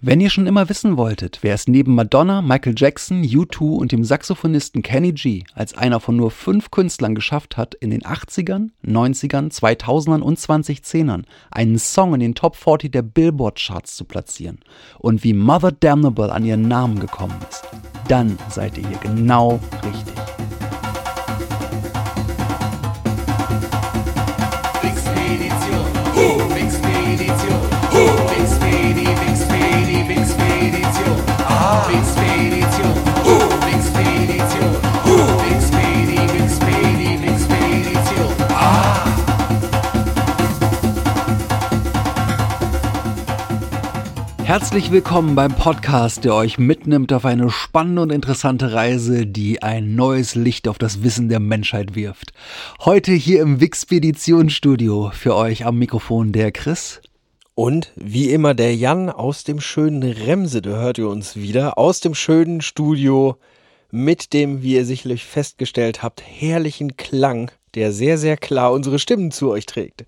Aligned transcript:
Wenn 0.00 0.20
ihr 0.20 0.30
schon 0.30 0.46
immer 0.46 0.68
wissen 0.68 0.96
wolltet, 0.96 1.40
wer 1.42 1.54
es 1.54 1.66
neben 1.66 1.96
Madonna, 1.96 2.40
Michael 2.40 2.74
Jackson, 2.76 3.24
U2 3.24 3.76
und 3.76 3.90
dem 3.90 4.04
Saxophonisten 4.04 4.82
Kenny 4.82 5.10
G 5.10 5.42
als 5.54 5.76
einer 5.76 5.98
von 5.98 6.14
nur 6.14 6.30
fünf 6.30 6.70
Künstlern 6.70 7.16
geschafft 7.16 7.56
hat, 7.56 7.74
in 7.74 7.90
den 7.90 8.02
80ern, 8.02 8.68
90ern, 8.86 9.52
2000ern 9.52 10.20
und 10.20 10.38
2010ern 10.38 11.24
einen 11.50 11.80
Song 11.80 12.14
in 12.14 12.20
den 12.20 12.36
Top 12.36 12.54
40 12.54 12.92
der 12.92 13.02
Billboard-Charts 13.02 13.96
zu 13.96 14.04
platzieren 14.04 14.60
und 15.00 15.24
wie 15.24 15.32
Mother 15.32 15.72
Damnable 15.72 16.32
an 16.32 16.44
ihren 16.44 16.68
Namen 16.68 17.00
gekommen 17.00 17.34
ist, 17.50 17.64
dann 18.06 18.38
seid 18.50 18.78
ihr 18.78 18.86
hier 18.86 18.98
genau 18.98 19.58
richtig. 19.84 20.27
Herzlich 44.48 44.90
willkommen 44.90 45.34
beim 45.34 45.54
Podcast, 45.54 46.24
der 46.24 46.34
euch 46.34 46.56
mitnimmt 46.56 47.12
auf 47.12 47.26
eine 47.26 47.50
spannende 47.50 48.00
und 48.00 48.10
interessante 48.10 48.72
Reise, 48.72 49.26
die 49.26 49.62
ein 49.62 49.94
neues 49.94 50.36
Licht 50.36 50.68
auf 50.68 50.78
das 50.78 51.02
Wissen 51.02 51.28
der 51.28 51.38
Menschheit 51.38 51.94
wirft. 51.94 52.32
Heute 52.80 53.12
hier 53.12 53.42
im 53.42 53.60
Wixpeditionsstudio 53.60 55.10
für 55.12 55.36
euch 55.36 55.66
am 55.66 55.78
Mikrofon 55.78 56.32
der 56.32 56.50
Chris. 56.50 57.02
Und 57.54 57.92
wie 57.94 58.30
immer 58.30 58.54
der 58.54 58.74
Jan 58.74 59.10
aus 59.10 59.44
dem 59.44 59.60
schönen 59.60 60.02
Remse, 60.02 60.62
da 60.62 60.80
hört 60.80 60.96
ihr 60.96 61.10
uns 61.10 61.36
wieder, 61.36 61.76
aus 61.76 62.00
dem 62.00 62.14
schönen 62.14 62.62
Studio 62.62 63.36
mit 63.90 64.32
dem, 64.32 64.62
wie 64.62 64.76
ihr 64.76 64.86
sicherlich 64.86 65.26
festgestellt 65.26 66.02
habt, 66.02 66.22
herrlichen 66.24 66.96
Klang, 66.96 67.50
der 67.74 67.92
sehr, 67.92 68.16
sehr 68.16 68.38
klar 68.38 68.72
unsere 68.72 68.98
Stimmen 68.98 69.30
zu 69.30 69.50
euch 69.50 69.66
trägt. 69.66 70.06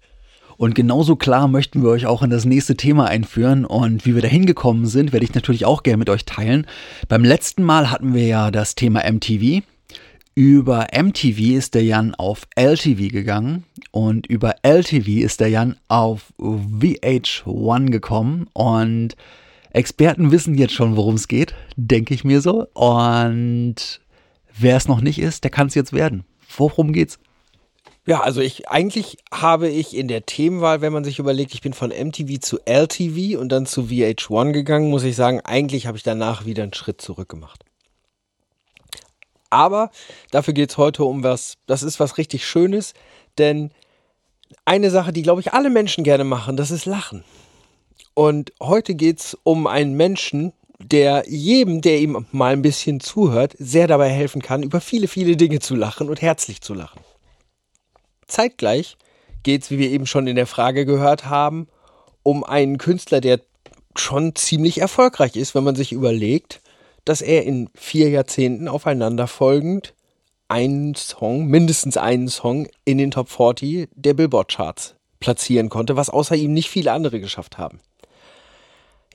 Und 0.61 0.75
genauso 0.75 1.17
klar 1.17 1.49
möchten 1.49 1.83
wir 1.83 1.89
euch 1.89 2.05
auch 2.05 2.23
in 2.23 2.29
das 2.29 2.45
nächste 2.45 2.77
Thema 2.77 3.07
einführen. 3.07 3.65
Und 3.65 4.05
wie 4.05 4.15
wir 4.15 4.21
da 4.21 4.29
hingekommen 4.29 4.85
sind, 4.85 5.11
werde 5.11 5.25
ich 5.25 5.33
natürlich 5.33 5.65
auch 5.65 5.83
gerne 5.83 5.97
mit 5.97 6.11
euch 6.11 6.27
teilen. 6.27 6.67
Beim 7.09 7.25
letzten 7.25 7.63
Mal 7.63 7.91
hatten 7.91 8.13
wir 8.13 8.27
ja 8.27 8.51
das 8.51 8.75
Thema 8.75 9.11
MTV. 9.11 9.63
Über 10.35 10.89
MTV 10.95 11.57
ist 11.57 11.75
der 11.75 11.85
Jan 11.85 12.15
auf 12.15 12.47
LTV 12.57 13.11
gegangen 13.11 13.65
und 13.91 14.27
über 14.27 14.57
LTV 14.63 15.25
ist 15.25 15.41
der 15.41 15.49
Jan 15.49 15.77
auf 15.89 16.35
VH1 16.39 17.87
gekommen. 17.87 18.47
Und 18.53 19.17
Experten 19.71 20.31
wissen 20.31 20.57
jetzt 20.57 20.75
schon, 20.75 20.95
worum 20.95 21.15
es 21.15 21.27
geht, 21.27 21.55
denke 21.77 22.13
ich 22.13 22.23
mir 22.23 22.43
so. 22.43 22.67
Und 22.75 24.03
wer 24.59 24.77
es 24.77 24.89
noch 24.89 25.01
nicht 25.01 25.21
ist, 25.21 25.43
der 25.43 25.51
kann 25.51 25.69
es 25.69 25.75
jetzt 25.75 25.95
werden. 25.95 26.25
Worum 26.55 26.93
geht's? 26.93 27.19
Ja, 28.07 28.21
also 28.21 28.41
ich 28.41 28.69
eigentlich 28.69 29.19
habe 29.31 29.69
ich 29.69 29.95
in 29.95 30.09
der 30.09 30.25
Themenwahl, 30.25 30.81
wenn 30.81 30.93
man 30.93 31.05
sich 31.05 31.19
überlegt, 31.19 31.53
ich 31.55 31.61
bin 31.61 31.75
von 31.75 31.91
MTV 31.91 32.41
zu 32.41 32.59
LTV 32.65 33.39
und 33.39 33.51
dann 33.51 33.67
zu 33.67 33.83
VH1 33.83 34.53
gegangen, 34.53 34.91
muss 34.91 35.05
ich 35.05 35.17
sagen, 35.17 35.41
eigentlich 35.41 35.87
habe 35.87 35.99
ich 35.99 36.03
danach 36.03 36.47
wieder 36.47 36.63
einen 36.63 36.73
Schritt 36.73 37.01
zurück 37.01 37.29
gemacht. 37.29 37.65
Aber 39.51 39.91
dafür 40.31 40.55
geht 40.55 40.71
es 40.71 40.79
heute 40.79 41.05
um 41.05 41.23
was, 41.25 41.59
das 41.67 41.83
ist 41.83 42.01
was 42.01 42.17
richtig 42.17 42.47
Schönes, 42.47 42.95
denn 43.37 43.71
eine 44.65 44.91
Sache, 44.91 45.13
die, 45.13 45.23
glaube 45.23 45.41
ich, 45.41 45.53
alle 45.53 45.71
Menschen 45.71 46.05
gerne 46.05 46.25
machen, 46.25 46.57
das 46.57 46.71
ist 46.71 46.87
Lachen. 46.87 47.25
Und 48.15 48.53
heute 48.61 48.95
geht 48.95 49.21
es 49.21 49.39
um 49.43 49.67
einen 49.67 49.95
Menschen, 49.95 50.53
der 50.79 51.25
jedem, 51.29 51.81
der 51.81 52.01
ihm 52.01 52.27
mal 52.33 52.53
ein 52.53 52.63
bisschen 52.63 53.01
zuhört, 53.01 53.55
sehr 53.59 53.87
dabei 53.87 54.09
helfen 54.09 54.41
kann, 54.41 54.63
über 54.63 54.81
viele, 54.81 55.09
viele 55.09 55.37
Dinge 55.37 55.61
zu 55.61 55.75
lachen 55.75 56.09
und 56.09 56.23
herzlich 56.23 56.63
zu 56.63 56.75
lachen. 56.75 57.01
Zeitgleich 58.31 58.97
geht 59.43 59.63
es, 59.63 59.71
wie 59.71 59.79
wir 59.79 59.91
eben 59.91 60.07
schon 60.07 60.27
in 60.27 60.37
der 60.37 60.47
Frage 60.47 60.87
gehört 60.87 61.27
haben, 61.27 61.69
um 62.23 62.45
einen 62.45 62.79
Künstler, 62.79 63.21
der 63.21 63.41
schon 63.97 64.35
ziemlich 64.35 64.81
erfolgreich 64.81 65.37
ist, 65.37 65.55
wenn 65.55 65.65
man 65.65 65.75
sich 65.75 65.93
überlegt, 65.93 66.61
dass 67.05 67.23
er 67.23 67.45
in 67.45 67.69
vier 67.75 68.11
Jahrzehnten 68.11 68.69
aufeinanderfolgend 68.69 69.95
einen 70.49 70.95
Song, 70.95 71.47
mindestens 71.47 71.97
einen 71.97 72.29
Song 72.29 72.69
in 72.85 72.99
den 72.99 73.11
Top 73.11 73.29
40 73.29 73.89
der 73.95 74.15
Billboard-Charts 74.15 74.95
platzieren 75.21 75.69
konnte, 75.69 75.97
was 75.97 76.11
außer 76.11 76.35
ihm 76.35 76.53
nicht 76.53 76.71
viele 76.71 76.93
andere 76.93 77.21
geschafft 77.21 77.59
haben. 77.59 77.81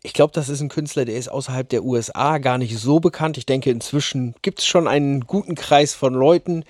Ich 0.01 0.13
glaube, 0.13 0.33
das 0.33 0.49
ist 0.49 0.61
ein 0.61 0.69
Künstler, 0.69 1.03
der 1.03 1.17
ist 1.17 1.29
außerhalb 1.29 1.67
der 1.67 1.83
USA 1.83 2.37
gar 2.37 2.57
nicht 2.57 2.77
so 2.77 2.99
bekannt. 2.99 3.37
Ich 3.37 3.47
denke, 3.47 3.71
inzwischen 3.71 4.35
gibt 4.43 4.59
es 4.59 4.65
schon 4.65 4.87
einen 4.87 5.21
guten 5.21 5.55
Kreis 5.55 5.95
von 5.95 6.13
Leuten, 6.13 6.63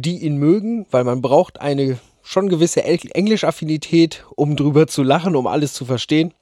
die 0.00 0.18
ihn 0.18 0.36
mögen, 0.36 0.86
weil 0.90 1.04
man 1.04 1.22
braucht 1.22 1.60
eine 1.60 1.98
schon 2.22 2.48
gewisse 2.48 2.84
Englischaffinität, 2.84 4.24
um 4.34 4.56
drüber 4.56 4.86
zu 4.86 5.02
lachen, 5.02 5.36
um 5.36 5.46
alles 5.46 5.72
zu 5.72 5.84
verstehen. 5.84 6.34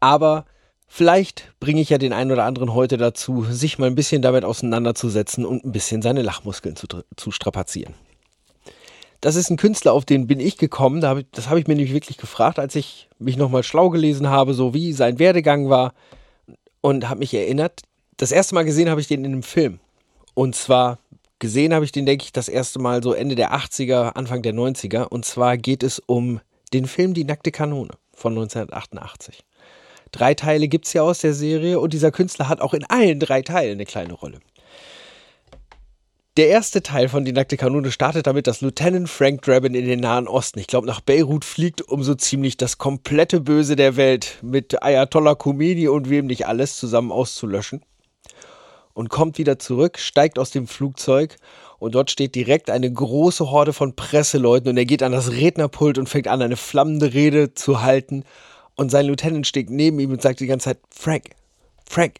Aber 0.00 0.44
vielleicht 0.88 1.52
bringe 1.60 1.80
ich 1.80 1.90
ja 1.90 1.98
den 1.98 2.12
einen 2.12 2.32
oder 2.32 2.44
anderen 2.44 2.74
heute 2.74 2.96
dazu, 2.96 3.44
sich 3.44 3.78
mal 3.78 3.86
ein 3.86 3.94
bisschen 3.94 4.20
damit 4.20 4.44
auseinanderzusetzen 4.44 5.46
und 5.46 5.64
ein 5.64 5.72
bisschen 5.72 6.02
seine 6.02 6.22
Lachmuskeln 6.22 6.76
zu, 6.76 6.86
zu 7.16 7.30
strapazieren. 7.30 7.94
Das 9.20 9.36
ist 9.36 9.50
ein 9.50 9.56
Künstler, 9.56 9.92
auf 9.92 10.04
den 10.04 10.26
bin 10.26 10.40
ich 10.40 10.56
gekommen. 10.56 11.00
Das 11.00 11.48
habe 11.48 11.60
ich 11.60 11.66
mir 11.66 11.74
nämlich 11.76 11.92
wirklich 11.92 12.16
gefragt, 12.16 12.58
als 12.58 12.74
ich 12.74 13.08
mich 13.18 13.36
nochmal 13.36 13.62
schlau 13.62 13.90
gelesen 13.90 14.28
habe, 14.28 14.54
so 14.54 14.74
wie 14.74 14.92
sein 14.92 15.18
Werdegang 15.18 15.68
war 15.68 15.92
und 16.80 17.08
habe 17.08 17.20
mich 17.20 17.32
erinnert. 17.34 17.82
Das 18.16 18.32
erste 18.32 18.54
Mal 18.54 18.64
gesehen 18.64 18.90
habe 18.90 19.00
ich 19.00 19.08
den 19.08 19.24
in 19.24 19.32
einem 19.32 19.42
Film. 19.42 19.78
Und 20.34 20.54
zwar 20.54 20.98
Gesehen 21.40 21.72
habe 21.72 21.86
ich 21.86 21.90
den, 21.90 22.04
denke 22.04 22.24
ich, 22.24 22.32
das 22.32 22.48
erste 22.48 22.78
Mal 22.78 23.02
so 23.02 23.14
Ende 23.14 23.34
der 23.34 23.54
80er, 23.54 24.12
Anfang 24.12 24.42
der 24.42 24.52
90er. 24.52 25.04
Und 25.04 25.24
zwar 25.24 25.56
geht 25.56 25.82
es 25.82 25.98
um 25.98 26.40
den 26.74 26.86
Film 26.86 27.14
Die 27.14 27.24
nackte 27.24 27.50
Kanone 27.50 27.94
von 28.12 28.34
1988. 28.34 29.42
Drei 30.12 30.34
Teile 30.34 30.68
gibt 30.68 30.86
es 30.86 30.92
ja 30.92 31.02
aus 31.02 31.20
der 31.20 31.32
Serie 31.32 31.80
und 31.80 31.94
dieser 31.94 32.12
Künstler 32.12 32.48
hat 32.48 32.60
auch 32.60 32.74
in 32.74 32.84
allen 32.84 33.18
drei 33.20 33.40
Teilen 33.40 33.72
eine 33.72 33.86
kleine 33.86 34.12
Rolle. 34.12 34.40
Der 36.36 36.48
erste 36.48 36.82
Teil 36.82 37.08
von 37.08 37.24
Die 37.24 37.32
nackte 37.32 37.56
Kanone 37.56 37.90
startet 37.90 38.26
damit, 38.26 38.46
dass 38.46 38.60
Lieutenant 38.60 39.08
Frank 39.08 39.40
Drabin 39.40 39.74
in 39.74 39.86
den 39.86 40.00
Nahen 40.00 40.28
Osten, 40.28 40.58
ich 40.58 40.66
glaube 40.66 40.86
nach 40.86 41.00
Beirut 41.00 41.46
fliegt, 41.46 41.80
um 41.80 42.02
so 42.02 42.14
ziemlich 42.14 42.58
das 42.58 42.76
komplette 42.76 43.40
Böse 43.40 43.76
der 43.76 43.96
Welt 43.96 44.38
mit 44.42 44.82
Ayatollah 44.82 45.36
Khomeini 45.36 45.88
und 45.88 46.10
wem 46.10 46.26
nicht 46.26 46.46
alles 46.46 46.76
zusammen 46.76 47.12
auszulöschen 47.12 47.82
und 49.00 49.08
kommt 49.08 49.38
wieder 49.38 49.58
zurück, 49.58 49.98
steigt 49.98 50.38
aus 50.38 50.50
dem 50.50 50.66
Flugzeug 50.66 51.36
und 51.78 51.94
dort 51.94 52.10
steht 52.10 52.34
direkt 52.34 52.68
eine 52.68 52.92
große 52.92 53.50
Horde 53.50 53.72
von 53.72 53.96
Presseleuten 53.96 54.68
und 54.68 54.76
er 54.76 54.84
geht 54.84 55.02
an 55.02 55.12
das 55.12 55.30
Rednerpult 55.30 55.96
und 55.96 56.06
fängt 56.06 56.28
an, 56.28 56.42
eine 56.42 56.58
flammende 56.58 57.14
Rede 57.14 57.54
zu 57.54 57.80
halten. 57.80 58.24
Und 58.76 58.90
sein 58.90 59.06
Lieutenant 59.06 59.46
steht 59.46 59.70
neben 59.70 59.98
ihm 60.00 60.10
und 60.10 60.20
sagt 60.20 60.40
die 60.40 60.46
ganze 60.46 60.64
Zeit, 60.64 60.80
Frank, 60.90 61.30
Frank, 61.88 62.16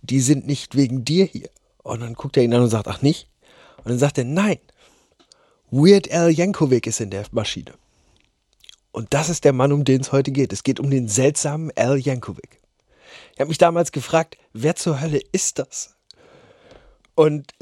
die 0.00 0.20
sind 0.20 0.46
nicht 0.46 0.74
wegen 0.74 1.04
dir 1.04 1.26
hier. 1.26 1.50
Und 1.82 2.00
dann 2.00 2.14
guckt 2.14 2.38
er 2.38 2.44
ihn 2.44 2.54
an 2.54 2.62
und 2.62 2.70
sagt, 2.70 2.88
ach 2.88 3.02
nicht? 3.02 3.28
Und 3.84 3.90
dann 3.90 3.98
sagt 3.98 4.16
er, 4.16 4.24
nein, 4.24 4.56
Weird 5.70 6.10
Al 6.10 6.30
Yankovic 6.30 6.86
ist 6.86 7.02
in 7.02 7.10
der 7.10 7.26
Maschine. 7.32 7.74
Und 8.90 9.12
das 9.12 9.28
ist 9.28 9.44
der 9.44 9.52
Mann, 9.52 9.70
um 9.70 9.84
den 9.84 10.00
es 10.00 10.12
heute 10.12 10.32
geht. 10.32 10.54
Es 10.54 10.62
geht 10.62 10.80
um 10.80 10.88
den 10.88 11.08
seltsamen 11.08 11.70
Al 11.76 11.98
Yankovic. 11.98 12.62
Ich 13.34 13.40
habe 13.40 13.48
mich 13.48 13.58
damals 13.58 13.92
gefragt, 13.92 14.38
wer 14.54 14.76
zur 14.76 14.98
Hölle 14.98 15.20
ist 15.32 15.58
das? 15.58 15.94
Und 17.14 17.52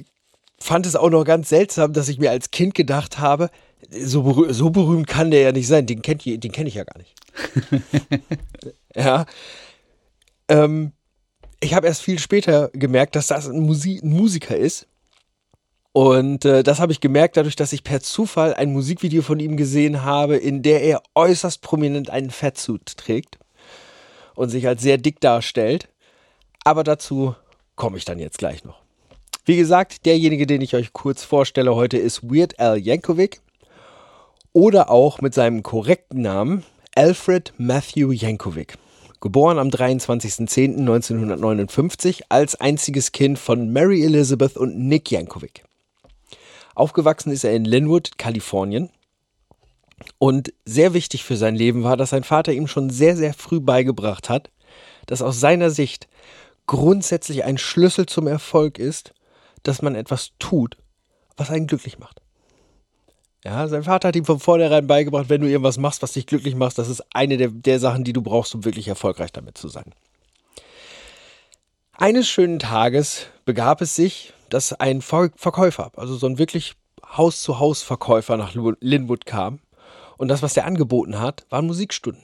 fand 0.58 0.87
es 0.87 0.97
auch 0.97 1.11
noch 1.11 1.25
ganz 1.25 1.49
seltsam, 1.49 1.93
dass 1.93 2.08
ich 2.08 2.19
mir 2.19 2.31
als 2.31 2.50
Kind 2.50 2.75
gedacht 2.75 3.19
habe, 3.19 3.50
so, 3.91 4.23
berüh 4.23 4.52
so 4.52 4.70
berühmt 4.70 5.06
kann 5.06 5.31
der 5.31 5.41
ja 5.41 5.52
nicht 5.52 5.67
sein. 5.67 5.87
Den, 5.87 6.02
kennt, 6.02 6.25
den 6.25 6.52
kenne 6.52 6.69
ich 6.69 6.75
ja 6.75 6.85
gar 6.85 6.99
nicht. 6.99 7.14
ja. 8.94 9.26
Ähm, 10.49 10.93
ich 11.61 11.75
habe 11.75 11.87
erst 11.87 12.02
viel 12.02 12.19
später 12.19 12.70
gemerkt, 12.73 13.17
dass 13.17 13.29
das 13.29 13.49
ein, 13.49 13.61
Musi 13.61 14.00
ein 14.02 14.11
Musiker 14.11 14.56
ist. 14.56 14.87
Und 15.93 16.44
äh, 16.44 16.62
das 16.62 16.79
habe 16.79 16.93
ich 16.93 17.00
gemerkt 17.00 17.37
dadurch, 17.37 17.56
dass 17.56 17.73
ich 17.73 17.82
per 17.82 18.00
Zufall 18.00 18.55
ein 18.55 18.73
Musikvideo 18.73 19.23
von 19.23 19.41
ihm 19.41 19.56
gesehen 19.56 20.05
habe, 20.05 20.37
in 20.37 20.62
der 20.62 20.82
er 20.82 21.02
äußerst 21.14 21.62
prominent 21.62 22.11
einen 22.11 22.31
Fettsuit 22.31 22.97
trägt 22.97 23.38
und 24.35 24.50
sich 24.50 24.69
als 24.69 24.82
sehr 24.82 24.99
dick 24.99 25.20
darstellt. 25.20 25.88
Aber 26.64 26.85
dazu 26.85 27.35
komme 27.75 27.97
ich 27.97 28.05
dann 28.05 28.19
jetzt 28.19 28.38
gleich 28.38 28.64
noch. 28.64 28.80
Wie 29.50 29.56
gesagt, 29.56 30.06
derjenige, 30.06 30.47
den 30.47 30.61
ich 30.61 30.76
euch 30.76 30.93
kurz 30.93 31.25
vorstelle 31.25 31.75
heute, 31.75 31.99
ist 31.99 32.23
Weird 32.23 32.61
Al 32.61 32.79
Yankovic 32.79 33.41
oder 34.52 34.91
auch 34.91 35.20
mit 35.23 35.35
seinem 35.35 35.64
korrekten 35.64 36.23
Namen 36.23 36.62
Alfred 36.94 37.52
Matthew 37.58 38.12
Yankovic. 38.12 38.79
Geboren 39.20 39.58
am 39.58 39.67
23.10.1959 39.67 42.20
als 42.29 42.55
einziges 42.61 43.11
Kind 43.11 43.41
von 43.41 43.73
Mary 43.73 44.05
Elizabeth 44.05 44.56
und 44.56 44.79
Nick 44.79 45.11
Yankovic. 45.11 45.64
Aufgewachsen 46.76 47.32
ist 47.32 47.43
er 47.43 47.52
in 47.52 47.64
Linwood, 47.64 48.19
Kalifornien. 48.19 48.88
Und 50.19 50.52
sehr 50.64 50.94
wichtig 50.94 51.25
für 51.25 51.37
sein 51.37 51.56
Leben 51.56 51.82
war, 51.82 51.97
dass 51.97 52.11
sein 52.11 52.23
Vater 52.23 52.52
ihm 52.52 52.69
schon 52.69 52.88
sehr, 52.88 53.17
sehr 53.17 53.35
früh 53.35 53.58
beigebracht 53.58 54.29
hat, 54.29 54.49
dass 55.06 55.23
aus 55.23 55.41
seiner 55.41 55.70
Sicht 55.70 56.06
grundsätzlich 56.69 57.43
ein 57.43 57.58
Schlüssel 57.58 58.06
zum 58.06 58.29
Erfolg 58.29 58.79
ist, 58.79 59.12
dass 59.62 59.83
man 59.83 59.95
etwas 59.95 60.33
tut, 60.39 60.77
was 61.37 61.51
einen 61.51 61.67
glücklich 61.67 61.99
macht. 61.99 62.21
Ja, 63.45 63.67
sein 63.69 63.85
Vater 63.85 64.09
hat 64.09 64.17
ihm 64.17 64.27
von 64.27 64.39
vornherein 64.39 64.87
beigebracht, 64.87 65.31
wenn 65.31 65.41
du 65.41 65.49
irgendwas 65.49 65.79
machst, 65.79 66.03
was 66.03 66.12
dich 66.12 66.27
glücklich 66.27 66.55
macht, 66.55 66.77
das 66.77 66.89
ist 66.89 67.03
eine 67.15 67.39
der, 67.39 67.49
der 67.49 67.81
Sachen, 67.81 68.05
die 68.05 68.12
du 68.12 68.21
brauchst, 68.21 68.55
um 68.55 68.65
wirklich 68.65 68.89
erfolgreich 68.89 69.33
damit 69.33 69.57
zu 69.57 69.69
sein. 69.69 69.95
Eines 71.93 72.29
schönen 72.29 72.59
Tages 72.59 73.27
begab 73.45 73.81
es 73.81 73.95
sich, 73.95 74.33
dass 74.51 74.73
ein 74.73 75.01
Ver 75.01 75.31
Verkäufer, 75.37 75.93
also 75.97 76.17
so 76.17 76.27
ein 76.27 76.39
wirklich 76.39 76.75
Haus-zu-Haus-Verkäufer 77.17 78.37
nach 78.37 78.55
Linwood 78.81 79.27
kam. 79.27 79.61
Und 80.17 80.29
das, 80.29 80.43
was 80.43 80.55
der 80.55 80.67
angeboten 80.67 81.19
hat, 81.19 81.47
waren 81.51 81.67
Musikstunden. 81.67 82.23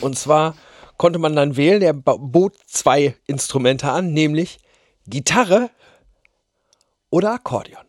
Und 0.00 0.18
zwar 0.18 0.54
konnte 0.96 1.18
man 1.18 1.34
dann 1.34 1.56
wählen, 1.56 1.80
der 1.80 1.92
bot 1.92 2.54
zwei 2.66 3.16
Instrumente 3.26 3.90
an, 3.90 4.12
nämlich 4.12 4.58
Gitarre 5.06 5.70
oder 7.12 7.34
Akkordeon. 7.34 7.84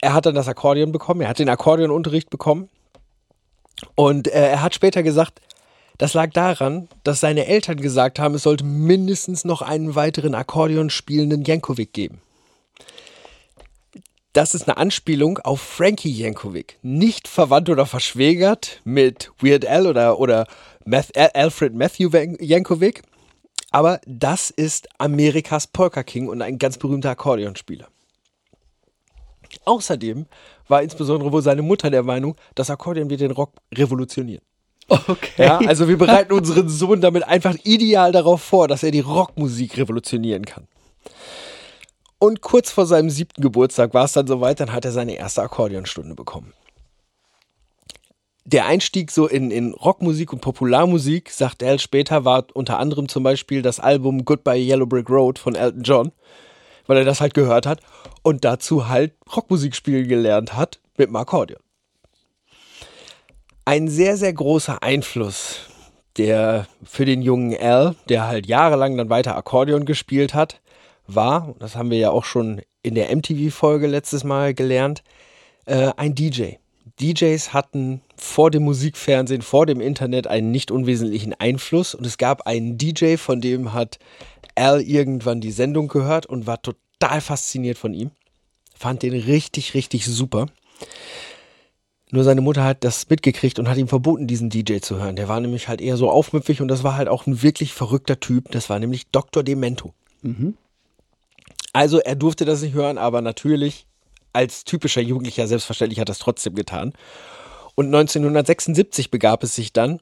Er 0.00 0.14
hat 0.14 0.26
dann 0.26 0.34
das 0.34 0.48
Akkordeon 0.48 0.90
bekommen, 0.90 1.20
er 1.20 1.28
hat 1.28 1.38
den 1.38 1.48
Akkordeonunterricht 1.48 2.30
bekommen 2.30 2.68
und 3.94 4.28
äh, 4.28 4.50
er 4.50 4.62
hat 4.62 4.74
später 4.74 5.02
gesagt, 5.02 5.40
das 5.98 6.14
lag 6.14 6.30
daran, 6.30 6.88
dass 7.04 7.20
seine 7.20 7.46
Eltern 7.46 7.76
gesagt 7.76 8.18
haben, 8.18 8.34
es 8.34 8.42
sollte 8.42 8.64
mindestens 8.64 9.44
noch 9.44 9.62
einen 9.62 9.94
weiteren 9.94 10.34
Akkordeon 10.34 10.90
spielenden 10.90 11.44
Jankovic 11.44 11.92
geben. 11.92 12.20
Das 14.32 14.54
ist 14.54 14.66
eine 14.68 14.78
Anspielung 14.78 15.38
auf 15.38 15.60
Frankie 15.60 16.10
Jankovic, 16.10 16.78
nicht 16.82 17.28
verwandt 17.28 17.68
oder 17.68 17.86
verschwägert 17.86 18.80
mit 18.82 19.30
Weird 19.38 19.64
Al 19.64 19.86
oder, 19.86 20.18
oder 20.18 20.48
Alfred 21.14 21.74
Matthew 21.74 22.10
Jankovic, 22.40 23.02
aber 23.74 24.00
das 24.06 24.50
ist 24.50 24.88
Amerikas 24.98 25.66
Polka 25.66 26.04
King 26.04 26.28
und 26.28 26.42
ein 26.42 26.58
ganz 26.58 26.78
berühmter 26.78 27.10
Akkordeonspieler. 27.10 27.88
Außerdem 29.64 30.26
war 30.68 30.82
insbesondere 30.82 31.32
wohl 31.32 31.42
seine 31.42 31.62
Mutter 31.62 31.90
der 31.90 32.04
Meinung, 32.04 32.36
das 32.54 32.70
Akkordeon 32.70 33.10
wird 33.10 33.20
den 33.20 33.32
Rock 33.32 33.50
revolutionieren. 33.74 34.44
Okay. 34.88 35.42
Ja, 35.42 35.58
also 35.58 35.88
wir 35.88 35.98
bereiten 35.98 36.32
unseren 36.34 36.68
Sohn 36.68 37.00
damit 37.00 37.24
einfach 37.24 37.56
ideal 37.64 38.12
darauf 38.12 38.42
vor, 38.42 38.68
dass 38.68 38.84
er 38.84 38.92
die 38.92 39.00
Rockmusik 39.00 39.76
revolutionieren 39.76 40.44
kann. 40.44 40.68
Und 42.20 42.42
kurz 42.42 42.70
vor 42.70 42.86
seinem 42.86 43.10
siebten 43.10 43.42
Geburtstag 43.42 43.92
war 43.92 44.04
es 44.04 44.12
dann 44.12 44.28
soweit, 44.28 44.60
dann 44.60 44.72
hat 44.72 44.84
er 44.84 44.92
seine 44.92 45.16
erste 45.16 45.42
Akkordeonstunde 45.42 46.14
bekommen. 46.14 46.52
Der 48.44 48.66
Einstieg 48.66 49.10
so 49.10 49.26
in, 49.26 49.50
in 49.50 49.72
Rockmusik 49.72 50.32
und 50.32 50.40
Popularmusik, 50.40 51.30
sagt 51.30 51.62
Al 51.62 51.78
später, 51.78 52.24
war 52.24 52.46
unter 52.52 52.78
anderem 52.78 53.08
zum 53.08 53.22
Beispiel 53.22 53.62
das 53.62 53.80
Album 53.80 54.24
Goodbye 54.24 54.60
Yellow 54.60 54.86
Brick 54.86 55.08
Road 55.08 55.38
von 55.38 55.54
Elton 55.54 55.82
John 55.82 56.12
weil 56.86 56.98
er 56.98 57.04
das 57.04 57.20
halt 57.20 57.34
gehört 57.34 57.66
hat 57.66 57.80
und 58.22 58.44
dazu 58.44 58.88
halt 58.88 59.14
Rockmusik 59.34 59.74
spielen 59.74 60.08
gelernt 60.08 60.54
hat 60.54 60.80
mit 60.96 61.08
dem 61.08 61.16
Akkordeon. 61.16 61.60
Ein 63.64 63.88
sehr, 63.88 64.16
sehr 64.16 64.32
großer 64.32 64.82
Einfluss, 64.82 65.60
der 66.18 66.66
für 66.84 67.06
den 67.06 67.22
jungen 67.22 67.56
Al, 67.58 67.96
der 68.08 68.26
halt 68.26 68.46
jahrelang 68.46 68.96
dann 68.96 69.08
weiter 69.08 69.36
Akkordeon 69.36 69.86
gespielt 69.86 70.34
hat, 70.34 70.60
war, 71.06 71.54
das 71.58 71.76
haben 71.76 71.90
wir 71.90 71.98
ja 71.98 72.10
auch 72.10 72.24
schon 72.24 72.62
in 72.82 72.94
der 72.94 73.14
MTV-Folge 73.14 73.86
letztes 73.86 74.24
Mal 74.24 74.54
gelernt, 74.54 75.02
äh, 75.66 75.92
ein 75.96 76.14
DJ. 76.14 76.54
DJs 77.00 77.52
hatten 77.52 78.02
vor 78.16 78.50
dem 78.50 78.64
Musikfernsehen, 78.64 79.42
vor 79.42 79.66
dem 79.66 79.80
Internet 79.80 80.26
einen 80.26 80.50
nicht 80.50 80.70
unwesentlichen 80.70 81.34
Einfluss 81.34 81.94
und 81.94 82.06
es 82.06 82.18
gab 82.18 82.46
einen 82.46 82.78
DJ, 82.78 83.16
von 83.16 83.40
dem 83.40 83.72
hat 83.72 83.98
Al 84.54 84.80
irgendwann 84.80 85.40
die 85.40 85.50
Sendung 85.50 85.88
gehört 85.88 86.26
und 86.26 86.46
war 86.46 86.62
total 86.62 87.20
fasziniert 87.20 87.78
von 87.78 87.92
ihm. 87.92 88.10
Fand 88.76 89.02
den 89.02 89.14
richtig, 89.14 89.74
richtig 89.74 90.06
super. 90.06 90.46
Nur 92.10 92.22
seine 92.22 92.40
Mutter 92.40 92.62
hat 92.62 92.84
das 92.84 93.08
mitgekriegt 93.08 93.58
und 93.58 93.68
hat 93.68 93.76
ihm 93.76 93.88
verboten, 93.88 94.28
diesen 94.28 94.48
DJ 94.48 94.78
zu 94.78 94.98
hören. 94.98 95.16
Der 95.16 95.28
war 95.28 95.40
nämlich 95.40 95.66
halt 95.66 95.80
eher 95.80 95.96
so 95.96 96.10
aufmüpfig 96.10 96.60
und 96.60 96.68
das 96.68 96.84
war 96.84 96.96
halt 96.96 97.08
auch 97.08 97.26
ein 97.26 97.42
wirklich 97.42 97.72
verrückter 97.72 98.20
Typ. 98.20 98.52
Das 98.52 98.70
war 98.70 98.78
nämlich 98.78 99.08
Dr. 99.08 99.42
Demento. 99.42 99.94
Mhm. 100.22 100.56
Also 101.72 101.98
er 101.98 102.14
durfte 102.14 102.44
das 102.44 102.62
nicht 102.62 102.74
hören, 102.74 102.98
aber 102.98 103.20
natürlich 103.20 103.86
als 104.32 104.64
typischer 104.64 105.00
Jugendlicher 105.00 105.48
selbstverständlich 105.48 105.98
hat 105.98 106.08
er 106.08 106.12
es 106.12 106.18
trotzdem 106.18 106.54
getan. 106.54 106.92
Und 107.74 107.86
1976 107.86 109.10
begab 109.10 109.42
es 109.42 109.54
sich 109.54 109.72
dann, 109.72 110.00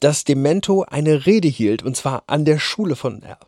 dass 0.00 0.24
Demento 0.24 0.82
eine 0.82 1.26
Rede 1.26 1.48
hielt 1.48 1.82
und 1.82 1.96
zwar 1.96 2.24
an 2.26 2.44
der 2.44 2.58
Schule 2.58 2.96
von 2.96 3.22
Al. 3.22 3.38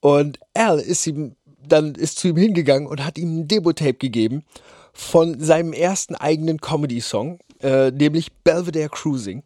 Und 0.00 0.38
Al 0.54 0.78
ist 0.78 1.06
ihm 1.06 1.36
dann 1.66 1.94
ist 1.94 2.18
zu 2.18 2.28
ihm 2.28 2.36
hingegangen 2.36 2.88
und 2.88 3.04
hat 3.04 3.18
ihm 3.18 3.40
ein 3.40 3.48
Demo-Tape 3.48 3.94
gegeben 3.94 4.44
von 4.92 5.40
seinem 5.40 5.72
ersten 5.72 6.14
eigenen 6.14 6.60
Comedy-Song, 6.60 7.38
äh, 7.62 7.90
nämlich 7.90 8.32
Belvedere 8.44 8.88
Cruising. 8.88 9.42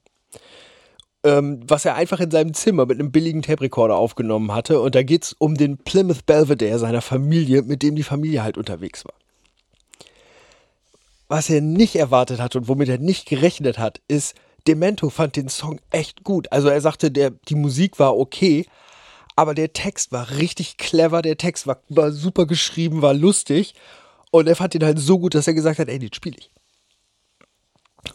Ähm, 1.23 1.61
was 1.67 1.85
er 1.85 1.95
einfach 1.95 2.21
in 2.21 2.31
seinem 2.31 2.53
Zimmer 2.53 2.87
mit 2.87 3.01
einem 3.01 3.11
billigen 3.11 3.43
Tape-Recorder 3.43 3.97
aufgenommen 3.97 4.53
hatte. 4.53 4.81
Und 4.81 4.95
da 4.95 5.03
geht 5.03 5.25
es 5.25 5.33
um 5.33 5.55
den 5.55 5.79
Plymouth 5.79 6.27
Belvedere 6.27 6.79
seiner 6.79 7.01
Familie, 7.01 7.63
mit 7.63 7.83
dem 7.83 7.95
die 7.95 8.03
Familie 8.03 8.43
halt 8.43 8.59
unterwegs 8.59 9.05
war. 9.07 9.15
Was 11.37 11.51
er 11.51 11.61
nicht 11.61 11.97
erwartet 11.97 12.39
hat 12.39 12.55
und 12.55 12.69
womit 12.69 12.89
er 12.89 12.99
nicht 12.99 13.27
gerechnet 13.27 13.77
hat, 13.77 14.01
ist, 14.07 14.37
Demento 14.69 15.11
fand 15.11 15.35
den 15.35 15.49
Song 15.49 15.81
echt 15.91 16.23
gut. 16.23 16.53
Also 16.53 16.69
er 16.69 16.81
sagte, 16.81 17.11
der, 17.11 17.31
die 17.31 17.57
Musik 17.57 17.99
war 17.99 18.17
okay, 18.17 18.67
aber 19.35 19.53
der 19.53 19.73
Text 19.73 20.13
war 20.13 20.31
richtig 20.31 20.77
clever, 20.77 21.23
der 21.23 21.37
Text 21.37 21.67
war, 21.67 21.83
war 21.89 22.13
super 22.13 22.47
geschrieben, 22.47 23.03
war 23.03 23.15
lustig. 23.15 23.75
Und 24.31 24.47
er 24.47 24.55
fand 24.55 24.77
ihn 24.77 24.85
halt 24.85 25.01
so 25.01 25.19
gut, 25.19 25.35
dass 25.35 25.49
er 25.49 25.55
gesagt 25.55 25.81
hat, 25.81 25.89
ey, 25.89 25.99
den 25.99 26.13
spiele 26.13 26.37
ich. 26.39 26.53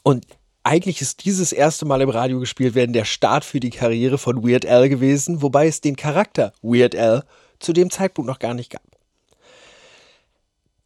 Und 0.04 0.26
eigentlich 0.64 1.02
ist 1.02 1.26
dieses 1.26 1.52
erste 1.52 1.84
Mal 1.84 2.00
im 2.00 2.10
Radio 2.10 2.40
gespielt 2.40 2.74
werden 2.74 2.94
der 2.94 3.04
Start 3.04 3.44
für 3.44 3.60
die 3.60 3.70
Karriere 3.70 4.18
von 4.18 4.48
Weird 4.48 4.66
Al 4.66 4.88
gewesen, 4.88 5.42
wobei 5.42 5.68
es 5.68 5.82
den 5.82 5.98
Charakter 5.98 6.54
Weird 6.62 6.96
Al 6.96 7.26
zu 7.60 7.74
dem 7.74 7.90
Zeitpunkt 7.90 8.30
noch 8.30 8.40
gar 8.40 8.54
nicht 8.54 8.70
gab. 8.70 8.84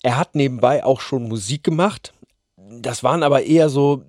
Er 0.01 0.17
hat 0.17 0.33
nebenbei 0.33 0.83
auch 0.83 0.99
schon 0.99 1.29
Musik 1.29 1.63
gemacht. 1.63 2.11
Das 2.81 3.03
waren 3.03 3.23
aber 3.23 3.43
eher 3.43 3.69
so 3.69 4.03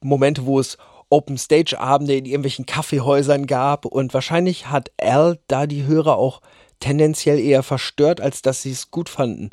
Momente, 0.00 0.46
wo 0.46 0.60
es 0.60 0.78
Open 1.10 1.38
Stage 1.38 1.78
Abende 1.78 2.14
in 2.14 2.24
irgendwelchen 2.24 2.66
Kaffeehäusern 2.66 3.46
gab 3.46 3.84
und 3.84 4.14
wahrscheinlich 4.14 4.68
hat 4.68 4.92
Al 5.00 5.38
da 5.48 5.66
die 5.66 5.84
Hörer 5.84 6.16
auch 6.16 6.40
tendenziell 6.78 7.38
eher 7.38 7.62
verstört, 7.62 8.20
als 8.20 8.42
dass 8.42 8.62
sie 8.62 8.70
es 8.70 8.90
gut 8.90 9.08
fanden. 9.08 9.50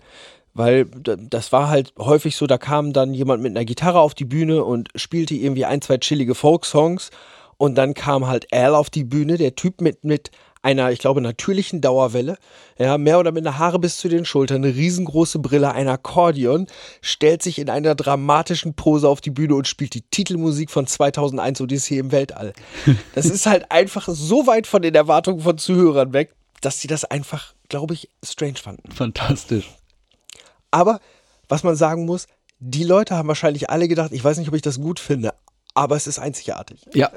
Weil 0.53 0.85
das 0.85 1.51
war 1.51 1.69
halt 1.69 1.93
häufig 1.99 2.35
so, 2.35 2.47
da 2.47 2.57
kam 2.57 2.93
dann 2.93 3.13
jemand 3.13 3.43
mit 3.43 3.51
einer 3.51 3.65
Gitarre 3.65 3.99
auf 3.99 4.15
die 4.15 4.25
Bühne 4.25 4.63
und 4.63 4.89
spielte 4.95 5.35
irgendwie 5.35 5.65
ein, 5.65 5.81
zwei 5.81 5.97
chillige 5.97 6.35
Folksongs 6.35 7.11
und 7.57 7.75
dann 7.75 7.93
kam 7.93 8.27
halt 8.27 8.51
Al 8.53 8.75
auf 8.75 8.89
die 8.89 9.03
Bühne, 9.03 9.37
der 9.37 9.55
Typ 9.55 9.81
mit, 9.81 10.03
mit 10.03 10.31
einer, 10.67 10.91
ich 10.91 10.99
glaube, 10.99 11.21
natürlichen 11.21 11.79
Dauerwelle, 11.79 12.37
ja, 12.77 12.97
mehr 12.97 13.19
oder 13.19 13.31
minder 13.31 13.57
Haare 13.57 13.79
bis 13.79 13.95
zu 13.97 14.09
den 14.09 14.25
Schultern, 14.25 14.65
eine 14.65 14.75
riesengroße 14.75 15.39
Brille, 15.39 15.71
ein 15.71 15.87
Akkordeon, 15.87 16.67
stellt 17.01 17.41
sich 17.41 17.57
in 17.59 17.69
einer 17.69 17.95
dramatischen 17.95 18.73
Pose 18.73 19.07
auf 19.07 19.21
die 19.21 19.29
Bühne 19.29 19.55
und 19.55 19.65
spielt 19.65 19.93
die 19.93 20.01
Titelmusik 20.01 20.69
von 20.69 20.85
2001 20.85 21.61
Odyssee 21.61 21.99
im 21.99 22.11
Weltall. 22.11 22.53
Das 23.15 23.25
ist 23.25 23.45
halt 23.45 23.71
einfach 23.71 24.07
so 24.09 24.45
weit 24.47 24.67
von 24.67 24.81
den 24.81 24.93
Erwartungen 24.93 25.39
von 25.39 25.57
Zuhörern 25.57 26.13
weg, 26.13 26.33
dass 26.61 26.81
sie 26.81 26.87
das 26.87 27.05
einfach, 27.05 27.53
glaube 27.69 27.93
ich, 27.93 28.09
strange 28.23 28.57
fanden. 28.61 28.91
Fantastisch. 28.91 29.69
Aber 30.71 30.99
was 31.47 31.63
man 31.63 31.75
sagen 31.75 32.05
muss, 32.05 32.27
die 32.59 32.83
Leute 32.83 33.15
haben 33.15 33.27
wahrscheinlich 33.27 33.69
alle 33.69 33.87
gedacht, 33.87 34.11
ich 34.11 34.23
weiß 34.23 34.37
nicht, 34.37 34.49
ob 34.49 34.55
ich 34.55 34.61
das 34.61 34.79
gut 34.79 34.99
finde, 34.99 35.33
aber 35.77 35.95
es 35.95 36.07
ist 36.07 36.17
einzigartig. 36.17 36.81
Ja, 36.95 37.11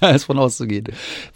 da 0.00 0.10
ist 0.10 0.24
von 0.24 0.38
auszugehen. 0.38 0.84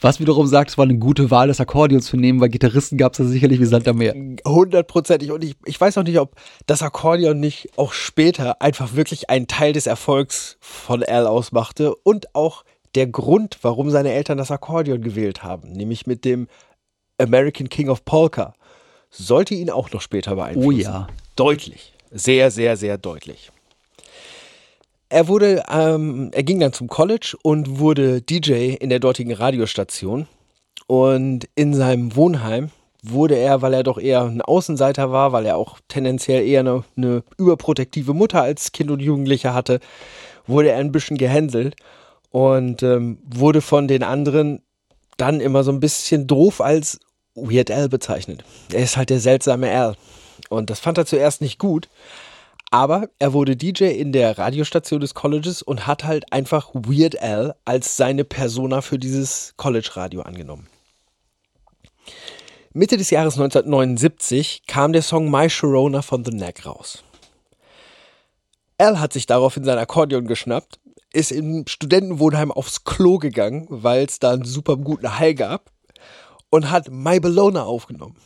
Was 0.00 0.20
wiederum 0.20 0.46
sagt, 0.46 0.70
es 0.70 0.78
war 0.78 0.84
eine 0.84 0.96
gute 0.96 1.32
Wahl, 1.32 1.48
das 1.48 1.60
Akkordeon 1.60 2.00
zu 2.00 2.16
nehmen, 2.16 2.40
weil 2.40 2.50
Gitarristen 2.50 2.96
gab 2.96 3.12
es 3.12 3.18
ja 3.18 3.24
sicherlich 3.24 3.58
wie 3.58 3.64
Sand 3.64 3.88
am 3.88 3.98
Meer. 3.98 4.14
Hundertprozentig. 4.46 5.32
Und 5.32 5.42
ich, 5.42 5.56
ich 5.64 5.80
weiß 5.80 5.98
auch 5.98 6.04
nicht, 6.04 6.20
ob 6.20 6.36
das 6.66 6.82
Akkordeon 6.82 7.40
nicht 7.40 7.70
auch 7.76 7.92
später 7.92 8.62
einfach 8.62 8.94
wirklich 8.94 9.28
ein 9.28 9.48
Teil 9.48 9.72
des 9.72 9.88
Erfolgs 9.88 10.56
von 10.60 11.02
Al 11.02 11.26
ausmachte 11.26 11.96
und 11.96 12.32
auch 12.36 12.64
der 12.94 13.08
Grund, 13.08 13.58
warum 13.62 13.90
seine 13.90 14.12
Eltern 14.12 14.38
das 14.38 14.52
Akkordeon 14.52 15.02
gewählt 15.02 15.42
haben. 15.42 15.72
Nämlich 15.72 16.06
mit 16.06 16.24
dem 16.24 16.46
American 17.18 17.68
King 17.68 17.88
of 17.88 18.04
Polka 18.04 18.54
sollte 19.10 19.54
ihn 19.54 19.68
auch 19.68 19.90
noch 19.90 20.00
später 20.00 20.36
beeinflussen. 20.36 20.68
Oh 20.68 20.70
ja. 20.70 21.08
Deutlich. 21.34 21.92
Sehr, 22.12 22.52
sehr, 22.52 22.76
sehr 22.76 22.98
deutlich. 22.98 23.50
Er 25.08 25.28
wurde, 25.28 25.62
ähm, 25.70 26.30
er 26.32 26.42
ging 26.42 26.60
dann 26.60 26.72
zum 26.72 26.88
College 26.88 27.36
und 27.42 27.78
wurde 27.78 28.22
DJ 28.22 28.74
in 28.74 28.90
der 28.90 29.00
dortigen 29.00 29.32
Radiostation. 29.32 30.26
Und 30.86 31.48
in 31.54 31.74
seinem 31.74 32.14
Wohnheim 32.16 32.70
wurde 33.02 33.36
er, 33.36 33.62
weil 33.62 33.74
er 33.74 33.82
doch 33.82 33.98
eher 33.98 34.22
ein 34.22 34.42
Außenseiter 34.42 35.12
war, 35.12 35.32
weil 35.32 35.46
er 35.46 35.56
auch 35.56 35.78
tendenziell 35.88 36.46
eher 36.46 36.60
eine, 36.60 36.84
eine 36.96 37.22
überprotektive 37.38 38.14
Mutter 38.14 38.42
als 38.42 38.72
Kind 38.72 38.90
und 38.90 39.00
Jugendlicher 39.00 39.54
hatte, 39.54 39.80
wurde 40.46 40.70
er 40.70 40.78
ein 40.78 40.92
bisschen 40.92 41.16
gehänselt 41.18 41.76
und 42.30 42.82
ähm, 42.82 43.18
wurde 43.24 43.60
von 43.60 43.88
den 43.88 44.02
anderen 44.02 44.62
dann 45.16 45.40
immer 45.40 45.62
so 45.64 45.70
ein 45.70 45.80
bisschen 45.80 46.26
doof 46.26 46.60
als 46.60 46.98
Weird 47.34 47.70
Al 47.70 47.88
bezeichnet. 47.88 48.44
Er 48.72 48.82
ist 48.82 48.96
halt 48.96 49.10
der 49.10 49.20
seltsame 49.20 49.70
Al. 49.70 49.96
Und 50.48 50.70
das 50.70 50.80
fand 50.80 50.98
er 50.98 51.06
zuerst 51.06 51.40
nicht 51.40 51.58
gut. 51.58 51.88
Aber 52.74 53.08
er 53.20 53.32
wurde 53.32 53.54
DJ 53.54 53.84
in 53.84 54.10
der 54.10 54.36
Radiostation 54.36 54.98
des 54.98 55.14
Colleges 55.14 55.62
und 55.62 55.86
hat 55.86 56.02
halt 56.02 56.32
einfach 56.32 56.70
Weird 56.74 57.22
Al 57.22 57.54
als 57.64 57.96
seine 57.96 58.24
Persona 58.24 58.80
für 58.80 58.98
dieses 58.98 59.54
College-Radio 59.56 60.22
angenommen. 60.22 60.66
Mitte 62.72 62.96
des 62.96 63.10
Jahres 63.10 63.34
1979 63.34 64.64
kam 64.66 64.92
der 64.92 65.02
Song 65.02 65.30
My 65.30 65.48
Sharona 65.48 66.02
von 66.02 66.24
The 66.24 66.32
Neck 66.32 66.66
raus. 66.66 67.04
Al 68.76 68.98
hat 68.98 69.12
sich 69.12 69.26
daraufhin 69.26 69.62
sein 69.62 69.78
Akkordeon 69.78 70.26
geschnappt, 70.26 70.80
ist 71.12 71.30
im 71.30 71.68
Studentenwohnheim 71.68 72.50
aufs 72.50 72.82
Klo 72.82 73.18
gegangen, 73.18 73.68
weil 73.70 74.04
es 74.04 74.18
da 74.18 74.32
einen 74.32 74.44
super 74.44 74.76
guten 74.78 75.16
High 75.16 75.36
gab 75.36 75.70
und 76.50 76.72
hat 76.72 76.90
My 76.90 77.20
Bologna 77.20 77.62
aufgenommen. 77.62 78.16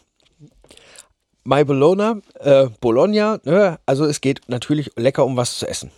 My 1.50 1.64
Bologna, 1.64 2.20
äh, 2.40 2.66
Bologna, 2.78 3.40
ne? 3.44 3.78
also 3.86 4.04
es 4.04 4.20
geht 4.20 4.42
natürlich 4.48 4.90
lecker 4.96 5.24
um 5.24 5.38
was 5.38 5.58
zu 5.58 5.66
essen. 5.66 5.90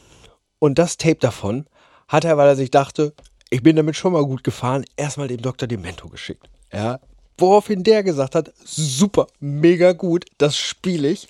Und 0.60 0.78
das 0.78 0.96
Tape 0.96 1.16
davon 1.16 1.66
hat 2.06 2.24
er, 2.24 2.36
weil 2.36 2.46
er 2.46 2.54
sich 2.54 2.70
dachte, 2.70 3.14
ich 3.50 3.60
bin 3.60 3.74
damit 3.74 3.96
schon 3.96 4.12
mal 4.12 4.24
gut 4.24 4.44
gefahren, 4.44 4.84
erstmal 4.96 5.26
dem 5.26 5.42
Dr. 5.42 5.66
Demento 5.66 6.08
geschickt. 6.08 6.48
Ja, 6.72 7.00
woraufhin 7.36 7.82
der 7.82 8.04
gesagt 8.04 8.36
hat, 8.36 8.52
super, 8.64 9.26
mega 9.40 9.90
gut, 9.90 10.26
das 10.38 10.56
spiele 10.56 11.08
ich. 11.08 11.26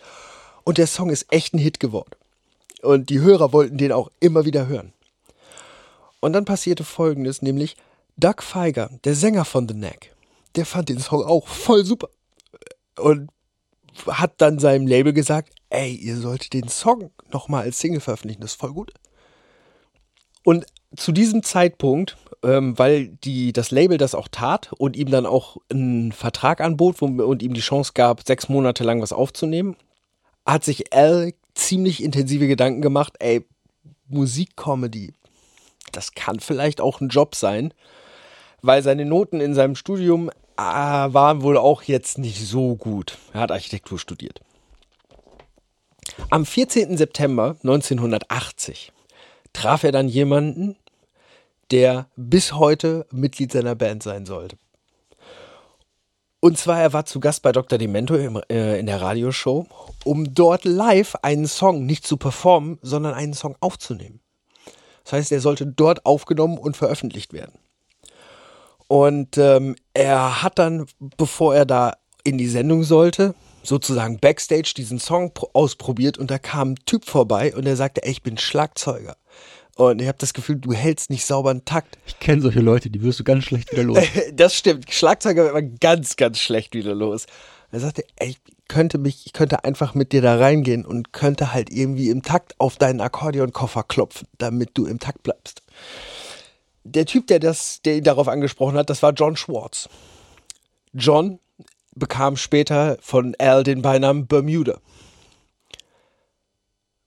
Und 0.65 0.77
der 0.77 0.87
Song 0.87 1.09
ist 1.09 1.33
echt 1.33 1.55
ein 1.55 1.59
Hit 1.59 1.81
geworden. 1.81 2.11
Und 2.83 3.09
die 3.09 3.21
Hörer 3.21 3.55
wollten 3.55 3.79
den 3.79 3.91
auch 3.91 4.11
immer 4.21 4.45
wieder 4.45 4.67
hören. 4.67 4.93
Und 6.21 6.35
dann 6.35 6.45
passierte 6.45 6.85
folgendes, 6.85 7.41
nämlich 7.41 7.75
Doug 8.19 8.43
Feiger, 8.43 8.91
der 9.05 9.15
Sänger 9.15 9.47
von 9.47 9.67
The 9.67 9.75
Neck, 9.75 10.15
der 10.57 10.67
fand 10.67 10.91
den 10.91 10.99
Song 10.99 11.25
auch 11.25 11.49
voll 11.49 11.87
super. 11.87 12.11
Und 12.99 13.31
hat 14.07 14.35
dann 14.39 14.59
seinem 14.59 14.87
Label 14.87 15.13
gesagt, 15.13 15.55
ey, 15.69 15.95
ihr 15.95 16.17
solltet 16.17 16.53
den 16.53 16.69
Song 16.69 17.11
nochmal 17.33 17.65
als 17.65 17.79
Single 17.79 18.01
veröffentlichen, 18.01 18.41
das 18.41 18.53
ist 18.53 18.61
voll 18.61 18.73
gut. 18.73 18.93
Und 20.45 20.67
zu 20.97 21.13
diesem 21.13 21.43
Zeitpunkt, 21.43 22.17
ähm, 22.43 22.79
weil 22.79 23.09
die, 23.09 23.53
das 23.53 23.71
Label 23.71 23.99
das 23.99 24.15
auch 24.15 24.29
tat 24.29 24.73
und 24.79 24.97
ihm 24.97 25.11
dann 25.11 25.27
auch 25.27 25.59
einen 25.71 26.13
Vertrag 26.13 26.61
anbot 26.61 27.01
wo, 27.01 27.07
und 27.07 27.43
ihm 27.43 27.55
die 27.55 27.61
Chance 27.61 27.93
gab, 27.95 28.27
sechs 28.27 28.49
Monate 28.49 28.83
lang 28.85 29.01
was 29.01 29.13
aufzunehmen, 29.13 29.77
hat 30.47 30.65
sich 30.65 30.93
Al 30.93 31.33
ziemlich 31.55 32.03
intensive 32.03 32.49
Gedanken 32.49 32.81
gemacht, 32.81 33.15
ey, 33.19 33.45
Musikcomedy, 34.09 35.13
das 35.93 36.13
kann 36.13 36.41
vielleicht 36.41 36.81
auch 36.81 37.01
ein 37.01 37.09
Job 37.09 37.35
sein, 37.35 37.73
weil 38.63 38.83
seine 38.83 39.05
Noten 39.05 39.41
in 39.41 39.55
seinem 39.55 39.77
Studium 39.77 40.31
waren 40.57 41.43
wohl 41.43 41.57
auch 41.57 41.83
jetzt 41.83 42.19
nicht 42.19 42.47
so 42.47 42.77
gut. 42.77 43.19
Er 43.33 43.41
hat 43.41 43.53
Architektur 43.53 43.99
studiert. 43.99 44.41
Am 46.29 46.45
14. 46.45 46.97
September 46.97 47.57
1980 47.63 48.93
traf 49.53 49.85
er 49.85 49.93
dann 49.93 50.09
jemanden, 50.09 50.77
der 51.71 52.09
bis 52.17 52.53
heute 52.53 53.07
Mitglied 53.11 53.53
seiner 53.53 53.75
Band 53.75 54.03
sein 54.03 54.27
sollte. 54.27 54.57
Und 56.41 56.57
zwar, 56.57 56.81
er 56.81 56.93
war 56.95 57.05
zu 57.05 57.21
Gast 57.21 57.43
bei 57.43 57.53
Dr. 57.53 57.79
Demento 57.79 58.15
im, 58.17 58.41
äh, 58.49 58.79
in 58.79 58.87
der 58.87 59.03
Radioshow, 59.03 59.67
um 60.05 60.35
dort 60.35 60.65
live 60.65 61.15
einen 61.23 61.47
Song 61.47 61.85
nicht 61.85 62.07
zu 62.07 62.17
performen, 62.17 62.79
sondern 62.81 63.13
einen 63.13 63.35
Song 63.35 63.57
aufzunehmen. 63.61 64.21
Das 65.05 65.13
heißt, 65.13 65.33
er 65.33 65.41
sollte 65.41 65.67
dort 65.67 66.07
aufgenommen 66.07 66.57
und 66.57 66.77
veröffentlicht 66.77 67.33
werden. 67.33 67.59
Und 68.91 69.39
ähm, 69.39 69.77
er 69.95 70.43
hat 70.43 70.59
dann, 70.59 70.85
bevor 71.17 71.55
er 71.55 71.65
da 71.65 71.93
in 72.25 72.39
die 72.39 72.49
Sendung 72.49 72.83
sollte, 72.83 73.37
sozusagen 73.63 74.19
backstage 74.19 74.75
diesen 74.77 74.99
Song 74.99 75.31
ausprobiert 75.53 76.19
und 76.19 76.29
da 76.29 76.41
kam 76.41 76.73
ein 76.73 76.79
Typ 76.87 77.05
vorbei 77.05 77.55
und 77.55 77.67
er 77.67 77.77
sagte, 77.77 78.03
ey, 78.03 78.11
ich 78.11 78.25
bin 78.25 78.37
Schlagzeuger. 78.37 79.17
Und 79.77 80.03
ich 80.03 80.09
habe 80.09 80.19
das 80.19 80.35
Gefühl, 80.35 80.57
du 80.57 80.73
hältst 80.73 81.09
nicht 81.09 81.25
sauber 81.25 81.51
einen 81.51 81.65
Takt. 81.65 81.99
Ich 82.05 82.19
kenne 82.19 82.43
solche 82.43 82.59
Leute, 82.59 82.91
die 82.91 83.01
wirst 83.01 83.21
du 83.21 83.23
ganz 83.23 83.45
schlecht 83.45 83.71
wieder 83.71 83.85
los. 83.85 84.03
das 84.35 84.57
stimmt. 84.57 84.93
Schlagzeuger 84.93 85.45
wird 85.45 85.55
man 85.55 85.77
ganz, 85.77 86.17
ganz 86.17 86.41
schlecht 86.41 86.75
wieder 86.75 86.93
los. 86.93 87.27
Er 87.71 87.79
sagte, 87.79 88.03
ey, 88.17 88.31
ich 88.31 88.41
könnte 88.67 88.99
mich, 88.99 89.25
ich 89.25 89.33
könnte 89.33 89.63
einfach 89.63 89.95
mit 89.95 90.11
dir 90.11 90.21
da 90.21 90.37
reingehen 90.37 90.85
und 90.85 91.13
könnte 91.13 91.53
halt 91.53 91.71
irgendwie 91.71 92.09
im 92.09 92.23
Takt 92.23 92.57
auf 92.59 92.77
deinen 92.77 93.01
Akkordeonkoffer 93.01 93.85
klopfen, 93.85 94.27
damit 94.39 94.71
du 94.75 94.87
im 94.87 94.99
Takt 94.99 95.23
bleibst. 95.23 95.63
Der 96.85 97.07
Typ, 97.07 97.27
der 97.27 97.41
das, 97.41 97.83
der 97.83 97.97
ihn 97.97 98.05
darauf 98.05 98.29
angesprochen 98.29 98.77
hat, 98.77 98.91
das 98.91 99.03
war 99.03 99.13
John 99.13 99.37
Schwartz. 99.37 99.89
John 100.93 101.39
bekam 101.95 102.37
später 102.37 102.97
von 103.01 103.35
Al 103.39 103.63
den 103.63 103.83
Beinamen 103.83 104.27
Bermuda. 104.27 104.79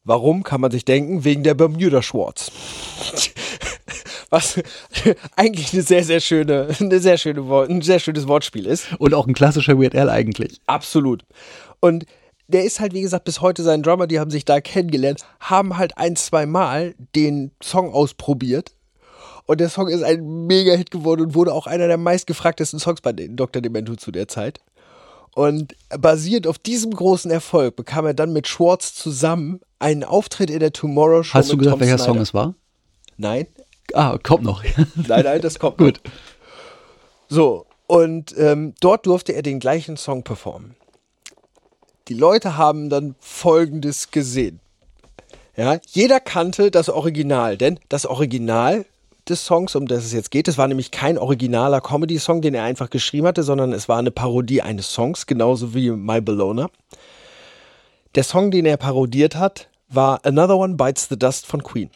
Warum 0.04 0.44
kann 0.44 0.62
man 0.62 0.72
sich 0.72 0.86
denken? 0.86 1.24
Wegen 1.24 1.44
der 1.44 1.54
Bermuda 1.54 2.02
Schwartz. 2.02 2.52
Was 4.30 4.60
eigentlich 5.36 5.74
eine 5.74 5.84
sehr, 5.84 6.04
sehr 6.04 6.20
schöne, 6.20 6.68
eine 6.80 7.00
sehr 7.00 7.18
schöne, 7.18 7.68
ein 7.70 7.82
sehr 7.82 8.00
schönes 8.00 8.28
Wortspiel 8.28 8.66
ist. 8.66 8.88
Und 8.98 9.14
auch 9.14 9.28
ein 9.28 9.34
klassischer 9.34 9.80
Weird 9.80 9.96
Al 9.96 10.10
eigentlich. 10.10 10.60
Absolut. 10.66 11.24
Und 11.80 12.06
der 12.48 12.66
ist 12.66 12.80
halt, 12.80 12.94
wie 12.94 13.02
gesagt, 13.02 13.26
bis 13.26 13.42
heute 13.42 13.64
sein 13.64 13.84
Drummer, 13.84 14.08
die 14.08 14.20
haben 14.20 14.32
sich 14.32 14.44
da 14.44 14.60
kennengelernt, 14.60 15.22
haben 15.40 15.78
halt 15.78 15.98
ein, 15.98 16.16
zwei 16.16 16.46
Mal 16.46 16.96
den 17.16 17.52
Song 17.62 17.94
ausprobiert. 17.94 18.74
Und 19.46 19.60
der 19.60 19.70
Song 19.70 19.90
ist 19.90 20.04
ein 20.04 20.46
Mega-Hit 20.46 20.92
geworden 20.92 21.22
und 21.22 21.36
wurde 21.36 21.54
auch 21.54 21.68
einer 21.68 21.88
der 21.88 21.98
meistgefragtesten 21.98 22.80
Songs 22.80 23.02
bei 23.02 23.12
Dr. 23.12 23.62
Demento 23.62 23.96
zu 23.96 24.12
der 24.12 24.28
Zeit. 24.28 24.62
Und 25.36 25.76
basierend 25.90 26.48
auf 26.48 26.60
diesem 26.60 26.94
großen 26.94 27.32
Erfolg 27.32 27.76
bekam 27.76 28.06
er 28.06 28.14
dann 28.14 28.34
mit 28.34 28.48
Schwartz 28.48 28.94
zusammen 28.94 29.60
einen 29.80 30.04
Auftritt 30.04 30.50
in 30.50 30.60
der 30.60 30.72
Tomorrow 30.72 31.24
Show. 31.24 31.34
Hast 31.34 31.52
du 31.52 31.58
gesagt, 31.58 31.74
Tom 31.74 31.80
welcher 31.82 31.98
Snyder. 31.98 32.14
Song 32.14 32.22
es 32.22 32.34
war? 32.34 32.54
Nein. 33.18 33.48
Ah, 33.94 34.18
kommt 34.22 34.44
noch. 34.44 34.64
nein, 34.96 35.24
nein, 35.24 35.42
das 35.42 35.60
kommt 35.60 35.78
Gut. 35.78 36.00
Noch. 36.04 36.12
So, 37.30 37.66
und 37.88 38.36
ähm, 38.38 38.76
dort 38.80 39.06
durfte 39.08 39.34
er 39.34 39.42
den 39.42 39.60
gleichen 39.60 39.98
Song 39.98 40.24
performen. 40.24 40.76
Die 42.08 42.14
Leute 42.14 42.58
haben 42.58 42.90
dann 42.90 43.16
Folgendes 43.20 44.12
gesehen. 44.12 44.60
Ja, 45.56 45.80
jeder 45.88 46.20
kannte 46.20 46.72
das 46.72 46.90
Original, 46.90 47.58
denn 47.58 47.80
das 47.90 48.06
Original 48.06 48.86
des 49.30 49.46
Songs, 49.46 49.76
um 49.76 49.88
das 49.88 50.06
es 50.06 50.14
jetzt 50.14 50.32
geht. 50.32 50.48
Es 50.48 50.58
war 50.58 50.68
nämlich 50.68 50.92
kein 50.92 51.18
originaler 51.18 51.82
Comedy-Song, 51.82 52.42
den 52.42 52.54
er 52.54 52.64
einfach 52.64 52.90
geschrieben 52.90 53.28
hatte, 53.28 53.44
sondern 53.44 53.74
es 53.74 53.88
war 53.88 53.98
eine 53.98 54.12
Parodie 54.12 54.62
eines 54.62 54.92
Songs, 54.92 55.26
genauso 55.26 55.74
wie 55.74 55.92
My 55.92 56.22
Bologna. 56.22 56.70
Der 58.16 58.24
Song, 58.24 58.52
den 58.52 58.66
er 58.66 58.78
parodiert 58.78 59.36
hat, 59.36 59.70
war 59.90 60.20
Another 60.26 60.58
One 60.58 60.76
Bites 60.76 61.08
the 61.10 61.18
Dust 61.18 61.46
von 61.46 61.64
Queen. 61.64 61.90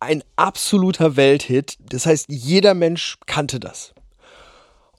Ein 0.00 0.22
absoluter 0.36 1.16
Welthit. 1.16 1.76
Das 1.90 2.06
heißt, 2.06 2.26
jeder 2.28 2.74
Mensch 2.74 3.18
kannte 3.26 3.58
das. 3.58 3.92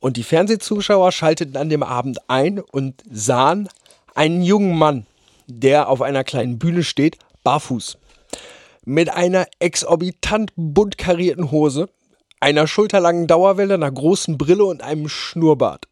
Und 0.02 0.18
die 0.18 0.24
Fernsehzuschauer 0.24 1.12
schalteten 1.12 1.58
an 1.58 1.70
dem 1.70 1.84
Abend 1.84 2.20
ein 2.30 2.60
und 2.60 3.02
sahen 3.10 3.70
einen 4.16 4.42
jungen 4.42 4.78
Mann, 4.78 5.06
der 5.48 5.90
auf 5.90 6.02
einer 6.02 6.24
kleinen 6.24 6.60
Bühne 6.60 6.84
steht, 6.84 7.18
barfuß 7.44 7.98
mit 8.90 9.12
einer 9.12 9.46
exorbitant 9.60 10.52
bunt 10.56 10.98
karierten 10.98 11.52
Hose, 11.52 11.90
einer 12.40 12.66
schulterlangen 12.66 13.28
Dauerwelle, 13.28 13.76
einer 13.76 13.92
großen 13.92 14.36
Brille 14.36 14.66
und 14.66 14.82
einem 14.82 15.08
Schnurrbart. 15.08 15.86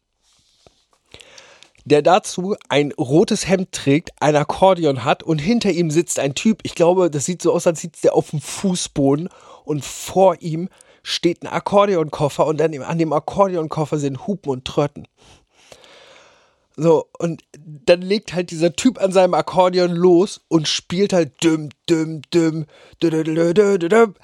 Der 1.84 2.02
dazu 2.02 2.56
ein 2.68 2.90
rotes 2.90 3.46
Hemd 3.46 3.70
trägt, 3.70 4.10
ein 4.18 4.34
Akkordeon 4.34 5.04
hat 5.04 5.22
und 5.22 5.38
hinter 5.38 5.70
ihm 5.70 5.92
sitzt 5.92 6.18
ein 6.18 6.34
Typ. 6.34 6.58
Ich 6.64 6.74
glaube, 6.74 7.08
das 7.08 7.24
sieht 7.24 7.40
so 7.40 7.52
aus, 7.52 7.68
als 7.68 7.82
sitzt 7.82 8.02
der 8.02 8.16
auf 8.16 8.30
dem 8.30 8.40
Fußboden 8.40 9.28
und 9.64 9.84
vor 9.84 10.34
ihm 10.40 10.68
steht 11.04 11.44
ein 11.44 11.46
Akkordeonkoffer 11.46 12.46
und 12.46 12.60
an 12.60 12.72
dem, 12.72 12.82
an 12.82 12.98
dem 12.98 13.12
Akkordeonkoffer 13.12 13.98
sind 13.98 14.26
Hupen 14.26 14.50
und 14.50 14.64
Tröten. 14.64 15.06
So, 16.80 17.06
und 17.18 17.42
dann 17.56 18.02
legt 18.02 18.34
halt 18.34 18.52
dieser 18.52 18.72
Typ 18.72 19.02
an 19.02 19.10
seinem 19.10 19.34
Akkordeon 19.34 19.90
los 19.90 20.42
und 20.46 20.68
spielt 20.68 21.12
halt 21.12 21.42
düm, 21.42 21.70
düm, 21.90 22.22
düm, 22.32 22.66
düm, 23.02 23.24
düm, 23.24 23.54
düm, 23.54 23.78
düm. 23.80 24.14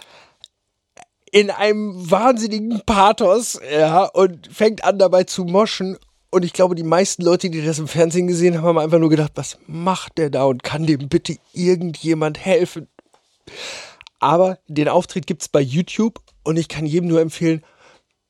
in 1.33 1.51
einem 1.51 2.09
wahnsinnigen 2.09 2.81
Pathos, 2.87 3.59
ja, 3.73 4.05
und 4.05 4.47
fängt 4.53 4.85
an 4.85 5.01
dabei 5.01 5.25
zu 5.25 5.45
moschen. 5.45 5.99
Und 6.31 6.45
ich 6.45 6.53
glaube, 6.53 6.77
die 6.77 6.85
meisten 6.85 7.23
Leute, 7.23 7.51
die 7.51 7.65
das 7.65 7.81
im 7.81 7.89
Fernsehen 7.89 8.29
gesehen 8.29 8.57
haben, 8.57 8.67
haben 8.67 8.79
einfach 8.79 9.01
nur 9.01 9.11
gedacht, 9.11 9.33
was 9.35 9.59
macht 9.67 10.17
der 10.17 10.31
da 10.31 10.45
und 10.45 10.63
kann 10.63 10.87
dem 10.87 11.09
bitte 11.09 11.37
irgendjemand 11.53 12.39
helfen? 12.39 12.87
Aber 14.21 14.61
den 14.69 14.89
Auftritt 14.89 15.27
gibt's 15.27 15.49
bei 15.49 15.61
YouTube 15.61 16.21
und 16.45 16.57
ich 16.57 16.69
kann 16.69 16.87
jedem 16.87 17.09
nur 17.09 17.21
empfehlen, 17.21 17.65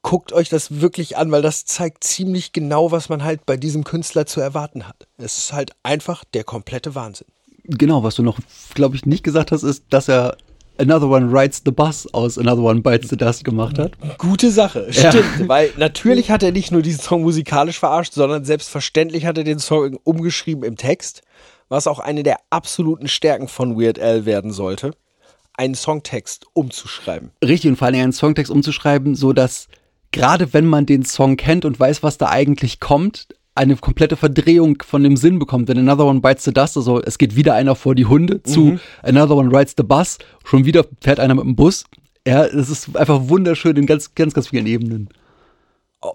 guckt 0.04 0.32
euch 0.34 0.50
das 0.50 0.80
wirklich 0.82 1.16
an, 1.16 1.32
weil 1.32 1.42
das 1.42 1.64
zeigt 1.64 2.04
ziemlich 2.04 2.52
genau, 2.52 2.92
was 2.92 3.08
man 3.08 3.24
halt 3.24 3.46
bei 3.46 3.56
diesem 3.56 3.82
Künstler 3.84 4.26
zu 4.26 4.40
erwarten 4.40 4.86
hat. 4.86 5.08
Es 5.16 5.38
ist 5.38 5.52
halt 5.52 5.72
einfach 5.82 6.24
der 6.34 6.44
komplette 6.44 6.94
Wahnsinn. 6.94 7.26
Genau, 7.64 8.02
was 8.04 8.14
du 8.14 8.22
noch, 8.22 8.38
glaube 8.74 8.94
ich, 8.94 9.06
nicht 9.06 9.24
gesagt 9.24 9.50
hast, 9.50 9.62
ist, 9.62 9.84
dass 9.88 10.08
er 10.08 10.36
Another 10.76 11.08
One 11.08 11.30
Rides 11.32 11.62
the 11.64 11.70
Bus 11.70 12.06
aus 12.12 12.36
Another 12.36 12.62
One 12.62 12.82
Bites 12.82 13.08
the 13.08 13.16
Dust 13.16 13.44
gemacht 13.44 13.78
hat. 13.78 13.92
Gute 14.18 14.50
Sache, 14.50 14.88
Ja. 14.90 15.10
stimmt. 15.10 15.48
Weil 15.48 15.72
natürlich 15.78 16.30
hat 16.30 16.42
er 16.42 16.52
nicht 16.52 16.70
nur 16.70 16.82
diesen 16.82 17.00
Song 17.00 17.22
musikalisch 17.22 17.78
verarscht, 17.78 18.12
sondern 18.12 18.44
selbstverständlich 18.44 19.24
hat 19.24 19.38
er 19.38 19.44
den 19.44 19.58
Song 19.58 19.98
umgeschrieben 20.04 20.64
im 20.64 20.76
Text, 20.76 21.22
was 21.70 21.86
auch 21.86 21.98
eine 21.98 22.22
der 22.24 22.36
absoluten 22.50 23.08
Stärken 23.08 23.48
von 23.48 23.80
Weird 23.80 23.98
Al 23.98 24.26
werden 24.26 24.52
sollte, 24.52 24.90
einen 25.54 25.76
Songtext 25.76 26.44
umzuschreiben. 26.52 27.30
Richtig, 27.42 27.70
und 27.70 27.76
vor 27.76 27.86
allem 27.86 28.00
einen 28.02 28.12
Songtext 28.12 28.52
umzuschreiben, 28.52 29.14
so 29.14 29.32
dass 29.32 29.68
gerade 30.14 30.52
wenn 30.54 30.64
man 30.64 30.86
den 30.86 31.04
Song 31.04 31.36
kennt 31.36 31.64
und 31.64 31.78
weiß, 31.78 32.04
was 32.04 32.18
da 32.18 32.28
eigentlich 32.28 32.78
kommt, 32.78 33.26
eine 33.56 33.76
komplette 33.76 34.16
Verdrehung 34.16 34.80
von 34.86 35.02
dem 35.02 35.16
Sinn 35.16 35.40
bekommt. 35.40 35.68
Denn 35.68 35.76
Another 35.76 36.06
One 36.06 36.20
Bites 36.20 36.44
the 36.44 36.52
Dust, 36.52 36.76
also 36.76 37.02
es 37.02 37.18
geht 37.18 37.34
wieder 37.34 37.54
einer 37.54 37.74
vor 37.74 37.96
die 37.96 38.06
Hunde 38.06 38.42
zu 38.44 38.78
Another 39.02 39.36
One 39.36 39.50
Rides 39.56 39.74
the 39.76 39.82
Bus, 39.82 40.18
schon 40.44 40.64
wieder 40.64 40.86
fährt 41.00 41.18
einer 41.18 41.34
mit 41.34 41.44
dem 41.44 41.56
Bus. 41.56 41.84
Ja, 42.26 42.44
es 42.44 42.70
ist 42.70 42.96
einfach 42.96 43.28
wunderschön 43.28 43.76
in 43.76 43.86
ganz, 43.86 44.14
ganz, 44.14 44.34
ganz 44.34 44.48
vielen 44.48 44.66
Ebenen. 44.66 45.08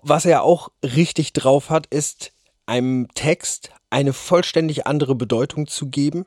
Was 0.01 0.25
er 0.25 0.43
auch 0.43 0.69
richtig 0.81 1.33
drauf 1.33 1.69
hat, 1.69 1.85
ist 1.87 2.31
einem 2.65 3.09
Text 3.15 3.71
eine 3.89 4.13
vollständig 4.13 4.87
andere 4.87 5.13
Bedeutung 5.13 5.67
zu 5.67 5.87
geben, 5.87 6.25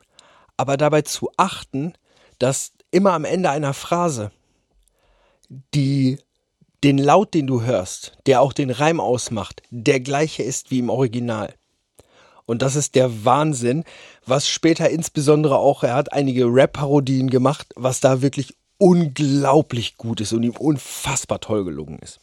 aber 0.58 0.76
dabei 0.76 1.02
zu 1.02 1.30
achten, 1.38 1.94
dass 2.38 2.72
immer 2.90 3.12
am 3.12 3.24
Ende 3.24 3.48
einer 3.48 3.72
Phrase 3.72 4.30
die 5.74 6.18
den 6.84 6.98
Laut, 6.98 7.34
den 7.34 7.46
du 7.46 7.62
hörst, 7.62 8.18
der 8.26 8.40
auch 8.40 8.52
den 8.52 8.70
Reim 8.70 9.00
ausmacht, 9.00 9.62
der 9.70 10.00
gleiche 10.00 10.42
ist 10.42 10.70
wie 10.70 10.80
im 10.80 10.90
Original. 10.90 11.54
Und 12.44 12.62
das 12.62 12.76
ist 12.76 12.96
der 12.96 13.24
Wahnsinn, 13.24 13.84
was 14.26 14.48
später 14.48 14.90
insbesondere 14.90 15.58
auch, 15.58 15.84
er 15.84 15.94
hat 15.94 16.12
einige 16.12 16.46
Rap-Parodien 16.46 17.30
gemacht, 17.30 17.68
was 17.76 18.00
da 18.00 18.20
wirklich 18.20 18.56
unglaublich 18.78 19.96
gut 19.96 20.20
ist 20.20 20.32
und 20.32 20.42
ihm 20.42 20.56
unfassbar 20.56 21.40
toll 21.40 21.64
gelungen 21.64 22.00
ist. 22.00 22.18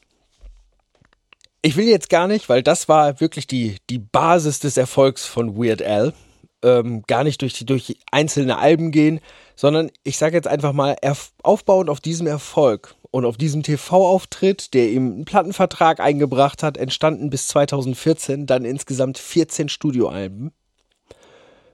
Ich 1.61 1.77
will 1.77 1.87
jetzt 1.87 2.09
gar 2.09 2.27
nicht, 2.27 2.49
weil 2.49 2.63
das 2.63 2.89
war 2.89 3.19
wirklich 3.21 3.47
die, 3.47 3.77
die 3.89 3.99
Basis 3.99 4.59
des 4.59 4.77
Erfolgs 4.77 5.25
von 5.25 5.57
Weird 5.57 5.81
Al, 5.81 6.13
ähm, 6.61 7.03
gar 7.07 7.23
nicht 7.23 7.41
durch, 7.41 7.65
durch 7.65 7.97
einzelne 8.11 8.57
Alben 8.57 8.91
gehen, 8.91 9.21
sondern 9.55 9.89
ich 10.03 10.17
sage 10.17 10.35
jetzt 10.35 10.47
einfach 10.47 10.73
mal, 10.73 10.95
aufbauend 11.43 11.89
auf 11.89 12.01
diesem 12.01 12.27
Erfolg 12.27 12.95
und 13.11 13.25
auf 13.25 13.37
diesem 13.37 13.63
TV-Auftritt, 13.63 14.73
der 14.73 14.89
ihm 14.89 15.11
einen 15.11 15.25
Plattenvertrag 15.25 15.99
eingebracht 15.99 16.63
hat, 16.63 16.77
entstanden 16.77 17.29
bis 17.29 17.47
2014 17.47 18.45
dann 18.45 18.65
insgesamt 18.65 19.17
14 19.17 19.69
Studioalben, 19.69 20.51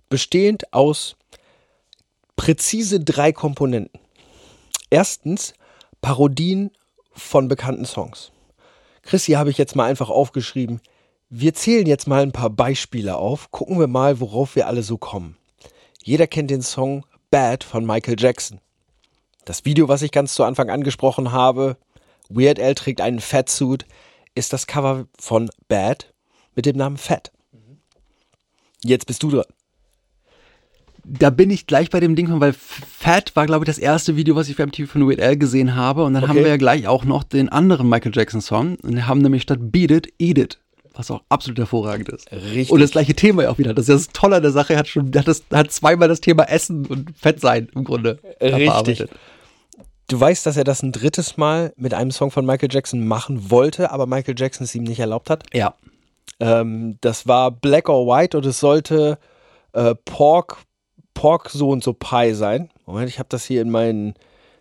bestehend 0.09 0.73
aus 0.73 1.17
präzise 2.35 2.99
drei 2.99 3.31
Komponenten. 3.31 3.99
Erstens 4.89 5.53
Parodien 6.01 6.71
von 7.11 7.47
bekannten 7.47 7.85
Songs. 7.85 8.31
Chris, 9.01 9.25
hier 9.25 9.39
habe 9.39 9.49
ich 9.49 9.57
jetzt 9.57 9.75
mal 9.75 9.85
einfach 9.85 10.09
aufgeschrieben. 10.09 10.81
Wir 11.29 11.53
zählen 11.53 11.87
jetzt 11.87 12.07
mal 12.07 12.21
ein 12.21 12.31
paar 12.31 12.49
Beispiele 12.49 13.17
auf. 13.17 13.51
Gucken 13.51 13.79
wir 13.79 13.87
mal, 13.87 14.19
worauf 14.19 14.55
wir 14.55 14.67
alle 14.67 14.83
so 14.83 14.97
kommen. 14.97 15.37
Jeder 16.03 16.27
kennt 16.27 16.51
den 16.51 16.61
Song 16.61 17.05
Bad 17.31 17.63
von 17.63 17.85
Michael 17.85 18.15
Jackson. 18.17 18.59
Das 19.45 19.63
Video, 19.65 19.87
was 19.87 20.01
ich 20.01 20.11
ganz 20.11 20.33
zu 20.33 20.43
Anfang 20.43 20.69
angesprochen 20.69 21.31
habe, 21.31 21.77
Weird 22.29 22.59
Al 22.59 22.75
trägt 22.75 23.01
einen 23.01 23.19
Fatsuit, 23.19 23.85
ist 24.33 24.51
das 24.53 24.67
Cover 24.67 25.05
von 25.19 25.49
Bad 25.67 26.11
mit 26.55 26.65
dem 26.65 26.75
Namen 26.77 26.97
Fat. 26.97 27.31
Jetzt 28.83 29.05
bist 29.07 29.21
du 29.23 29.29
dran. 29.31 29.45
Da 31.07 31.29
bin 31.29 31.51
ich 31.51 31.67
gleich 31.67 31.91
bei 31.91 31.99
dem 31.99 32.15
Ding, 32.15 32.39
weil 32.39 32.53
Fat 32.53 33.35
war, 33.35 33.45
glaube 33.45 33.63
ich, 33.63 33.67
das 33.67 33.77
erste 33.77 34.15
Video, 34.15 34.35
was 34.35 34.49
ich 34.49 34.55
für 34.55 34.65
MTV 34.65 34.89
von 34.91 35.07
Weird 35.07 35.21
Al 35.21 35.37
gesehen 35.37 35.75
habe. 35.75 36.03
Und 36.03 36.15
dann 36.15 36.23
haben 36.23 36.31
Okay. 36.31 36.43
wir 36.45 36.49
ja 36.49 36.57
gleich 36.57 36.87
auch 36.87 37.05
noch 37.05 37.23
den 37.23 37.47
anderen 37.49 37.87
Michael 37.87 38.11
Jackson 38.15 38.41
Song. 38.41 38.75
Und 38.81 38.95
wir 38.95 39.07
haben 39.07 39.19
nämlich 39.21 39.43
statt 39.43 39.59
Beat 39.61 39.91
It, 39.91 40.13
Eat 40.19 40.39
It. 40.39 40.59
Was 40.95 41.11
auch 41.11 41.21
absolut 41.29 41.59
hervorragend 41.59 42.09
ist. 42.09 42.31
Richtig. 42.31 42.71
Und 42.71 42.79
das 42.79 42.91
gleiche 42.91 43.13
Thema 43.13 43.43
ja 43.43 43.51
auch 43.51 43.57
wieder. 43.59 43.73
Das 43.75 43.83
ist 43.83 43.89
ja 43.89 43.95
das 43.95 44.07
Tolle 44.09 44.37
an 44.37 44.41
der 44.41 44.51
Sache. 44.51 44.73
Er 44.73 44.79
hat 44.79 44.87
schon, 44.87 45.11
hat, 45.13 45.27
das, 45.27 45.43
hat 45.51 45.71
zweimal 45.71 46.07
das 46.07 46.21
Thema 46.21 46.43
Essen 46.45 46.85
und 46.87 47.15
Fett 47.17 47.39
sein 47.41 47.67
im 47.75 47.83
Grunde. 47.83 48.17
Richtig. 48.41 48.65
verarbeitet. 48.65 49.09
Du 50.07 50.19
weißt, 50.19 50.45
dass 50.45 50.57
er 50.57 50.63
das 50.63 50.83
ein 50.83 50.91
drittes 50.91 51.37
Mal 51.37 51.73
mit 51.77 51.93
einem 51.93 52.11
Song 52.11 52.29
von 52.29 52.45
Michael 52.45 52.69
Jackson 52.71 53.07
machen 53.07 53.49
wollte, 53.49 53.91
aber 53.91 54.05
Michael 54.05 54.35
Jackson 54.37 54.65
es 54.65 54.75
ihm 54.75 54.83
nicht 54.83 54.99
erlaubt 54.99 55.29
hat. 55.29 55.43
Ja. 55.51 55.73
Ähm, 56.39 56.97
das 57.01 57.27
war 57.27 57.51
Black 57.51 57.89
or 57.89 58.05
White 58.05 58.37
und 58.37 58.45
es 58.45 58.59
sollte 58.59 59.17
äh, 59.73 59.95
Pork, 60.05 60.57
Pork 61.13 61.49
so 61.49 61.69
und 61.69 61.83
so 61.83 61.93
Pie 61.93 62.33
sein. 62.33 62.69
Moment, 62.85 63.09
ich 63.09 63.17
habe 63.17 63.29
das 63.29 63.45
hier 63.45 63.61
in 63.61 63.71
meinen, 63.71 64.13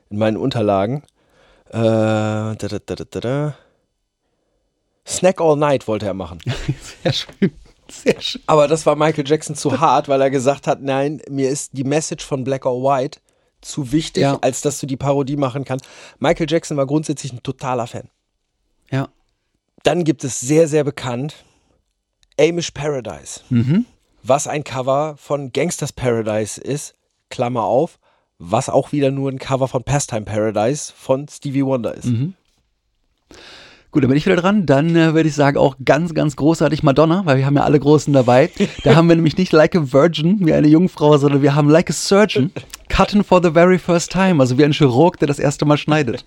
in 0.08 0.18
meinen 0.18 0.38
Unterlagen. 0.38 1.02
Äh, 1.68 1.76
da, 1.78 2.56
da, 2.56 2.94
da. 2.94 3.54
Snack 5.06 5.40
All 5.40 5.56
Night 5.56 5.86
wollte 5.86 6.06
er 6.06 6.14
machen. 6.14 6.38
Sehr 7.02 7.12
schön. 7.12 7.52
Sehr 7.88 8.18
schön. 8.20 8.42
Aber 8.46 8.66
das 8.66 8.86
war 8.86 8.96
Michael 8.96 9.28
Jackson 9.28 9.56
zu 9.56 9.78
hart, 9.78 10.08
weil 10.08 10.22
er 10.22 10.30
gesagt 10.30 10.66
hat, 10.66 10.80
nein, 10.80 11.20
mir 11.28 11.50
ist 11.50 11.76
die 11.76 11.84
Message 11.84 12.24
von 12.24 12.44
Black 12.44 12.64
or 12.64 12.82
White 12.82 13.20
zu 13.64 13.92
wichtig, 13.92 14.22
Ja. 14.22 14.38
als 14.40 14.60
dass 14.60 14.78
du 14.80 14.86
die 14.86 14.96
Parodie 14.96 15.36
machen 15.36 15.64
kannst. 15.64 15.86
Michael 16.18 16.46
Jackson 16.48 16.76
war 16.76 16.86
grundsätzlich 16.86 17.32
ein 17.32 17.42
totaler 17.42 17.86
Fan. 17.86 18.08
Ja. 18.90 19.08
Dann 19.82 20.04
gibt 20.04 20.24
es 20.24 20.40
sehr, 20.40 20.68
sehr 20.68 20.84
bekannt 20.84 21.44
Amish 22.38 22.70
Paradise. 22.72 23.40
Was 24.22 24.46
ein 24.46 24.64
Cover 24.64 25.16
von 25.18 25.52
Gangsters 25.52 25.92
Paradise 25.92 26.60
ist, 26.60 26.94
Klammer 27.30 27.64
auf, 27.64 27.98
was 28.38 28.68
auch 28.68 28.92
wieder 28.92 29.10
nur 29.10 29.30
ein 29.30 29.38
Cover 29.38 29.68
von 29.68 29.84
Pastime 29.84 30.22
Paradise 30.22 30.92
von 30.96 31.28
Stevie 31.28 31.64
Wonder 31.64 31.94
ist. 31.94 32.08
Gut, 33.94 34.02
dann 34.02 34.08
bin 34.08 34.18
ich 34.18 34.26
wieder 34.26 34.34
dran. 34.34 34.66
Dann 34.66 34.96
äh, 34.96 35.14
würde 35.14 35.28
ich 35.28 35.36
sagen, 35.36 35.56
auch 35.56 35.76
ganz, 35.84 36.14
ganz 36.14 36.34
großartig 36.34 36.82
Madonna, 36.82 37.24
weil 37.26 37.36
wir 37.36 37.46
haben 37.46 37.54
ja 37.54 37.62
alle 37.62 37.78
Großen 37.78 38.12
dabei. 38.12 38.50
Da 38.82 38.96
haben 38.96 39.08
wir 39.08 39.14
nämlich 39.14 39.36
nicht 39.36 39.52
like 39.52 39.76
a 39.76 39.92
virgin, 39.92 40.44
wie 40.44 40.52
eine 40.52 40.66
Jungfrau, 40.66 41.16
sondern 41.16 41.42
wir 41.42 41.54
haben 41.54 41.70
like 41.70 41.88
a 41.90 41.92
surgeon, 41.92 42.50
cutting 42.88 43.22
for 43.22 43.40
the 43.40 43.52
very 43.52 43.78
first 43.78 44.10
time. 44.10 44.40
Also 44.40 44.58
wie 44.58 44.64
ein 44.64 44.72
Chirurg, 44.72 45.20
der 45.20 45.28
das 45.28 45.38
erste 45.38 45.64
Mal 45.64 45.76
schneidet. 45.78 46.24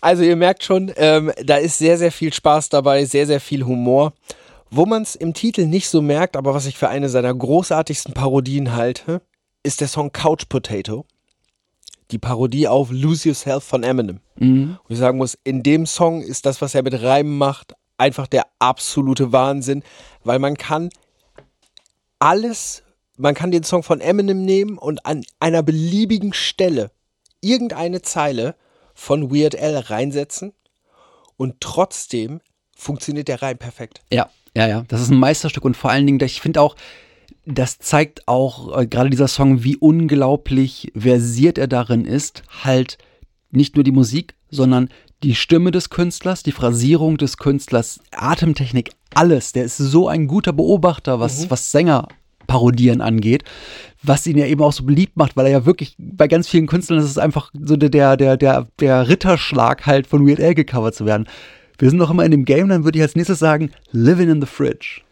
Also 0.00 0.22
ihr 0.22 0.36
merkt 0.36 0.64
schon, 0.64 0.90
ähm, 0.96 1.32
da 1.44 1.56
ist 1.56 1.76
sehr, 1.76 1.98
sehr 1.98 2.12
viel 2.12 2.32
Spaß 2.32 2.70
dabei, 2.70 3.04
sehr, 3.04 3.26
sehr 3.26 3.40
viel 3.40 3.64
Humor. 3.64 4.14
Wo 4.70 4.86
man 4.86 5.02
es 5.02 5.16
im 5.16 5.34
Titel 5.34 5.66
nicht 5.66 5.90
so 5.90 6.00
merkt, 6.00 6.34
aber 6.36 6.54
was 6.54 6.64
ich 6.64 6.78
für 6.78 6.88
eine 6.88 7.10
seiner 7.10 7.34
großartigsten 7.34 8.14
Parodien 8.14 8.74
halte, 8.74 9.20
ist 9.62 9.82
der 9.82 9.88
Song 9.88 10.12
Couch 10.12 10.48
Potato. 10.48 11.04
Die 12.14 12.18
Parodie 12.18 12.68
auf 12.68 12.92
Lose 12.92 13.28
Yourself 13.28 13.64
von 13.64 13.82
Eminem. 13.82 14.20
Und 14.38 14.78
ich 14.88 14.98
sagen 14.98 15.18
muss, 15.18 15.36
in 15.42 15.64
dem 15.64 15.84
Song 15.84 16.22
ist 16.22 16.46
das, 16.46 16.62
was 16.62 16.72
er 16.72 16.84
mit 16.84 17.02
Reimen 17.02 17.36
macht, 17.36 17.74
einfach 17.98 18.28
der 18.28 18.46
absolute 18.60 19.32
Wahnsinn, 19.32 19.82
weil 20.22 20.38
man 20.38 20.56
kann 20.56 20.90
alles, 22.20 22.84
man 23.16 23.34
kann 23.34 23.50
den 23.50 23.64
Song 23.64 23.82
von 23.82 24.00
Eminem 24.00 24.44
nehmen 24.44 24.78
und 24.78 25.04
an 25.04 25.24
einer 25.40 25.64
beliebigen 25.64 26.32
Stelle 26.32 26.92
irgendeine 27.40 28.00
Zeile 28.00 28.54
von 28.94 29.34
Weird 29.34 29.60
Al 29.60 29.76
reinsetzen 29.76 30.52
und 31.36 31.60
trotzdem 31.60 32.40
funktioniert 32.76 33.26
der 33.26 33.42
Reim 33.42 33.58
perfekt. 33.58 34.02
Ja, 34.12 34.30
ja, 34.56 34.68
ja. 34.68 34.84
Das 34.86 35.00
ist 35.00 35.10
ein 35.10 35.18
Meisterstück 35.18 35.64
und 35.64 35.76
vor 35.76 35.90
allen 35.90 36.06
Dingen, 36.06 36.20
ich 36.22 36.40
finde 36.40 36.60
auch, 36.60 36.76
das 37.46 37.78
zeigt 37.78 38.26
auch 38.26 38.78
äh, 38.78 38.86
gerade 38.86 39.10
dieser 39.10 39.28
Song, 39.28 39.64
wie 39.64 39.76
unglaublich 39.76 40.92
versiert 40.96 41.58
er 41.58 41.68
darin 41.68 42.04
ist, 42.04 42.42
halt 42.62 42.98
nicht 43.50 43.76
nur 43.76 43.84
die 43.84 43.92
Musik, 43.92 44.34
sondern 44.50 44.88
die 45.22 45.34
Stimme 45.34 45.70
des 45.70 45.90
Künstlers, 45.90 46.42
die 46.42 46.52
Phrasierung 46.52 47.16
des 47.16 47.38
Künstlers, 47.38 48.00
Atemtechnik, 48.12 48.90
alles. 49.14 49.52
Der 49.52 49.64
ist 49.64 49.78
so 49.78 50.08
ein 50.08 50.26
guter 50.26 50.52
Beobachter, 50.52 51.20
was, 51.20 51.50
was 51.50 51.70
Sänger 51.70 52.08
parodieren 52.46 53.00
angeht, 53.00 53.44
was 54.02 54.26
ihn 54.26 54.36
ja 54.36 54.46
eben 54.46 54.62
auch 54.62 54.72
so 54.72 54.84
beliebt 54.84 55.16
macht, 55.16 55.36
weil 55.36 55.46
er 55.46 55.52
ja 55.52 55.66
wirklich 55.66 55.96
bei 55.98 56.28
ganz 56.28 56.46
vielen 56.48 56.66
Künstlern 56.66 56.98
ist 56.98 57.06
es 57.06 57.18
einfach 57.18 57.50
so 57.58 57.76
der, 57.76 57.88
der, 57.88 58.16
der, 58.16 58.36
der, 58.36 58.68
der 58.80 59.08
Ritterschlag 59.08 59.86
halt 59.86 60.06
von 60.06 60.26
Weird 60.26 60.40
Al 60.40 60.54
gecovert 60.54 60.94
zu 60.94 61.06
werden. 61.06 61.26
Wir 61.78 61.88
sind 61.88 61.98
noch 61.98 62.10
immer 62.10 62.24
in 62.24 62.30
dem 62.30 62.44
Game, 62.44 62.68
dann 62.68 62.84
würde 62.84 62.98
ich 62.98 63.02
als 63.02 63.16
nächstes 63.16 63.38
sagen, 63.38 63.70
Living 63.92 64.28
in 64.28 64.40
the 64.40 64.46
Fridge. 64.46 65.03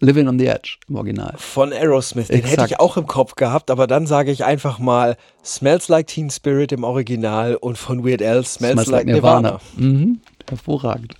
Living 0.00 0.28
on 0.28 0.38
the 0.38 0.46
Edge 0.46 0.78
im 0.88 0.96
Original. 0.96 1.34
Von 1.36 1.72
Aerosmith. 1.72 2.28
Den 2.28 2.36
hätte 2.42 2.48
Exakt. 2.52 2.70
ich 2.72 2.80
auch 2.80 2.96
im 2.96 3.06
Kopf 3.06 3.36
gehabt, 3.36 3.70
aber 3.70 3.86
dann 3.86 4.06
sage 4.06 4.30
ich 4.30 4.44
einfach 4.44 4.78
mal 4.78 5.16
Smells 5.44 5.88
Like 5.88 6.08
Teen 6.08 6.30
Spirit 6.30 6.72
im 6.72 6.84
Original 6.84 7.56
und 7.56 7.78
von 7.78 8.04
Weird 8.04 8.22
Al 8.22 8.44
Smells, 8.44 8.86
Like, 8.86 9.06
Nirvana. 9.06 9.60
Mhm. 9.76 10.20
Hervorragend. 10.48 11.14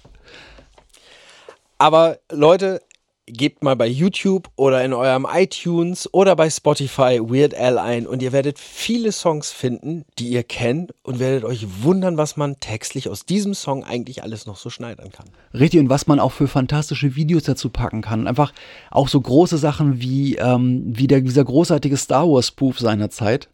Aber 1.79 2.19
Leute, 2.31 2.81
gebt 3.27 3.65
mal 3.65 3.77
bei 3.77 3.87
YouTube 3.87 4.49
oder 4.57 4.85
in 4.85 4.93
eurem 4.93 5.27
iTunes 5.33 6.13
oder 6.13 6.37
bei 6.37 6.51
Spotify 6.51 7.21
Weird 7.23 7.55
Al 7.55 7.79
ein 7.79 8.07
und 8.07 8.23
ihr 8.23 8.33
werdet 8.33 8.59
viele 8.59 9.13
Songs 9.13 9.51
finden, 9.51 10.05
die 10.19 10.29
ihr 10.29 10.43
kennt 10.43 10.93
und 11.03 11.19
werdet 11.19 11.45
euch 11.45 11.67
wundern, 11.83 12.17
was 12.17 12.37
man 12.37 12.61
textlich 12.61 13.09
aus 13.09 13.25
diesem 13.25 13.55
Song 13.55 13.85
eigentlich 13.85 14.23
alles 14.23 14.47
noch 14.47 14.57
so 14.57 14.69
schneidern 14.69 15.11
kann. 15.11 15.27
Richtig, 15.53 15.81
und 15.81 15.89
was 15.89 16.07
man 16.07 16.21
auch 16.21 16.33
für 16.33 16.49
fantastische 16.49 17.17
Videos 17.17 17.45
dazu 17.45 17.71
packen 17.71 18.03
kann. 18.03 18.27
Einfach 18.27 18.53
auch 18.91 19.09
so 19.09 19.21
große 19.21 19.57
Sachen 19.57 20.01
wie, 20.01 20.37
ähm, 20.37 20.83
wie 20.87 21.07
der, 21.07 21.21
dieser 21.23 21.45
großartige 21.45 21.97
Star 21.97 22.29
Wars 22.29 22.49
Spoof 22.49 22.79
seiner 22.79 23.09
Zeit. 23.09 23.49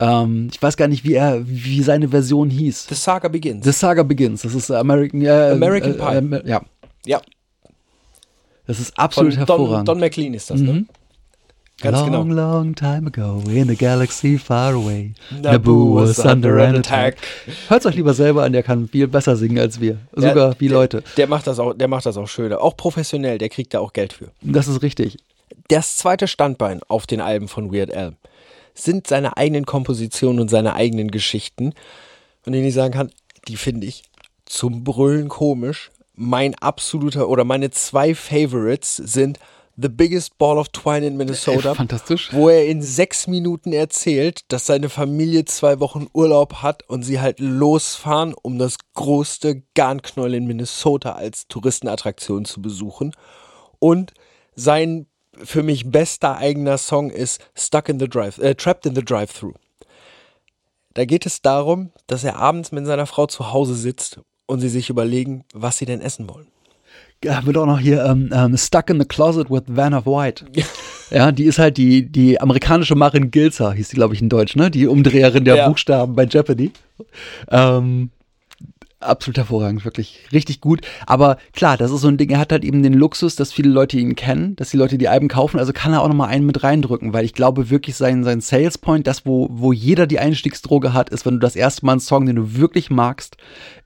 Ähm, 0.00 0.48
ich 0.52 0.60
weiß 0.60 0.76
gar 0.76 0.88
nicht, 0.88 1.04
wie 1.04 1.14
er, 1.14 1.42
wie 1.46 1.82
seine 1.82 2.08
Version 2.08 2.50
hieß. 2.50 2.86
The 2.88 2.96
Saga 2.96 3.28
Begins. 3.28 3.64
The 3.64 3.72
Saga 3.72 4.02
Begins. 4.02 4.42
Das 4.42 4.54
ist 4.54 4.70
American, 4.70 5.22
äh, 5.22 5.50
American 5.52 5.96
Pie. 5.96 6.34
Äh, 6.34 6.40
äh, 6.40 6.48
ja, 6.48 6.62
ja, 7.06 7.20
das 8.66 8.80
ist 8.80 8.94
von 8.94 9.04
absolut 9.04 9.32
Don, 9.32 9.38
hervorragend. 9.38 9.88
Don 9.88 10.00
McLean 10.00 10.34
ist 10.34 10.50
das, 10.50 10.60
ne? 10.60 10.86
Ganz 11.80 11.98
long, 11.98 12.28
genau. 12.28 12.52
long 12.52 12.74
time 12.76 13.08
ago 13.08 13.42
in 13.50 13.68
a 13.70 13.74
galaxy 13.74 14.38
far 14.38 14.74
away, 14.74 15.14
Naboo 15.42 15.96
was 15.96 16.18
under 16.20 16.58
an 16.62 16.76
attack. 16.76 17.16
Hört 17.68 17.84
euch 17.86 17.96
lieber 17.96 18.14
selber 18.14 18.44
an, 18.44 18.52
der 18.52 18.62
kann 18.62 18.86
viel 18.88 19.08
besser 19.08 19.34
singen 19.34 19.58
als 19.58 19.80
wir. 19.80 19.98
Sogar 20.14 20.50
Der- 20.50 20.60
wie 20.60 20.68
der, 20.68 20.78
Leute. 20.78 21.02
Der 21.16 21.26
macht 21.26 21.46
das 21.48 21.58
auch, 21.58 21.74
der 21.74 21.88
macht 21.88 22.06
das 22.06 22.16
auch 22.16 22.28
schöner. 22.28 22.60
Auch 22.60 22.76
professionell, 22.76 23.38
der 23.38 23.48
kriegt 23.48 23.74
da 23.74 23.80
auch 23.80 23.92
Geld 23.94 24.12
für. 24.12 24.28
Das 24.42 24.68
ist 24.68 24.82
richtig. 24.82 25.16
Das 25.68 25.96
zweite 25.96 26.28
Standbein 26.28 26.80
auf 26.86 27.06
den 27.08 27.20
Alben 27.20 27.48
von 27.48 27.72
Weird 27.72 27.92
Al 27.92 28.12
sind 28.74 29.06
seine 29.08 29.36
eigenen 29.36 29.66
Kompositionen 29.66 30.38
und 30.40 30.48
seine 30.50 30.74
eigenen 30.74 31.10
Geschichten, 31.10 31.72
von 32.42 32.52
denen 32.52 32.66
ich 32.66 32.74
sagen 32.74 32.92
kann, 32.94 33.10
die 33.48 33.56
finde 33.56 33.86
ich 33.86 34.04
zum 34.46 34.84
Brüllen 34.84 35.28
komisch. 35.28 35.90
Mein 36.14 36.54
absoluter 36.56 37.28
oder 37.28 37.44
meine 37.44 37.70
zwei 37.70 38.14
Favorites 38.14 38.96
sind 38.96 39.38
The 39.76 39.88
Biggest 39.88 40.36
Ball 40.36 40.58
of 40.58 40.68
Twine 40.68 41.06
in 41.06 41.16
Minnesota, 41.16 41.72
Äh, 41.72 41.74
fantastisch. 41.74 42.30
wo 42.32 42.50
er 42.50 42.66
in 42.66 42.82
sechs 42.82 43.26
Minuten 43.26 43.72
erzählt, 43.72 44.40
dass 44.48 44.66
seine 44.66 44.90
Familie 44.90 45.46
zwei 45.46 45.80
Wochen 45.80 46.08
Urlaub 46.12 46.56
hat 46.56 46.86
und 46.90 47.02
sie 47.04 47.20
halt 47.20 47.40
losfahren, 47.40 48.34
um 48.42 48.58
das 48.58 48.76
größte 48.94 49.62
Garnknäuel 49.74 50.34
in 50.34 50.46
Minnesota 50.46 51.12
als 51.12 51.48
Touristenattraktion 51.48 52.44
zu 52.44 52.60
besuchen. 52.60 53.14
Und 53.78 54.12
sein 54.54 55.06
für 55.42 55.62
mich 55.62 55.90
bester 55.90 56.36
eigener 56.36 56.76
Song 56.76 57.08
ist 57.08 57.40
Stuck 57.56 57.88
in 57.88 57.98
the 57.98 58.08
Drive, 58.08 58.36
äh, 58.36 58.54
Trapped 58.54 58.84
in 58.84 58.94
the 58.94 59.02
Drive-Thru. 59.02 59.52
Da 60.92 61.06
geht 61.06 61.24
es 61.24 61.40
darum, 61.40 61.90
dass 62.06 62.22
er 62.22 62.36
abends 62.36 62.70
mit 62.70 62.84
seiner 62.84 63.06
Frau 63.06 63.26
zu 63.26 63.50
Hause 63.54 63.74
sitzt 63.74 64.20
und 64.52 64.60
sie 64.60 64.68
sich 64.68 64.90
überlegen, 64.90 65.44
was 65.54 65.78
sie 65.78 65.86
denn 65.86 66.00
essen 66.00 66.28
wollen. 66.28 66.46
Ja, 67.24 67.36
haben 67.36 67.46
wir 67.46 67.52
doch 67.52 67.66
noch 67.66 67.78
hier 67.78 68.04
ähm, 68.04 68.30
ähm, 68.32 68.56
Stuck 68.56 68.90
in 68.90 69.00
the 69.00 69.06
Closet 69.06 69.48
with 69.48 69.62
Van 69.66 69.94
of 69.94 70.06
White. 70.06 70.46
Ja, 71.10 71.30
die 71.30 71.44
ist 71.44 71.58
halt 71.58 71.76
die, 71.76 72.10
die 72.10 72.40
amerikanische 72.40 72.94
Marin 72.94 73.30
Gilzer, 73.30 73.74
hieß 73.74 73.90
die, 73.90 73.96
glaube 73.96 74.14
ich, 74.14 74.22
in 74.22 74.30
Deutsch, 74.30 74.56
ne? 74.56 74.70
Die 74.70 74.86
Umdreherin 74.86 75.44
der 75.44 75.56
Ja. 75.56 75.68
Buchstaben 75.68 76.14
bei 76.14 76.24
Jeopardy. 76.24 76.72
Ähm, 77.50 78.08
absolut 78.98 79.36
hervorragend, 79.36 79.84
wirklich 79.84 80.20
richtig 80.32 80.62
gut. 80.62 80.80
Aber 81.06 81.36
klar, 81.52 81.76
das 81.76 81.90
ist 81.90 82.00
so 82.00 82.08
ein 82.08 82.16
Ding, 82.16 82.30
er 82.30 82.38
hat 82.38 82.50
halt 82.50 82.64
eben 82.64 82.82
den 82.82 82.94
Luxus, 82.94 83.36
dass 83.36 83.52
viele 83.52 83.68
Leute 83.68 83.98
ihn 83.98 84.16
kennen, 84.16 84.56
dass 84.56 84.70
die 84.70 84.78
Leute 84.78 84.96
die 84.96 85.08
Alben 85.08 85.28
kaufen, 85.28 85.58
also 85.58 85.74
kann 85.74 85.92
er 85.92 86.00
auch 86.00 86.08
nochmal 86.08 86.28
einen 86.28 86.46
mit 86.46 86.62
reindrücken, 86.62 87.12
weil 87.12 87.26
ich 87.26 87.34
glaube 87.34 87.68
wirklich 87.68 87.96
sein, 87.96 88.24
sein 88.24 88.40
Sales 88.40 88.78
Point, 88.78 89.06
das, 89.06 89.26
wo, 89.26 89.48
wo 89.50 89.72
jeder 89.72 90.06
die 90.06 90.18
Einstiegsdroge 90.18 90.94
hat, 90.94 91.10
ist, 91.10 91.26
wenn 91.26 91.34
du 91.34 91.40
das 91.40 91.56
erste 91.56 91.84
Mal 91.84 91.92
einen 91.92 92.00
Song, 92.00 92.24
den 92.24 92.36
du 92.36 92.56
wirklich 92.56 92.88
magst, 92.88 93.36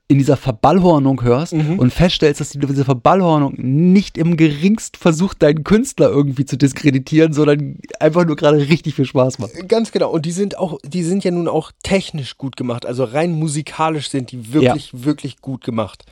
in 0.09 0.17
dieser 0.17 0.37
Verballhornung 0.37 1.21
hörst 1.21 1.51
und 1.51 1.93
feststellst, 1.93 2.39
dass 2.39 2.51
die, 2.51 2.59
diese 2.59 2.85
Verballhornung 2.85 3.55
nicht 3.57 4.17
im 4.17 4.37
geringst 4.37 4.95
versucht, 4.95 5.43
deinen 5.43 5.65
Künstler 5.65 6.09
irgendwie 6.09 6.45
zu 6.45 6.57
diskreditieren, 6.57 7.33
sondern 7.33 7.79
einfach 7.99 8.25
nur 8.25 8.37
gerade 8.37 8.57
richtig 8.57 8.95
viel 8.95 9.05
Spaß 9.05 9.39
macht. 9.39 9.67
Ganz 9.67 9.91
genau. 9.91 10.09
Und 10.09 10.25
die 10.25 10.31
sind 10.31 10.57
auch, 10.57 10.79
die 10.83 11.03
sind 11.03 11.25
ja 11.25 11.31
nun 11.31 11.49
auch 11.49 11.73
technisch 11.83 12.37
gut 12.37 12.55
gemacht. 12.55 12.85
Also 12.85 13.03
rein 13.03 13.33
musikalisch 13.33 14.09
sind 14.09 14.31
die 14.31 14.53
wirklich, 14.53 14.91
wirklich 14.93 15.41
gut 15.41 15.65
gemacht. 15.65 16.05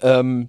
Ähm, 0.00 0.48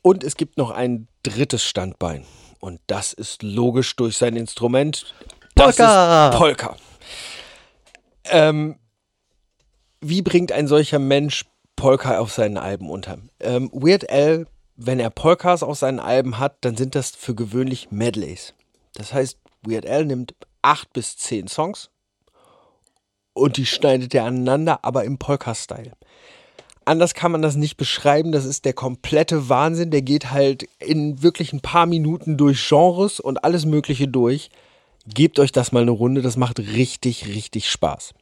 und 0.00 0.24
es 0.24 0.36
gibt 0.36 0.56
noch 0.56 0.70
ein 0.70 1.06
drittes 1.22 1.62
Standbein. 1.62 2.24
Und 2.60 2.80
das 2.86 3.12
ist 3.12 3.42
logisch 3.42 3.94
durch 3.96 4.16
sein 4.16 4.36
Instrument. 4.36 5.14
Das 5.54 5.76
Polka! 5.76 6.30
Ist 6.30 6.38
Polka. 6.38 6.76
Ähm, 8.24 8.76
wie 10.00 10.22
bringt 10.22 10.52
ein 10.52 10.66
solcher 10.66 10.98
Mensch 10.98 11.44
Polka 11.80 12.18
auf 12.18 12.30
seinen 12.30 12.58
Alben 12.58 12.90
unter? 12.90 13.16
Ähm, 13.40 13.70
Weird 13.72 14.10
Al, 14.10 14.46
wenn 14.76 15.00
er 15.00 15.08
Polkas 15.08 15.62
auf 15.62 15.78
seinen 15.78 15.98
Alben 15.98 16.38
hat, 16.38 16.58
dann 16.60 16.76
sind 16.76 16.94
das 16.94 17.12
für 17.12 17.34
gewöhnlich 17.34 17.90
Medleys. 17.90 18.52
Das 18.92 19.14
heißt, 19.14 19.38
Weird 19.62 19.86
Al 19.86 20.04
nimmt 20.04 20.34
acht 20.60 20.92
bis 20.92 21.16
zehn 21.16 21.48
Songs 21.48 21.88
und 23.32 23.56
die 23.56 23.64
schneidet 23.64 24.14
er 24.14 24.26
aneinander, 24.26 24.84
aber 24.84 25.04
im 25.04 25.16
Polka-Style. 25.16 25.92
Anders 26.84 27.14
kann 27.14 27.32
man 27.32 27.40
das 27.40 27.56
nicht 27.56 27.78
beschreiben. 27.78 28.30
Das 28.30 28.44
ist 28.44 28.66
der 28.66 28.74
komplette 28.74 29.48
Wahnsinn. 29.48 29.90
Der 29.90 30.02
geht 30.02 30.30
halt 30.32 30.68
in 30.80 31.22
wirklich 31.22 31.54
ein 31.54 31.60
paar 31.60 31.86
Minuten 31.86 32.36
durch 32.36 32.68
Genres 32.68 33.20
und 33.20 33.42
alles 33.42 33.64
Mögliche 33.64 34.06
durch. 34.06 34.50
Gebt 35.06 35.38
euch 35.38 35.50
das 35.50 35.72
mal 35.72 35.80
eine 35.80 35.92
Runde. 35.92 36.20
Das 36.20 36.36
macht 36.36 36.58
richtig, 36.58 37.26
richtig 37.26 37.70
Spaß. 37.70 38.12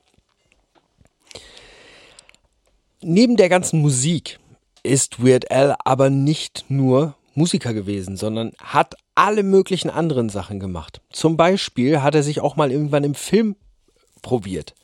Neben 3.01 3.37
der 3.37 3.49
ganzen 3.49 3.81
Musik 3.81 4.41
ist 4.83 5.25
Weird 5.25 5.51
Al 5.53 5.77
aber 5.85 6.11
nicht 6.11 6.65
nur 6.69 7.15
Musiker 7.35 7.73
gewesen, 7.73 8.17
sondern 8.17 8.53
hat 8.59 8.97
alle 9.15 9.45
möglichen 9.45 9.89
anderen 9.89 10.29
Sachen 10.29 10.59
gemacht. 10.59 11.01
Zum 11.11 11.37
Beispiel 11.37 12.03
hat 12.03 12.17
er 12.17 12.25
sich 12.25 12.41
auch 12.41 12.57
mal 12.57 12.73
irgendwann 12.73 13.05
im 13.05 13.15
Film 13.15 13.55
probiert. 14.23 14.75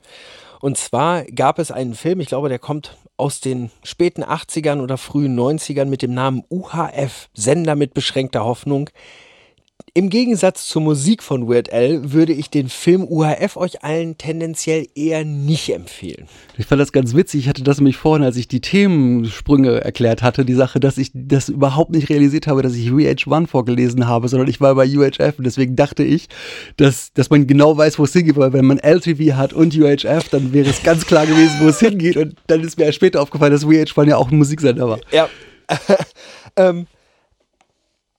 Und 0.60 0.78
zwar 0.78 1.24
gab 1.24 1.58
es 1.58 1.72
einen 1.72 1.94
Film, 1.94 2.20
ich 2.20 2.28
glaube, 2.28 2.48
der 2.48 2.60
kommt 2.60 2.96
aus 3.16 3.40
den 3.40 3.70
späten 3.82 4.22
80ern 4.22 4.80
oder 4.80 4.96
frühen 4.96 5.38
90ern 5.38 5.86
mit 5.86 6.02
dem 6.02 6.14
Namen 6.14 6.44
UHF, 6.48 7.28
Sender 7.34 7.74
mit 7.74 7.94
beschränkter 7.94 8.44
Hoffnung. 8.44 8.90
Im 9.96 10.08
Gegensatz 10.08 10.68
zur 10.68 10.82
Musik 10.82 11.22
von 11.22 11.48
Weird 11.48 11.72
Al 11.72 12.12
würde 12.12 12.32
ich 12.32 12.50
den 12.50 12.68
Film 12.68 13.04
UHF 13.04 13.56
euch 13.56 13.82
allen 13.84 14.18
tendenziell 14.18 14.86
eher 14.94 15.24
nicht 15.24 15.72
empfehlen. 15.72 16.26
Ich 16.56 16.66
fand 16.66 16.80
das 16.80 16.90
ganz 16.92 17.14
witzig. 17.14 17.42
Ich 17.42 17.48
hatte 17.48 17.62
das 17.62 17.78
nämlich 17.78 17.96
vorhin, 17.96 18.24
als 18.24 18.36
ich 18.36 18.48
die 18.48 18.60
Themensprünge 18.60 19.84
erklärt 19.84 20.22
hatte, 20.22 20.44
die 20.44 20.54
Sache, 20.54 20.80
dass 20.80 20.98
ich 20.98 21.10
das 21.14 21.48
überhaupt 21.48 21.90
nicht 21.90 22.08
realisiert 22.08 22.46
habe, 22.46 22.62
dass 22.62 22.74
ich 22.74 22.88
UH1 22.88 23.46
vorgelesen 23.46 24.06
habe, 24.08 24.28
sondern 24.28 24.48
ich 24.48 24.60
war 24.60 24.74
bei 24.74 24.86
UHF 24.86 25.38
und 25.38 25.44
deswegen 25.44 25.76
dachte 25.76 26.02
ich, 26.02 26.28
dass, 26.76 27.12
dass 27.12 27.30
man 27.30 27.46
genau 27.46 27.76
weiß, 27.76 27.98
wo 27.98 28.04
es 28.04 28.12
hingeht, 28.12 28.36
weil 28.36 28.52
wenn 28.52 28.64
man 28.64 28.78
LTV 28.78 29.36
hat 29.36 29.52
und 29.52 29.76
UHF, 29.76 30.28
dann 30.28 30.52
wäre 30.52 30.70
es 30.70 30.82
ganz 30.82 31.06
klar 31.06 31.26
gewesen, 31.26 31.54
wo 31.60 31.68
es 31.68 31.78
hingeht 31.80 32.16
und 32.16 32.34
dann 32.46 32.60
ist 32.62 32.78
mir 32.78 32.92
später 32.92 33.20
aufgefallen, 33.20 33.52
dass 33.52 33.64
UH1 33.64 34.08
ja 34.08 34.16
auch 34.16 34.30
ein 34.30 34.38
Musiksender 34.38 34.88
war. 34.88 35.00
Ja. 35.12 35.28
ähm, 36.56 36.86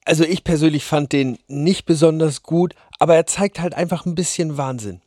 also 0.06 0.24
ich 0.24 0.44
persönlich 0.44 0.84
fand 0.84 1.12
den 1.12 1.38
nicht 1.48 1.84
besonders 1.84 2.42
gut, 2.42 2.74
aber 2.98 3.16
er 3.16 3.26
zeigt 3.26 3.60
halt 3.60 3.74
einfach 3.74 4.06
ein 4.06 4.14
bisschen 4.14 4.56
Wahnsinn. 4.56 5.00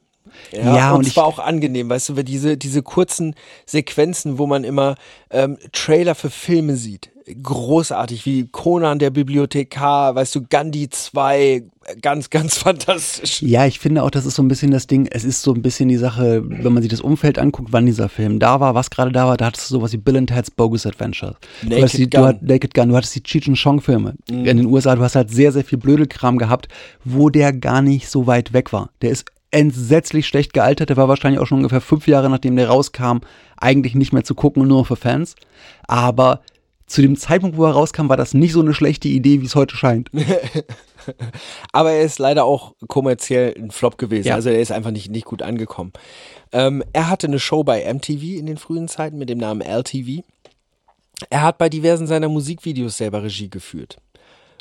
Ja, 0.51 0.75
Ja, 0.75 0.91
und, 0.91 0.97
und 0.97 1.11
zwar 1.11 1.25
auch 1.25 1.39
angenehm, 1.39 1.89
weißt 1.89 2.09
du, 2.09 2.17
weil 2.17 2.23
diese, 2.23 2.57
diese 2.57 2.83
kurzen 2.83 3.35
Sequenzen, 3.65 4.37
wo 4.37 4.45
man 4.45 4.63
immer 4.63 4.95
ähm, 5.31 5.57
Trailer 5.71 6.15
für 6.15 6.29
Filme 6.29 6.75
sieht, 6.75 7.09
großartig, 7.41 8.25
wie 8.25 8.47
Conan 8.47 8.99
der 8.99 9.09
Bibliothekar, 9.09 10.15
weißt 10.15 10.35
du, 10.35 10.45
Gandhi 10.47 10.89
2, 10.89 11.63
ganz, 12.01 12.29
ganz 12.29 12.57
fantastisch. 12.57 13.41
Ja, 13.41 13.65
ich 13.65 13.79
finde 13.79 14.03
auch, 14.03 14.09
das 14.09 14.25
ist 14.25 14.35
so 14.35 14.43
ein 14.43 14.47
bisschen 14.47 14.71
das 14.71 14.87
Ding, 14.87 15.07
es 15.11 15.23
ist 15.23 15.41
so 15.41 15.53
ein 15.53 15.61
bisschen 15.61 15.89
die 15.89 15.97
Sache, 15.97 16.43
wenn 16.45 16.73
man 16.73 16.81
sich 16.83 16.89
das 16.89 17.01
Umfeld 17.01 17.39
anguckt, 17.39 17.71
wann 17.71 17.85
dieser 17.85 18.09
Film 18.09 18.39
da 18.39 18.59
war, 18.59 18.75
was 18.75 18.89
gerade 18.89 19.11
da 19.11 19.27
war, 19.27 19.37
da 19.37 19.45
hattest 19.47 19.69
du 19.69 19.75
sowas 19.75 19.93
wie 19.93 19.97
Bill 19.97 20.17
and 20.17 20.29
Ted's 20.29 20.51
Bogus 20.51 20.85
Adventure. 20.85 21.35
du 21.61 21.69
Naked 21.69 21.83
hast 21.83 21.97
die, 21.97 22.09
Gun. 22.09 22.21
Du 22.21 22.27
hat, 22.27 22.41
Naked 22.41 22.73
Gun, 22.73 22.89
du 22.89 22.95
hattest 22.95 23.15
die 23.15 23.23
Cheech 23.23 23.47
and 23.47 23.57
Chong 23.57 23.81
Filme. 23.81 24.15
In 24.27 24.43
den 24.43 24.65
USA, 24.65 24.95
du 24.95 25.01
hast 25.01 25.15
halt 25.15 25.31
sehr, 25.31 25.51
sehr 25.51 25.63
viel 25.63 25.77
Blödelkram 25.77 26.37
gehabt, 26.37 26.67
wo 27.03 27.29
der 27.29 27.53
gar 27.53 27.81
nicht 27.81 28.09
so 28.09 28.27
weit 28.27 28.53
weg 28.53 28.73
war. 28.73 28.89
Der 29.01 29.11
ist 29.11 29.25
entsetzlich 29.51 30.27
schlecht 30.27 30.53
gealtert, 30.53 30.89
der 30.89 30.97
war 30.97 31.07
wahrscheinlich 31.07 31.39
auch 31.39 31.47
schon 31.47 31.59
ungefähr 31.59 31.81
fünf 31.81 32.07
Jahre, 32.07 32.29
nachdem 32.29 32.55
der 32.55 32.69
rauskam, 32.69 33.19
eigentlich 33.57 33.95
nicht 33.95 34.13
mehr 34.13 34.23
zu 34.23 34.35
gucken, 34.35 34.67
nur 34.67 34.85
für 34.85 34.95
Fans. 34.95 35.35
Aber 35.87 36.41
zu 36.89 37.01
dem 37.01 37.15
Zeitpunkt, 37.15 37.55
wo 37.55 37.65
er 37.65 37.71
rauskam, 37.71 38.09
war 38.09 38.17
das 38.17 38.33
nicht 38.33 38.51
so 38.51 38.61
eine 38.61 38.73
schlechte 38.73 39.07
Idee, 39.07 39.41
wie 39.41 39.45
es 39.45 39.55
heute 39.55 39.77
scheint. 39.77 40.09
Aber 41.71 41.91
er 41.91 42.01
ist 42.01 42.19
leider 42.19 42.45
auch 42.45 42.73
kommerziell 42.87 43.53
ein 43.57 43.71
Flop 43.71 43.97
gewesen. 43.97 44.27
Ja. 44.27 44.35
Also 44.35 44.49
er 44.49 44.59
ist 44.59 44.71
einfach 44.71 44.91
nicht, 44.91 45.09
nicht 45.09 45.25
gut 45.25 45.41
angekommen. 45.41 45.93
Ähm, 46.51 46.83
er 46.91 47.09
hatte 47.09 47.27
eine 47.27 47.39
Show 47.39 47.63
bei 47.63 47.91
MTV 47.91 48.39
in 48.39 48.47
den 48.47 48.57
frühen 48.57 48.87
Zeiten 48.87 49.17
mit 49.17 49.29
dem 49.29 49.37
Namen 49.37 49.61
LTV. 49.61 50.23
Er 51.29 51.43
hat 51.43 51.57
bei 51.57 51.69
diversen 51.69 52.07
seiner 52.07 52.27
Musikvideos 52.27 52.97
selber 52.97 53.23
Regie 53.23 53.49
geführt. 53.49 53.97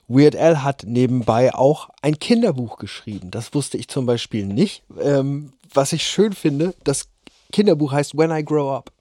Weird 0.07 0.37
Al 0.37 0.63
hat 0.63 0.85
nebenbei 0.87 1.55
auch 1.55 1.89
ein 2.03 2.19
Kinderbuch 2.19 2.79
geschrieben. 2.79 3.31
Das 3.31 3.55
wusste 3.55 3.79
ich 3.79 3.89
zum 3.89 4.07
Beispiel 4.07 4.47
nicht. 4.47 4.83
Ähm, 5.01 5.53
was 5.73 5.93
ich 5.93 6.07
schön 6.07 6.33
finde, 6.33 6.75
das 6.85 7.09
Kinderbuch 7.53 7.93
heißt 7.93 8.17
When 8.17 8.31
I 8.31 8.45
Grow 8.45 8.77
Up. 8.77 8.93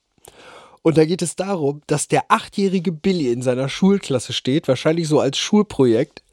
Und 0.82 0.98
da 0.98 1.06
geht 1.06 1.22
es 1.22 1.36
darum, 1.36 1.82
dass 1.88 2.08
der 2.08 2.26
achtjährige 2.30 2.92
Billy 2.92 3.32
in 3.32 3.42
seiner 3.42 3.70
Schulklasse 3.70 4.34
steht, 4.34 4.68
wahrscheinlich 4.68 5.08
so 5.08 5.20
als 5.20 5.38
Schulprojekt, 5.38 6.24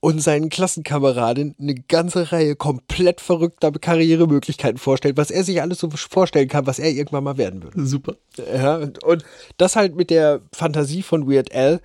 und 0.00 0.20
seinen 0.20 0.48
Klassenkameraden 0.48 1.54
eine 1.60 1.74
ganze 1.74 2.32
Reihe 2.32 2.56
komplett 2.56 3.20
verrückter 3.20 3.70
Karrieremöglichkeiten 3.70 4.78
vorstellt, 4.78 5.18
was 5.18 5.30
er 5.30 5.44
sich 5.44 5.60
alles 5.60 5.78
so 5.78 5.90
vorstellen 5.90 6.48
kann, 6.48 6.66
was 6.66 6.78
er 6.78 6.90
irgendwann 6.90 7.24
mal 7.24 7.36
werden 7.36 7.62
würde. 7.62 7.84
Super. 7.84 8.16
Ja, 8.38 8.76
und- 8.76 9.04
und 9.04 9.24
das 9.58 9.76
halt 9.76 9.96
mit 9.96 10.08
der 10.08 10.40
Fantasie 10.54 11.02
von 11.02 11.30
Weird 11.30 11.54
Al 11.54 11.80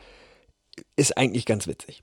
ist 0.95 1.17
eigentlich 1.17 1.45
ganz 1.45 1.67
witzig. 1.67 2.02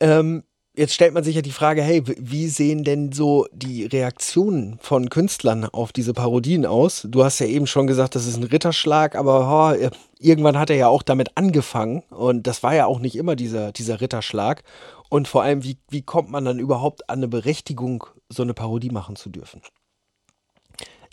Ähm, 0.00 0.44
jetzt 0.78 0.94
stellt 0.94 1.12
man 1.12 1.24
sich 1.24 1.34
ja 1.34 1.42
die 1.42 1.50
Frage, 1.50 1.82
hey, 1.82 2.02
wie 2.06 2.46
sehen 2.46 2.84
denn 2.84 3.12
so 3.12 3.46
die 3.52 3.84
Reaktionen 3.84 4.78
von 4.80 5.10
Künstlern 5.10 5.64
auf 5.64 5.92
diese 5.92 6.14
Parodien 6.14 6.64
aus? 6.64 7.06
Du 7.10 7.24
hast 7.24 7.40
ja 7.40 7.46
eben 7.46 7.66
schon 7.66 7.88
gesagt, 7.88 8.14
das 8.14 8.26
ist 8.26 8.36
ein 8.36 8.44
Ritterschlag, 8.44 9.16
aber 9.16 9.74
oh, 9.82 9.88
irgendwann 10.20 10.56
hat 10.56 10.70
er 10.70 10.76
ja 10.76 10.88
auch 10.88 11.02
damit 11.02 11.36
angefangen 11.36 12.04
und 12.10 12.46
das 12.46 12.62
war 12.62 12.74
ja 12.74 12.86
auch 12.86 13.00
nicht 13.00 13.16
immer 13.16 13.34
dieser, 13.34 13.72
dieser 13.72 14.00
Ritterschlag. 14.00 14.62
Und 15.10 15.26
vor 15.26 15.42
allem, 15.42 15.64
wie, 15.64 15.78
wie 15.90 16.02
kommt 16.02 16.30
man 16.30 16.44
dann 16.44 16.60
überhaupt 16.60 17.10
an 17.10 17.18
eine 17.18 17.28
Berechtigung, 17.28 18.06
so 18.28 18.44
eine 18.44 18.54
Parodie 18.54 18.90
machen 18.90 19.16
zu 19.16 19.30
dürfen? 19.30 19.62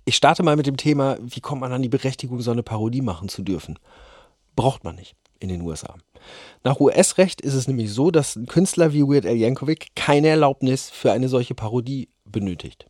Ich 0.06 0.15
starte 0.15 0.43
mal 0.43 0.56
mit 0.56 0.67
dem 0.67 0.78
Thema, 0.78 1.17
wie 1.21 1.41
kommt 1.41 1.62
man 1.62 1.73
an 1.73 1.82
die 1.82 1.89
Berechtigung, 1.89 2.39
so 2.41 2.51
eine 2.51 2.62
Parodie 2.62 3.01
machen 3.01 3.30
zu 3.30 3.41
dürfen? 3.41 3.80
Braucht 4.56 4.84
man 4.84 4.95
nicht 4.95 5.15
in 5.39 5.50
den 5.50 5.62
USA. 5.62 5.95
Nach 6.63 6.80
US-Recht 6.80 7.41
ist 7.41 7.54
es 7.54 7.67
nämlich 7.67 7.91
so, 7.91 8.12
dass 8.12 8.36
ein 8.36 8.48
Künstler 8.48 8.93
wie 8.93 9.04
Weird 9.04 9.26
Al 9.26 9.36
Yankovic 9.36 9.95
keine 9.95 10.30
Erlaubnis 10.30 10.89
für 10.89 11.12
eine 11.12 11.30
solche 11.30 11.56
Parodie 11.56 12.10
benötigt. 12.26 12.88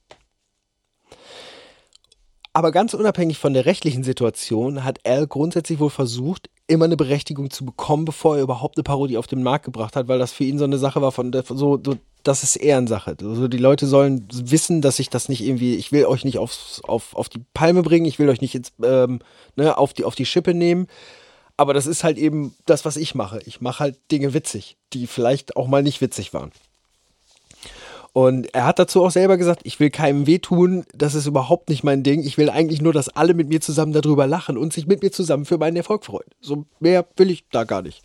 Aber 2.54 2.72
ganz 2.72 2.94
unabhängig 2.94 3.38
von 3.38 3.54
der 3.54 3.66
rechtlichen 3.66 4.04
Situation 4.04 4.86
hat 4.86 5.06
Al 5.06 5.28
grundsätzlich 5.28 5.80
wohl 5.80 5.90
versucht, 5.90 6.50
immer 6.68 6.86
eine 6.86 6.96
Berechtigung 6.96 7.50
zu 7.50 7.66
bekommen, 7.66 8.06
bevor 8.06 8.38
er 8.38 8.44
überhaupt 8.44 8.78
eine 8.78 8.84
Parodie 8.84 9.18
auf 9.18 9.28
den 9.28 9.44
Markt 9.44 9.66
gebracht 9.66 9.98
hat, 9.98 10.08
weil 10.08 10.20
das 10.20 10.32
für 10.32 10.46
ihn 10.46 10.58
so 10.58 10.64
eine 10.64 10.78
Sache 10.78 11.02
war 11.02 11.12
von 11.12 11.34
so, 11.34 11.78
so 11.84 11.98
das 12.24 12.44
ist 12.44 12.56
Ehrensache. 12.56 13.18
Also 13.22 13.48
die 13.48 13.58
Leute 13.58 13.86
sollen 13.86 14.26
wissen, 14.32 14.82
dass 14.82 15.00
ich 15.00 15.10
das 15.10 15.30
nicht 15.30 15.42
irgendwie, 15.42 15.76
ich 15.76 15.92
will 15.92 16.06
euch 16.06 16.26
nicht 16.26 16.40
aufs, 16.40 16.82
auf, 16.86 17.16
auf 17.16 17.30
die 17.30 17.44
Palme 17.54 17.84
bringen, 17.84 18.06
ich 18.06 18.20
will 18.20 18.30
euch 18.30 18.42
nicht 18.42 18.56
ins, 18.56 18.72
ähm, 18.84 19.20
ne, 19.56 19.78
auf, 19.78 19.94
die, 19.94 20.06
auf 20.06 20.16
die 20.16 20.26
Schippe 20.26 20.54
nehmen. 20.54 20.88
Aber 21.58 21.74
das 21.74 21.88
ist 21.88 22.04
halt 22.04 22.18
eben 22.18 22.56
das, 22.66 22.86
was 22.86 22.98
ich 22.98 23.16
mache. 23.16 23.40
Ich 23.46 23.62
mache 23.62 23.80
halt 23.80 23.98
Dinge 24.12 24.34
witzig, 24.34 24.78
die 24.94 25.08
vielleicht 25.08 25.56
auch 25.56 25.68
mal 25.68 25.84
nicht 25.84 26.02
witzig 26.02 26.34
waren. 26.34 26.52
Und 28.12 28.54
er 28.54 28.66
hat 28.66 28.80
dazu 28.80 29.04
auch 29.04 29.12
selber 29.12 29.36
gesagt, 29.36 29.62
ich 29.66 29.78
will 29.82 29.90
keinem 29.90 30.26
wehtun, 30.26 30.86
das 30.94 31.16
ist 31.16 31.26
überhaupt 31.26 31.68
nicht 31.68 31.84
mein 31.84 32.02
Ding. 32.02 32.24
Ich 32.24 32.38
will 32.38 32.50
eigentlich 32.50 32.82
nur, 32.82 32.94
dass 32.94 33.10
alle 33.10 33.34
mit 33.34 33.50
mir 33.50 33.60
zusammen 33.60 33.92
darüber 33.92 34.26
lachen 34.26 34.58
und 34.58 34.72
sich 34.72 34.88
mit 34.88 35.04
mir 35.04 35.12
zusammen 35.12 35.44
für 35.44 35.58
meinen 35.58 35.76
Erfolg 35.76 36.06
freuen. 36.06 36.30
So 36.40 36.66
mehr 36.80 37.06
will 37.18 37.30
ich 37.30 37.44
da 37.52 37.66
gar 37.66 37.82
nicht. 37.82 38.04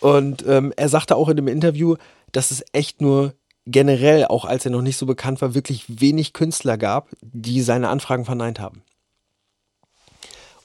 Und 0.00 0.44
ähm, 0.48 0.72
er 0.76 0.88
sagte 0.88 1.14
auch 1.14 1.28
in 1.28 1.36
dem 1.36 1.46
Interview, 1.46 1.94
dass 2.32 2.50
es 2.50 2.64
echt 2.72 3.00
nur 3.00 3.34
generell, 3.66 4.24
auch 4.24 4.44
als 4.44 4.64
er 4.64 4.72
noch 4.72 4.82
nicht 4.82 4.96
so 4.96 5.06
bekannt 5.06 5.40
war, 5.42 5.54
wirklich 5.54 5.84
wenig 6.00 6.32
Künstler 6.32 6.76
gab, 6.76 7.08
die 7.20 7.62
seine 7.62 7.88
Anfragen 7.88 8.24
verneint 8.24 8.58
haben. 8.58 8.82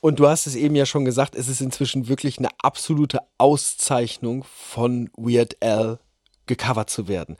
Und 0.05 0.19
du 0.19 0.27
hast 0.27 0.45
es 0.45 0.53
eben 0.53 0.75
ja 0.75 0.85
schon 0.85 1.03
gesagt, 1.03 1.33
es 1.33 1.47
ist 1.47 1.61
inzwischen 1.61 2.07
wirklich 2.07 2.37
eine 2.37 2.49
absolute 2.59 3.21
Auszeichnung 3.39 4.43
von 4.43 5.09
Weird 5.17 5.57
Al 5.63 5.97
gecovert 6.45 6.91
zu 6.91 7.07
werden. 7.07 7.37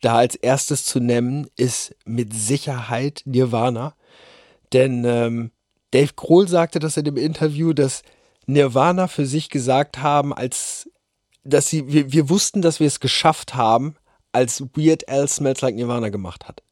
Da 0.00 0.16
als 0.16 0.34
erstes 0.34 0.84
zu 0.84 0.98
nennen 0.98 1.46
ist 1.54 1.94
mit 2.04 2.34
Sicherheit 2.34 3.22
Nirvana. 3.26 3.94
Denn 4.72 5.04
ähm, 5.04 5.52
Dave 5.92 6.12
Grohl 6.16 6.48
sagte 6.48 6.80
das 6.80 6.96
in 6.96 7.04
dem 7.04 7.16
Interview, 7.16 7.74
dass 7.74 8.02
Nirvana 8.44 9.06
für 9.06 9.24
sich 9.24 9.48
gesagt 9.48 9.98
haben, 9.98 10.34
als 10.34 10.90
dass 11.44 11.68
sie, 11.68 11.92
wir, 11.92 12.12
wir 12.12 12.28
wussten, 12.28 12.60
dass 12.60 12.80
wir 12.80 12.88
es 12.88 12.98
geschafft 12.98 13.54
haben, 13.54 13.94
als 14.32 14.62
Weird 14.74 15.08
Al 15.08 15.28
Smells 15.28 15.60
Like 15.60 15.76
Nirvana 15.76 16.08
gemacht 16.08 16.48
hat. 16.48 16.64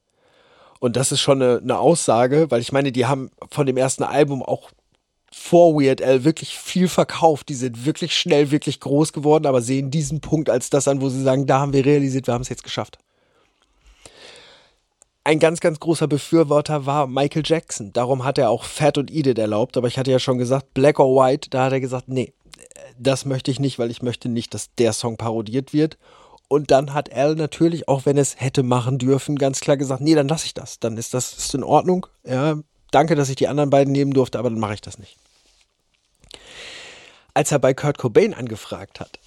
Und 0.81 0.97
das 0.97 1.13
ist 1.13 1.21
schon 1.21 1.41
eine, 1.41 1.59
eine 1.59 1.79
Aussage, 1.79 2.51
weil 2.51 2.61
ich 2.61 2.73
meine, 2.73 2.91
die 2.91 3.07
haben 3.07 3.31
von 3.53 3.67
dem 3.67 3.77
ersten 3.77 4.03
Album 4.03 4.43
auch 4.43 4.73
vor 5.39 5.75
Weird 5.75 6.03
Al 6.03 6.25
wirklich 6.25 6.59
viel 6.59 6.89
verkauft. 6.89 7.49
Die 7.49 7.55
sind 7.55 7.87
wirklich 7.87 8.17
schnell, 8.17 8.51
wirklich 8.51 8.81
groß 8.81 9.13
geworden, 9.13 9.47
aber 9.47 9.63
sehen 9.63 9.91
diesen 9.91 10.21
Punkt 10.21 10.51
als 10.51 10.71
das 10.71 10.89
an, 10.89 11.01
wo 11.01 11.09
sie 11.09 11.23
sagen, 11.23 11.47
da 11.47 11.61
haben 11.61 11.73
wir 11.73 11.87
realisiert, 11.87 12.27
wir 12.27 12.35
haben 12.35 12.43
es 12.43 12.49
jetzt 12.49 12.65
geschafft. 12.65 12.99
Ein 15.25 15.39
ganz, 15.39 15.61
ganz 15.61 15.79
großer 15.79 16.09
Befürworter 16.09 16.87
war 16.87 17.07
Michael 17.07 17.43
Jackson. 17.45 17.93
Darum 17.93 18.25
hat 18.25 18.39
er 18.39 18.49
auch 18.49 18.65
Fat 18.65 18.97
und 18.97 19.11
It 19.11 19.39
erlaubt. 19.39 19.77
Aber 19.77 19.87
ich 19.87 19.99
hatte 19.99 20.11
ja 20.11 20.19
schon 20.19 20.39
gesagt, 20.39 20.73
Black 20.73 20.99
or 20.99 21.15
White, 21.15 21.51
da 21.51 21.65
hat 21.65 21.73
er 21.73 21.81
gesagt, 21.81 22.09
nee, 22.09 22.33
das 22.99 23.27
möchte 23.27 23.51
ich 23.51 23.61
nicht, 23.61 23.79
weil 23.79 23.91
ich 23.91 24.01
möchte 24.01 24.31
nicht, 24.31 24.55
dass 24.55 24.75
der 24.77 24.95
Song 24.95 25.19
parodiert 25.19 25.75
wird. 25.75 25.99
Und 26.49 26.71
dann 26.71 26.95
hat 26.95 27.13
Al 27.13 27.35
natürlich, 27.35 27.89
auch 27.89 28.07
wenn 28.07 28.17
es 28.17 28.41
hätte 28.41 28.63
machen 28.63 28.97
dürfen, 28.97 29.37
ganz 29.37 29.61
klar 29.61 29.77
gesagt, 29.77 30.01
nee, 30.01 30.15
dann 30.15 30.29
lasse 30.29 30.47
ich 30.47 30.55
das. 30.55 30.81
Dann 30.81 30.97
ist 30.97 31.13
das 31.13 31.37
ist 31.37 31.55
in 31.55 31.63
Ordnung. 31.63 32.07
Ja, 32.25 32.59
danke, 32.91 33.15
dass 33.15 33.29
ich 33.29 33.37
die 33.37 33.49
anderen 33.49 33.69
beiden 33.69 33.93
nehmen 33.93 34.15
durfte, 34.15 34.39
aber 34.39 34.49
dann 34.49 34.59
mache 34.59 34.75
ich 34.75 34.81
das 34.81 34.99
nicht. 34.99 35.18
Als 37.39 37.53
er 37.53 37.61
bei 37.61 37.73
Kurt 37.73 37.99
Cobain 37.99 38.35
angefragt 38.35 38.99
hat, 38.99 39.21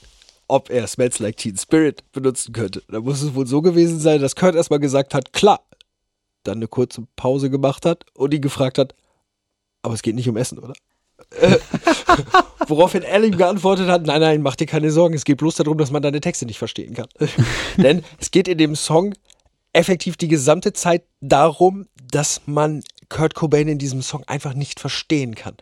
ob 0.50 0.69
er 0.69 0.86
Smells 0.86 1.19
Like 1.19 1.38
Teen 1.38 1.56
Spirit 1.56 2.04
benutzen 2.12 2.52
könnte, 2.52 2.84
da 2.89 3.00
muss 3.00 3.21
es 3.21 3.36
wohl 3.36 3.47
so 3.47 3.62
gewesen 3.62 4.02
sein, 4.02 4.19
dass 4.19 4.36
Kurt 4.36 4.54
erstmal 4.54 4.82
gesagt 4.82 5.13
hat, 5.13 5.32
klar. 5.32 5.62
Dann 6.43 6.58
eine 6.58 6.67
kurze 6.67 7.08
Pause 7.15 7.50
gemacht 7.50 7.86
hat 7.86 8.04
und 8.13 8.34
ihn 8.34 8.41
gefragt 8.41 8.80
hat, 8.80 8.95
aber 9.82 9.93
es 9.93 10.02
geht 10.02 10.15
nicht 10.15 10.28
um 10.28 10.36
Essen, 10.36 10.60
oder? 10.60 10.74
Äh, 11.39 11.56
Woraufhin 12.67 13.06
Al 13.06 13.24
ihm 13.24 13.38
geantwortet 13.38 13.88
hat, 13.88 14.06
nein, 14.06 14.19
nein, 14.19 14.41
mach 14.41 14.58
dir 14.58 14.67
keine 14.67 14.91
Sorgen, 14.91 15.15
es 15.15 15.24
geht 15.24 15.38
bloß 15.38 15.56
darum, 15.56 15.78
dass 15.78 15.91
man 15.91 16.02
deine 16.02 16.19
Texte 16.19 16.45
nicht 16.45 16.60
verstehen 16.60 16.93
kann. 16.93 17.08
Denn 17.78 18.04
es 18.19 18.32
geht 18.32 18.50
in 18.50 18.58
dem 18.58 18.76
Song 18.76 19.13
effektiv 19.71 20.17
die 20.17 20.28
gesamte 20.28 20.74
Zeit 20.74 21.06
darum, 21.21 21.88
dass 22.12 22.41
man 22.45 22.84
Kurt 23.08 23.36
Cobain 23.36 23.69
in 23.69 23.80
diesem 23.80 24.02
Song 24.02 24.26
einfach 24.26 24.54
nicht 24.54 24.82
verstehen 24.82 25.34
kann. 25.34 25.56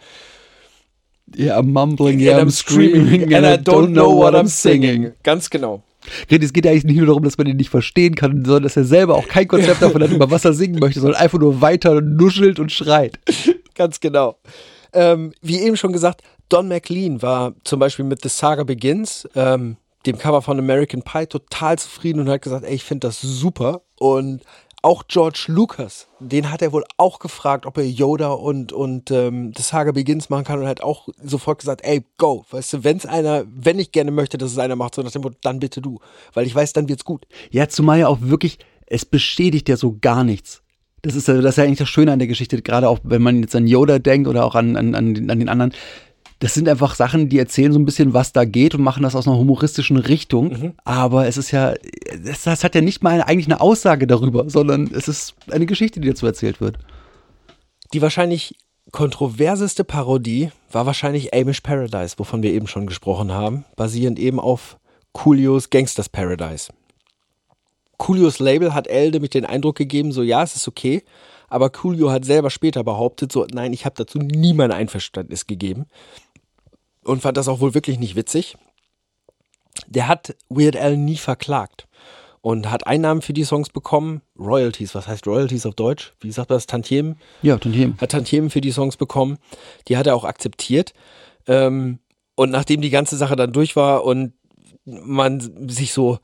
Yeah, 1.35 1.59
I'm 1.59 1.71
mumbling, 1.71 2.27
And 2.27 2.39
I'm 2.39 2.51
screaming 2.51 3.33
and 3.33 3.45
I 3.45 3.57
don't 3.57 3.93
know 3.93 4.15
what 4.15 4.33
I'm 4.33 4.47
singing. 4.47 5.13
Ganz 5.23 5.49
genau. 5.49 5.83
Es 6.29 6.53
geht 6.53 6.65
ja 6.65 6.71
eigentlich 6.71 6.85
nicht 6.85 6.97
nur 6.97 7.07
darum, 7.07 7.23
dass 7.23 7.37
man 7.37 7.47
ihn 7.47 7.57
nicht 7.57 7.69
verstehen 7.69 8.15
kann, 8.15 8.43
sondern 8.45 8.63
dass 8.63 8.77
er 8.77 8.85
selber 8.85 9.15
auch 9.15 9.27
kein 9.27 9.47
Konzept 9.47 9.81
davon 9.81 10.01
hat, 10.01 10.11
über 10.11 10.31
was 10.31 10.45
er 10.45 10.53
singen 10.53 10.79
möchte, 10.79 10.99
sondern 10.99 11.19
einfach 11.19 11.39
nur 11.39 11.61
weiter 11.61 12.01
nuschelt 12.01 12.59
und 12.59 12.71
schreit. 12.71 13.19
Ganz 13.75 13.99
genau. 13.99 14.37
Ähm, 14.93 15.33
wie 15.41 15.59
eben 15.59 15.77
schon 15.77 15.93
gesagt, 15.93 16.23
Don 16.49 16.67
McLean 16.67 17.21
war 17.21 17.53
zum 17.63 17.79
Beispiel 17.79 18.05
mit 18.05 18.23
The 18.23 18.29
Saga 18.29 18.63
Begins, 18.63 19.27
ähm, 19.35 19.77
dem 20.05 20.17
Cover 20.17 20.41
von 20.41 20.57
American 20.57 21.03
Pie, 21.03 21.27
total 21.27 21.77
zufrieden 21.77 22.21
und 22.21 22.29
hat 22.29 22.41
gesagt, 22.41 22.65
ey, 22.65 22.73
ich 22.73 22.83
finde 22.83 23.07
das 23.07 23.21
super. 23.21 23.81
Und 23.99 24.41
auch 24.81 25.03
George 25.07 25.45
Lucas, 25.47 26.07
den 26.19 26.51
hat 26.51 26.61
er 26.61 26.71
wohl 26.71 26.83
auch 26.97 27.19
gefragt, 27.19 27.65
ob 27.65 27.77
er 27.77 27.87
Yoda 27.87 28.29
und, 28.29 28.71
und 28.71 29.11
ähm, 29.11 29.51
The 29.55 29.63
Saga 29.63 29.91
Begins 29.91 30.29
machen 30.29 30.45
kann 30.45 30.59
und 30.59 30.67
hat 30.67 30.81
auch 30.81 31.09
sofort 31.21 31.59
gesagt, 31.59 31.81
ey, 31.83 32.03
go. 32.17 32.45
Weißt 32.49 32.73
du, 32.73 32.83
wenn 32.83 32.97
es 32.97 33.05
einer, 33.05 33.43
wenn 33.53 33.79
ich 33.79 33.91
gerne 33.91 34.11
möchte, 34.11 34.37
dass 34.37 34.51
es 34.51 34.57
einer 34.57 34.75
macht, 34.75 34.95
so 34.95 35.01
nach 35.01 35.11
dem 35.11 35.21
Motto, 35.21 35.37
dann 35.41 35.59
bitte 35.59 35.81
du. 35.81 35.99
Weil 36.33 36.45
ich 36.45 36.55
weiß, 36.55 36.73
dann 36.73 36.87
wird's 36.87 37.03
gut. 37.03 37.25
Ja, 37.51 37.67
zumal 37.67 37.99
ja 37.99 38.07
auch 38.07 38.19
wirklich, 38.21 38.59
es 38.85 39.05
bestätigt 39.05 39.67
ja 39.69 39.77
so 39.77 39.97
gar 39.99 40.23
nichts. 40.23 40.61
Das 41.01 41.15
ist 41.15 41.27
das 41.27 41.37
ist 41.37 41.57
ja 41.57 41.63
eigentlich 41.63 41.79
das 41.79 41.89
Schöne 41.89 42.11
an 42.11 42.19
der 42.19 42.27
Geschichte, 42.27 42.61
gerade 42.61 42.89
auch 42.89 42.99
wenn 43.03 43.21
man 43.21 43.41
jetzt 43.41 43.55
an 43.55 43.67
Yoda 43.67 43.99
denkt 43.99 44.27
oder 44.27 44.45
auch 44.45 44.55
an, 44.55 44.75
an, 44.75 44.95
an 44.95 45.13
den 45.13 45.49
anderen. 45.49 45.73
Das 46.39 46.54
sind 46.54 46.69
einfach 46.69 46.95
Sachen, 46.95 47.28
die 47.28 47.38
erzählen 47.38 47.73
so 47.73 47.80
ein 47.80 47.86
bisschen, 47.86 48.13
was 48.13 48.32
da 48.32 48.45
geht 48.45 48.73
und 48.73 48.82
machen 48.82 49.04
das 49.04 49.13
aus 49.13 49.28
einer 49.28 49.38
humoristischen 49.38 49.97
Richtung. 49.97 50.73
Aber 50.86 51.28
es 51.28 51.36
ist 51.36 51.52
ja, 51.52 51.73
das, 52.23 52.43
das 52.43 52.63
hat 52.63 52.75
ja 52.75 52.82
nicht 52.82 53.04
mal 53.04 53.12
eine, 53.12 53.28
eigentlich 53.28 53.47
eine 53.47 53.60
Aussage 53.60 54.08
darüber, 54.08 54.49
sondern 54.49 54.89
es 54.93 55.10
ist 55.10 55.36
eine 55.52 55.65
Geschichte, 55.65 55.99
die 55.99 56.08
dazu 56.08 56.25
erzählt 56.25 56.62
wird. 56.62 56.78
Die 57.93 58.02
wahrscheinlich 58.02 58.56
kontroverseste 58.91 59.84
Parodie 59.84 60.52
war 60.71 60.86
wahrscheinlich 60.86 61.34
Amish 61.34 61.62
Paradise, 61.62 62.15
wovon 62.17 62.41
wir 62.41 62.54
eben 62.54 62.67
schon 62.67 62.88
gesprochen 62.88 63.34
haben, 63.34 63.65
basierend 63.75 64.17
eben 64.17 64.39
auf 64.39 64.78
Coolios 65.12 65.69
Gangsters 65.69 66.08
Paradise. 66.08 66.71
Coolios 67.97 68.39
Label 68.39 68.73
hat 68.73 68.88
Elde 68.88 69.19
mit 69.19 69.34
den 69.34 69.45
Eindruck 69.45 69.75
gegeben, 69.75 70.13
so 70.13 70.23
ja, 70.23 70.41
es 70.41 70.56
ist 70.56 70.67
okay, 70.67 71.04
aber 71.49 71.69
Coolio 71.69 72.12
hat 72.12 72.23
selber 72.25 72.49
später 72.49 72.84
behauptet, 72.84 73.32
so 73.32 73.45
nein, 73.52 73.73
ich 73.73 73.86
habe 73.86 73.95
dazu 73.97 74.19
nie 74.19 74.54
mein 74.54 74.71
Einverständnis 74.71 75.47
gegeben 75.47 75.88
und 77.03 77.21
fand 77.21 77.38
das 77.38 77.47
auch 77.47 77.59
wohl 77.59 77.73
wirklich 77.73 77.99
nicht 77.99 78.15
witzig. 78.15 78.57
Der 79.88 80.07
hat 80.07 80.35
Weird 80.49 80.75
Al 80.75 80.97
nie 80.97 81.17
verklagt 81.17 81.88
und 82.41 82.69
hat 82.69 82.88
Einnahmen 82.88 83.21
für 83.21 83.33
die 83.33 83.43
Songs 83.43 83.69
bekommen, 83.69 84.21
Royalties, 84.38 84.95
was 84.95 85.07
heißt 85.07 85.27
Royalties 85.27 85.65
auf 85.65 85.75
Deutsch? 85.75 86.13
Wie 86.19 86.31
sagt 86.31 86.49
man 86.49 86.57
das, 86.57 86.67
Tantiemen? 86.67 87.17
Ja, 87.41 87.57
Tantiemen. 87.57 87.97
hat 87.99 88.12
Tantiemen 88.12 88.49
für 88.49 88.62
die 88.62 88.71
Songs 88.71 88.97
bekommen. 88.97 89.38
Die 89.88 89.97
hat 89.97 90.07
er 90.07 90.15
auch 90.15 90.23
akzeptiert. 90.23 90.93
Ähm, 91.47 91.99
und 92.35 92.51
nachdem 92.51 92.81
die 92.81 92.89
ganze 92.89 93.17
Sache 93.17 93.35
dann 93.35 93.51
durch 93.51 93.75
war 93.75 94.05
und 94.05 94.33
man 94.85 95.69
sich 95.69 95.91
so, 95.91 96.19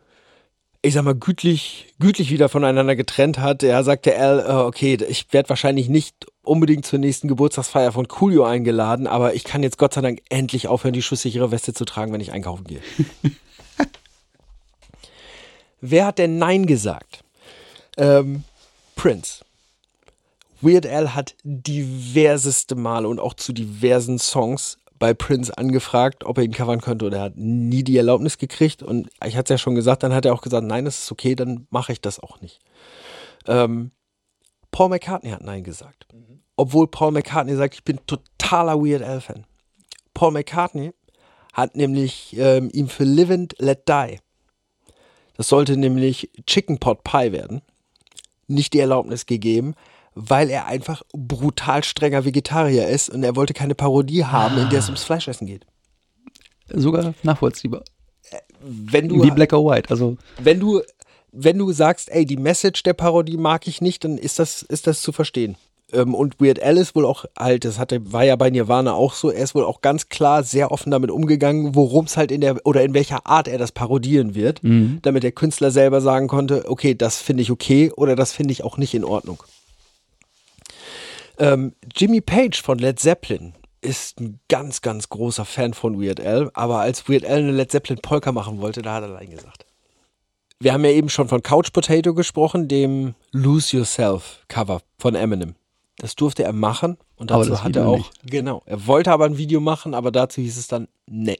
ich 0.81 0.93
sag 0.93 1.03
mal, 1.03 1.15
gütlich, 1.15 1.93
gütlich 1.99 2.31
wieder 2.31 2.47
voneinander 2.47 2.95
getrennt 2.95 3.39
hat. 3.39 3.63
Ja, 3.63 3.83
sagte 3.83 4.17
Al, 4.17 4.39
äh, 4.39 4.51
okay, 4.53 4.97
ich 5.09 5.33
werde 5.33 5.49
wahrscheinlich 5.49 5.89
nicht 5.89 6.27
unbedingt 6.47 6.85
zur 6.85 6.99
nächsten 6.99 7.27
Geburtstagsfeier 7.27 7.91
von 7.91 8.07
Coolio 8.07 8.43
eingeladen, 8.43 9.07
aber 9.07 9.33
ich 9.33 9.43
kann 9.43 9.63
jetzt 9.63 9.77
Gott 9.77 9.93
sei 9.93 10.01
Dank 10.01 10.21
endlich 10.29 10.67
aufhören, 10.67 10.93
die 10.93 11.01
schusssichere 11.01 11.51
Weste 11.51 11.73
zu 11.73 11.85
tragen, 11.85 12.13
wenn 12.13 12.21
ich 12.21 12.31
einkaufen 12.31 12.65
gehe. 12.65 12.81
Wer 15.81 16.05
hat 16.05 16.17
denn 16.17 16.37
Nein 16.37 16.65
gesagt? 16.65 17.23
Ähm, 17.97 18.43
Prince. 18.95 19.43
Weird 20.61 20.87
Al 20.87 21.13
hat 21.13 21.35
diverseste 21.43 22.75
Male 22.75 23.07
und 23.07 23.19
auch 23.19 23.33
zu 23.33 23.53
diversen 23.53 24.17
Songs 24.17 24.79
bei 24.97 25.13
Prince 25.13 25.55
angefragt, 25.57 26.23
ob 26.23 26.37
er 26.37 26.43
ihn 26.43 26.53
covern 26.53 26.81
könnte 26.81 27.05
und 27.05 27.13
er 27.13 27.21
hat 27.21 27.37
nie 27.37 27.83
die 27.83 27.97
Erlaubnis 27.97 28.37
gekriegt 28.37 28.81
und 28.81 29.09
ich 29.23 29.35
hatte 29.35 29.53
es 29.53 29.59
ja 29.59 29.63
schon 29.63 29.75
gesagt, 29.75 30.03
dann 30.03 30.13
hat 30.13 30.25
er 30.25 30.33
auch 30.33 30.41
gesagt, 30.41 30.65
nein, 30.65 30.85
das 30.85 31.03
ist 31.03 31.11
okay, 31.11 31.35
dann 31.35 31.67
mache 31.69 31.91
ich 31.91 32.01
das 32.01 32.19
auch 32.19 32.41
nicht. 32.41 32.61
Ähm, 33.47 33.91
Paul 34.75 34.89
McCartney 34.89 35.29
hat 35.29 35.41
Nein 35.41 35.63
gesagt. 35.63 36.05
Obwohl 36.57 36.87
Paul 36.87 37.11
McCartney 37.11 37.55
sagt, 37.55 37.75
ich 37.75 37.85
bin 37.85 37.97
totaler 38.07 38.77
Weird 38.77 39.03
Al-Fan. 39.03 39.45
Paul 40.13 40.31
McCartney 40.33 40.91
hat 41.53 41.77
nämlich 41.77 42.35
ähm, 42.37 42.69
ihm 42.73 42.89
für 42.89 43.05
Live 43.05 43.29
and 43.29 43.55
Let 43.57 43.87
Die, 43.87 44.19
das 45.37 45.47
sollte 45.47 45.77
nämlich 45.77 46.29
Chicken 46.45 46.77
Pot 46.79 47.05
Pie 47.05 47.31
werden, 47.31 47.61
nicht 48.47 48.73
die 48.73 48.79
Erlaubnis 48.79 49.25
gegeben, 49.25 49.75
weil 50.13 50.49
er 50.49 50.65
einfach 50.65 51.03
brutal 51.13 51.81
strenger 51.81 52.25
Vegetarier 52.25 52.89
ist 52.89 53.09
und 53.09 53.23
er 53.23 53.37
wollte 53.37 53.53
keine 53.53 53.75
Parodie 53.75 54.25
haben, 54.25 54.57
in 54.57 54.69
der 54.69 54.79
es 54.79 54.87
ums 54.87 55.05
Fleischessen 55.05 55.47
geht. 55.47 55.65
Sogar 56.67 57.13
nachvollziehbar. 57.23 57.85
Wenn 58.59 59.07
du, 59.07 59.23
Wie 59.23 59.31
Black 59.31 59.53
or 59.53 59.71
White. 59.71 59.89
Also, 59.89 60.17
wenn 60.37 60.59
du, 60.59 60.81
wenn 61.35 61.57
du 61.57 61.71
sagst, 61.71 62.09
ey, 62.11 62.25
die 62.25 62.37
Message 62.37 62.83
der 62.83 62.93
Parodie 62.93 63.37
mag 63.37 63.67
ich 63.67 63.81
nicht, 63.81 64.03
dann 64.03 64.17
ist 64.17 64.39
das, 64.39 64.63
ist 64.63 64.87
das 64.87 65.01
zu 65.01 65.11
verstehen. 65.11 65.55
Ähm, 65.91 66.15
und 66.15 66.39
Weird 66.39 66.61
Al 66.61 66.77
ist 66.77 66.95
wohl 66.95 67.05
auch 67.05 67.25
halt, 67.37 67.65
das 67.65 67.77
hatte, 67.77 68.11
war 68.11 68.23
ja 68.23 68.35
bei 68.35 68.49
Nirvana 68.49 68.93
auch 68.93 69.13
so, 69.13 69.29
er 69.29 69.43
ist 69.43 69.53
wohl 69.53 69.65
auch 69.65 69.81
ganz 69.81 70.09
klar 70.09 70.43
sehr 70.43 70.71
offen 70.71 70.91
damit 70.91 71.11
umgegangen, 71.11 71.75
worum 71.75 72.05
es 72.05 72.17
halt 72.17 72.31
in 72.31 72.41
der, 72.41 72.65
oder 72.65 72.83
in 72.83 72.93
welcher 72.93 73.27
Art 73.27 73.47
er 73.47 73.57
das 73.57 73.71
parodieren 73.71 74.33
wird, 74.33 74.61
damit 75.01 75.23
der 75.23 75.31
Künstler 75.31 75.71
selber 75.71 76.01
sagen 76.01 76.27
konnte, 76.27 76.65
okay, 76.67 76.95
das 76.95 77.21
finde 77.21 77.43
ich 77.43 77.51
okay 77.51 77.91
oder 77.95 78.15
das 78.15 78.31
finde 78.31 78.51
ich 78.53 78.63
auch 78.63 78.77
nicht 78.77 78.93
in 78.93 79.03
Ordnung. 79.03 79.43
Ähm, 81.37 81.73
Jimmy 81.93 82.21
Page 82.21 82.61
von 82.61 82.79
Led 82.79 82.99
Zeppelin 82.99 83.53
ist 83.81 84.19
ein 84.19 84.39
ganz, 84.47 84.81
ganz 84.81 85.09
großer 85.09 85.45
Fan 85.45 85.73
von 85.73 86.01
Weird 86.01 86.19
Al, 86.19 86.49
aber 86.53 86.79
als 86.79 87.07
Weird 87.07 87.25
Al 87.25 87.39
eine 87.39 87.51
Led 87.51 87.71
Zeppelin 87.71 87.99
Polka 88.01 88.31
machen 88.31 88.59
wollte, 88.61 88.81
da 88.81 88.95
hat 88.95 89.03
er 89.03 89.09
Nein 89.09 89.29
gesagt. 89.29 89.65
Wir 90.59 90.71
haben 90.71 90.85
ja 90.85 90.91
eben 90.91 91.09
schon 91.09 91.27
von 91.27 91.43
Couch 91.43 91.73
Potato 91.73 92.13
gesprochen, 92.13 92.69
dem 92.69 93.15
Lose 93.31 93.75
Yourself 93.75 94.43
Cover 94.47 94.81
von 94.97 95.13
Eminem. 95.13 95.55
Das 95.97 96.15
durfte 96.15 96.43
er 96.43 96.53
machen 96.53 96.97
und 97.17 97.29
dazu 97.29 97.49
das 97.49 97.63
hat 97.63 97.75
er 97.75 97.87
auch, 97.87 97.97
nicht. 97.97 98.11
genau, 98.23 98.61
er 98.65 98.87
wollte 98.87 99.11
aber 99.11 99.25
ein 99.25 99.37
Video 99.37 99.59
machen, 99.59 99.93
aber 99.93 100.11
dazu 100.11 100.41
hieß 100.41 100.57
es 100.57 100.67
dann, 100.67 100.87
nee. 101.07 101.39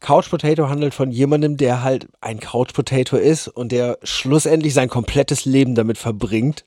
Couch 0.00 0.28
Potato 0.28 0.68
handelt 0.68 0.94
von 0.94 1.10
jemandem, 1.10 1.56
der 1.56 1.82
halt 1.82 2.08
ein 2.20 2.40
Couch 2.40 2.74
Potato 2.74 3.16
ist 3.16 3.48
und 3.48 3.72
der 3.72 3.98
schlussendlich 4.02 4.74
sein 4.74 4.88
komplettes 4.88 5.44
Leben 5.44 5.74
damit 5.74 5.96
verbringt, 5.96 6.64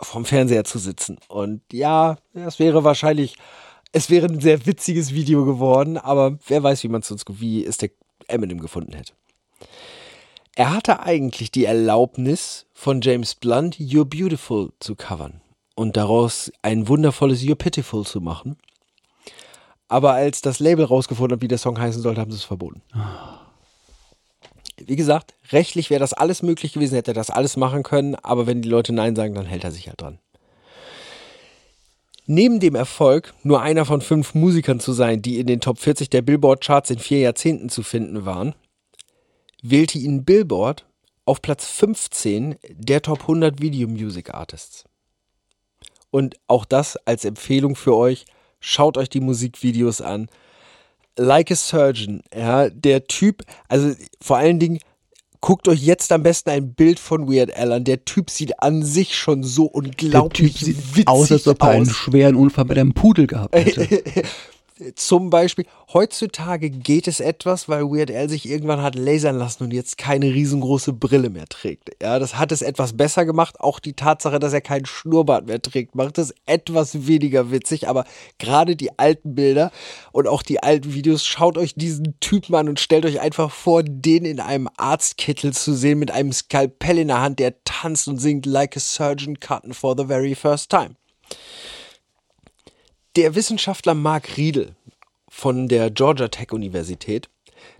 vom 0.00 0.24
Fernseher 0.24 0.64
zu 0.64 0.78
sitzen. 0.78 1.18
Und 1.28 1.62
ja, 1.72 2.16
das 2.34 2.58
wäre 2.58 2.84
wahrscheinlich, 2.84 3.36
es 3.92 4.10
wäre 4.10 4.26
ein 4.26 4.40
sehr 4.40 4.66
witziges 4.66 5.14
Video 5.14 5.44
geworden, 5.44 5.96
aber 5.96 6.38
wer 6.48 6.62
weiß, 6.62 6.82
wie 6.82 6.88
man 6.88 7.02
es 7.02 7.08
sonst, 7.08 7.24
wie 7.40 7.64
es 7.64 7.78
der 7.78 7.90
Eminem 8.26 8.60
gefunden 8.60 8.92
hätte. 8.94 9.12
Er 10.54 10.74
hatte 10.74 11.00
eigentlich 11.00 11.50
die 11.50 11.64
Erlaubnis 11.64 12.66
von 12.74 13.00
James 13.00 13.34
Blunt, 13.34 13.76
You're 13.76 14.04
Beautiful 14.04 14.70
zu 14.80 14.94
covern 14.94 15.40
und 15.76 15.96
daraus 15.96 16.52
ein 16.60 16.88
wundervolles 16.88 17.40
You're 17.40 17.54
Pitiful 17.54 18.04
zu 18.04 18.20
machen. 18.20 18.58
Aber 19.88 20.12
als 20.12 20.42
das 20.42 20.60
Label 20.60 20.84
rausgefunden 20.84 21.36
hat, 21.36 21.42
wie 21.42 21.48
der 21.48 21.56
Song 21.56 21.78
heißen 21.78 22.02
sollte, 22.02 22.20
haben 22.20 22.30
sie 22.30 22.36
es 22.36 22.44
verboten. 22.44 22.82
Wie 24.76 24.96
gesagt, 24.96 25.32
rechtlich 25.52 25.88
wäre 25.88 26.00
das 26.00 26.12
alles 26.12 26.42
möglich 26.42 26.74
gewesen, 26.74 26.96
hätte 26.96 27.12
er 27.12 27.14
das 27.14 27.30
alles 27.30 27.56
machen 27.56 27.82
können, 27.82 28.14
aber 28.16 28.46
wenn 28.46 28.60
die 28.60 28.68
Leute 28.68 28.92
Nein 28.92 29.16
sagen, 29.16 29.34
dann 29.34 29.46
hält 29.46 29.64
er 29.64 29.70
sich 29.70 29.88
halt 29.88 30.02
dran. 30.02 30.18
Neben 32.26 32.60
dem 32.60 32.74
Erfolg, 32.74 33.32
nur 33.42 33.62
einer 33.62 33.84
von 33.86 34.02
fünf 34.02 34.34
Musikern 34.34 34.80
zu 34.80 34.92
sein, 34.92 35.22
die 35.22 35.38
in 35.38 35.46
den 35.46 35.60
Top 35.60 35.78
40 35.78 36.10
der 36.10 36.22
Billboard-Charts 36.22 36.90
in 36.90 36.98
vier 36.98 37.20
Jahrzehnten 37.20 37.68
zu 37.68 37.82
finden 37.82 38.26
waren, 38.26 38.54
wählte 39.62 39.98
ihn 39.98 40.24
Billboard 40.24 40.86
auf 41.24 41.40
Platz 41.40 41.66
15 41.66 42.56
der 42.68 43.00
Top 43.00 43.22
100 43.22 43.62
Video 43.62 43.88
Music 43.88 44.34
Artists. 44.34 44.84
Und 46.10 46.36
auch 46.46 46.64
das 46.64 46.96
als 47.06 47.24
Empfehlung 47.24 47.74
für 47.74 47.96
euch, 47.96 48.26
schaut 48.60 48.98
euch 48.98 49.08
die 49.08 49.20
Musikvideos 49.20 50.02
an. 50.02 50.28
Like 51.16 51.50
a 51.50 51.54
Surgeon, 51.54 52.22
ja, 52.34 52.68
der 52.70 53.04
Typ, 53.04 53.44
also 53.68 53.94
vor 54.20 54.38
allen 54.38 54.58
Dingen, 54.58 54.78
guckt 55.40 55.68
euch 55.68 55.82
jetzt 55.82 56.10
am 56.12 56.22
besten 56.22 56.50
ein 56.50 56.72
Bild 56.74 56.98
von 56.98 57.30
Weird 57.30 57.54
Al 57.54 57.72
an. 57.72 57.84
Der 57.84 58.04
Typ 58.04 58.30
sieht 58.30 58.60
an 58.60 58.82
sich 58.82 59.14
schon 59.16 59.42
so 59.42 59.66
der 59.68 59.74
unglaublich 59.74 60.54
Typ 60.54 60.64
sieht 60.64 60.96
witzig 60.96 61.08
aus, 61.08 61.32
als 61.32 61.46
ob 61.48 61.62
er 61.62 61.68
einen 61.70 61.88
aus. 61.88 61.94
schweren 61.94 62.36
Unfall 62.36 62.64
mit 62.64 62.78
einem 62.78 62.94
Pudel 62.94 63.26
gehabt 63.26 63.54
hätte. 63.54 64.02
Zum 64.94 65.30
Beispiel, 65.30 65.66
heutzutage 65.92 66.70
geht 66.70 67.08
es 67.08 67.20
etwas, 67.20 67.68
weil 67.68 67.84
Weird 67.84 68.10
Al 68.10 68.28
sich 68.28 68.48
irgendwann 68.48 68.82
hat 68.82 68.94
lasern 68.94 69.36
lassen 69.36 69.64
und 69.64 69.72
jetzt 69.72 69.98
keine 69.98 70.26
riesengroße 70.26 70.92
Brille 70.92 71.30
mehr 71.30 71.46
trägt. 71.46 71.90
Ja, 72.02 72.18
das 72.18 72.38
hat 72.38 72.52
es 72.52 72.62
etwas 72.62 72.96
besser 72.96 73.24
gemacht. 73.24 73.60
Auch 73.60 73.80
die 73.80 73.94
Tatsache, 73.94 74.38
dass 74.38 74.52
er 74.52 74.60
keinen 74.60 74.86
Schnurrbart 74.86 75.46
mehr 75.46 75.60
trägt, 75.60 75.94
macht 75.94 76.18
es 76.18 76.34
etwas 76.46 77.06
weniger 77.06 77.50
witzig. 77.50 77.88
Aber 77.88 78.04
gerade 78.38 78.76
die 78.76 78.98
alten 78.98 79.34
Bilder 79.34 79.70
und 80.12 80.26
auch 80.28 80.42
die 80.42 80.62
alten 80.62 80.94
Videos, 80.94 81.24
schaut 81.24 81.58
euch 81.58 81.74
diesen 81.74 82.18
Typen 82.20 82.54
an 82.54 82.68
und 82.68 82.80
stellt 82.80 83.06
euch 83.06 83.20
einfach 83.20 83.50
vor, 83.50 83.82
den 83.82 84.24
in 84.24 84.40
einem 84.40 84.68
Arztkittel 84.76 85.52
zu 85.52 85.74
sehen 85.74 85.98
mit 85.98 86.10
einem 86.10 86.32
Skalpell 86.32 86.98
in 86.98 87.08
der 87.08 87.20
Hand, 87.20 87.38
der 87.38 87.62
tanzt 87.64 88.08
und 88.08 88.18
singt 88.18 88.46
Like 88.46 88.76
a 88.76 88.80
Surgeon 88.80 89.40
Cutting 89.40 89.74
for 89.74 89.94
the 89.96 90.06
very 90.06 90.34
first 90.34 90.70
time. 90.70 90.96
Der 93.14 93.34
Wissenschaftler 93.34 93.92
Mark 93.92 94.38
Riedel 94.38 94.74
von 95.28 95.68
der 95.68 95.90
Georgia 95.90 96.28
Tech 96.28 96.52
Universität, 96.52 97.28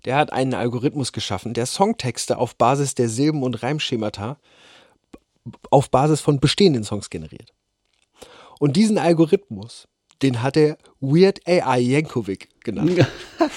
der 0.05 0.17
hat 0.17 0.31
einen 0.31 0.53
Algorithmus 0.53 1.13
geschaffen, 1.13 1.55
der 1.55 1.65
Songtexte 1.65 2.37
auf 2.37 2.55
Basis 2.57 2.95
der 2.95 3.09
Silben- 3.09 3.43
und 3.43 3.63
Reimschemata 3.63 4.37
auf 5.71 5.91
Basis 5.91 6.21
von 6.21 6.39
bestehenden 6.39 6.85
Songs 6.85 7.09
generiert. 7.09 7.55
Und 8.59 8.77
diesen 8.77 8.99
Algorithmus, 8.99 9.89
den 10.21 10.43
hat 10.43 10.59
er 10.59 10.77
Weird 11.01 11.41
AI 11.49 11.81
Yankovic 11.81 12.51
genannt. 12.63 13.07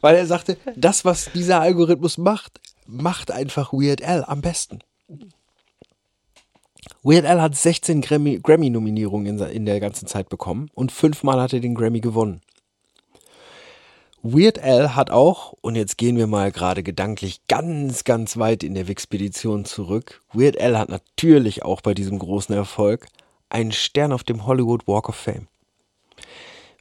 Weil 0.00 0.14
er 0.14 0.26
sagte, 0.26 0.58
das, 0.76 1.04
was 1.04 1.32
dieser 1.32 1.60
Algorithmus 1.60 2.18
macht, 2.18 2.60
macht 2.86 3.32
einfach 3.32 3.72
Weird 3.72 4.02
Al 4.02 4.24
am 4.24 4.42
besten. 4.42 4.78
Weird 7.04 7.26
Al 7.26 7.40
hat 7.40 7.56
16 7.56 8.00
Grammy- 8.00 8.38
Grammy-Nominierungen 8.40 9.40
in, 9.40 9.48
in 9.48 9.66
der 9.66 9.80
ganzen 9.80 10.06
Zeit 10.06 10.28
bekommen 10.28 10.70
und 10.74 10.92
fünfmal 10.92 11.40
hat 11.40 11.52
er 11.52 11.60
den 11.60 11.74
Grammy 11.74 12.00
gewonnen. 12.00 12.40
Weird 14.22 14.60
Al 14.60 14.94
hat 14.94 15.10
auch, 15.10 15.52
und 15.62 15.74
jetzt 15.74 15.98
gehen 15.98 16.16
wir 16.16 16.28
mal 16.28 16.52
gerade 16.52 16.84
gedanklich 16.84 17.40
ganz, 17.48 18.04
ganz 18.04 18.36
weit 18.36 18.62
in 18.62 18.74
der 18.74 18.86
Wixpedition 18.86 19.64
zurück, 19.64 20.22
Weird 20.32 20.60
Al 20.60 20.78
hat 20.78 20.90
natürlich 20.90 21.64
auch 21.64 21.80
bei 21.80 21.92
diesem 21.92 22.20
großen 22.20 22.54
Erfolg 22.54 23.08
einen 23.48 23.72
Stern 23.72 24.12
auf 24.12 24.22
dem 24.22 24.46
Hollywood 24.46 24.86
Walk 24.86 25.08
of 25.08 25.16
Fame. 25.16 25.48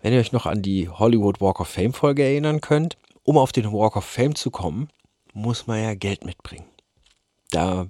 Wenn 0.04 0.14
ihr 0.14 0.20
euch 0.20 0.32
noch 0.32 0.46
an 0.46 0.62
die 0.62 0.88
Hollywood 0.88 1.42
Walk 1.42 1.60
of 1.60 1.68
Fame 1.68 1.94
Folge 1.94 2.24
erinnern 2.24 2.62
könnt, 2.62 2.96
um 3.24 3.40
auf 3.40 3.52
den 3.52 3.72
Walk 3.72 3.96
of 3.96 4.06
Fame 4.06 4.36
zu 4.36 4.52
kommen, 4.52 4.90
muss 5.34 5.66
man 5.66 5.82
ja 5.82 5.96
Geld 5.96 6.26
mitbringen. 6.26 6.66
Da 7.50 7.88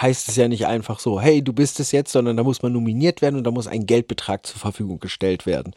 heißt 0.00 0.28
es 0.28 0.36
ja 0.36 0.48
nicht 0.48 0.66
einfach 0.66 0.98
so, 0.98 1.20
hey, 1.20 1.42
du 1.42 1.52
bist 1.52 1.80
es 1.80 1.92
jetzt, 1.92 2.12
sondern 2.12 2.36
da 2.36 2.42
muss 2.42 2.62
man 2.62 2.72
nominiert 2.72 3.22
werden 3.22 3.36
und 3.36 3.44
da 3.44 3.50
muss 3.50 3.66
ein 3.66 3.86
Geldbetrag 3.86 4.46
zur 4.46 4.58
Verfügung 4.58 5.00
gestellt 5.00 5.46
werden. 5.46 5.74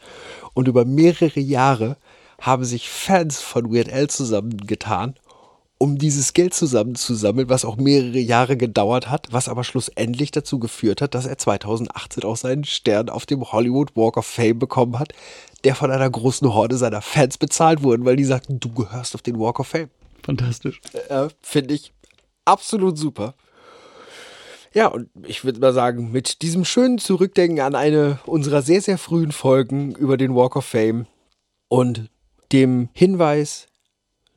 Und 0.54 0.68
über 0.68 0.84
mehrere 0.84 1.40
Jahre 1.40 1.96
haben 2.40 2.64
sich 2.64 2.88
Fans 2.88 3.40
von 3.40 3.72
Weird 3.72 3.92
Al 3.92 4.08
zusammengetan, 4.08 5.14
um 5.78 5.98
dieses 5.98 6.32
Geld 6.32 6.54
zusammenzusammeln, 6.54 7.50
was 7.50 7.66
auch 7.66 7.76
mehrere 7.76 8.18
Jahre 8.18 8.56
gedauert 8.56 9.10
hat, 9.10 9.28
was 9.30 9.48
aber 9.48 9.62
schlussendlich 9.62 10.30
dazu 10.30 10.58
geführt 10.58 11.02
hat, 11.02 11.14
dass 11.14 11.26
er 11.26 11.36
2018 11.36 12.24
auch 12.24 12.36
seinen 12.36 12.64
Stern 12.64 13.10
auf 13.10 13.26
dem 13.26 13.52
Hollywood 13.52 13.94
Walk 13.94 14.16
of 14.16 14.26
Fame 14.26 14.58
bekommen 14.58 14.98
hat, 14.98 15.12
der 15.64 15.74
von 15.74 15.90
einer 15.90 16.08
großen 16.08 16.52
Horde 16.52 16.78
seiner 16.78 17.02
Fans 17.02 17.36
bezahlt 17.36 17.82
wurde, 17.82 18.06
weil 18.06 18.16
die 18.16 18.24
sagten, 18.24 18.58
du 18.58 18.72
gehörst 18.72 19.14
auf 19.14 19.22
den 19.22 19.38
Walk 19.38 19.60
of 19.60 19.68
Fame. 19.68 19.90
Fantastisch. 20.22 20.80
Äh, 21.08 21.28
Finde 21.42 21.74
ich 21.74 21.92
absolut 22.46 22.96
super. 22.96 23.34
Ja, 24.76 24.88
und 24.88 25.08
ich 25.26 25.42
würde 25.42 25.58
mal 25.58 25.72
sagen, 25.72 26.12
mit 26.12 26.42
diesem 26.42 26.66
schönen 26.66 26.98
Zurückdenken 26.98 27.60
an 27.60 27.74
eine 27.74 28.18
unserer 28.26 28.60
sehr, 28.60 28.82
sehr 28.82 28.98
frühen 28.98 29.32
Folgen 29.32 29.94
über 29.94 30.18
den 30.18 30.34
Walk 30.34 30.54
of 30.54 30.66
Fame 30.66 31.06
und 31.68 32.10
dem 32.52 32.90
Hinweis, 32.92 33.68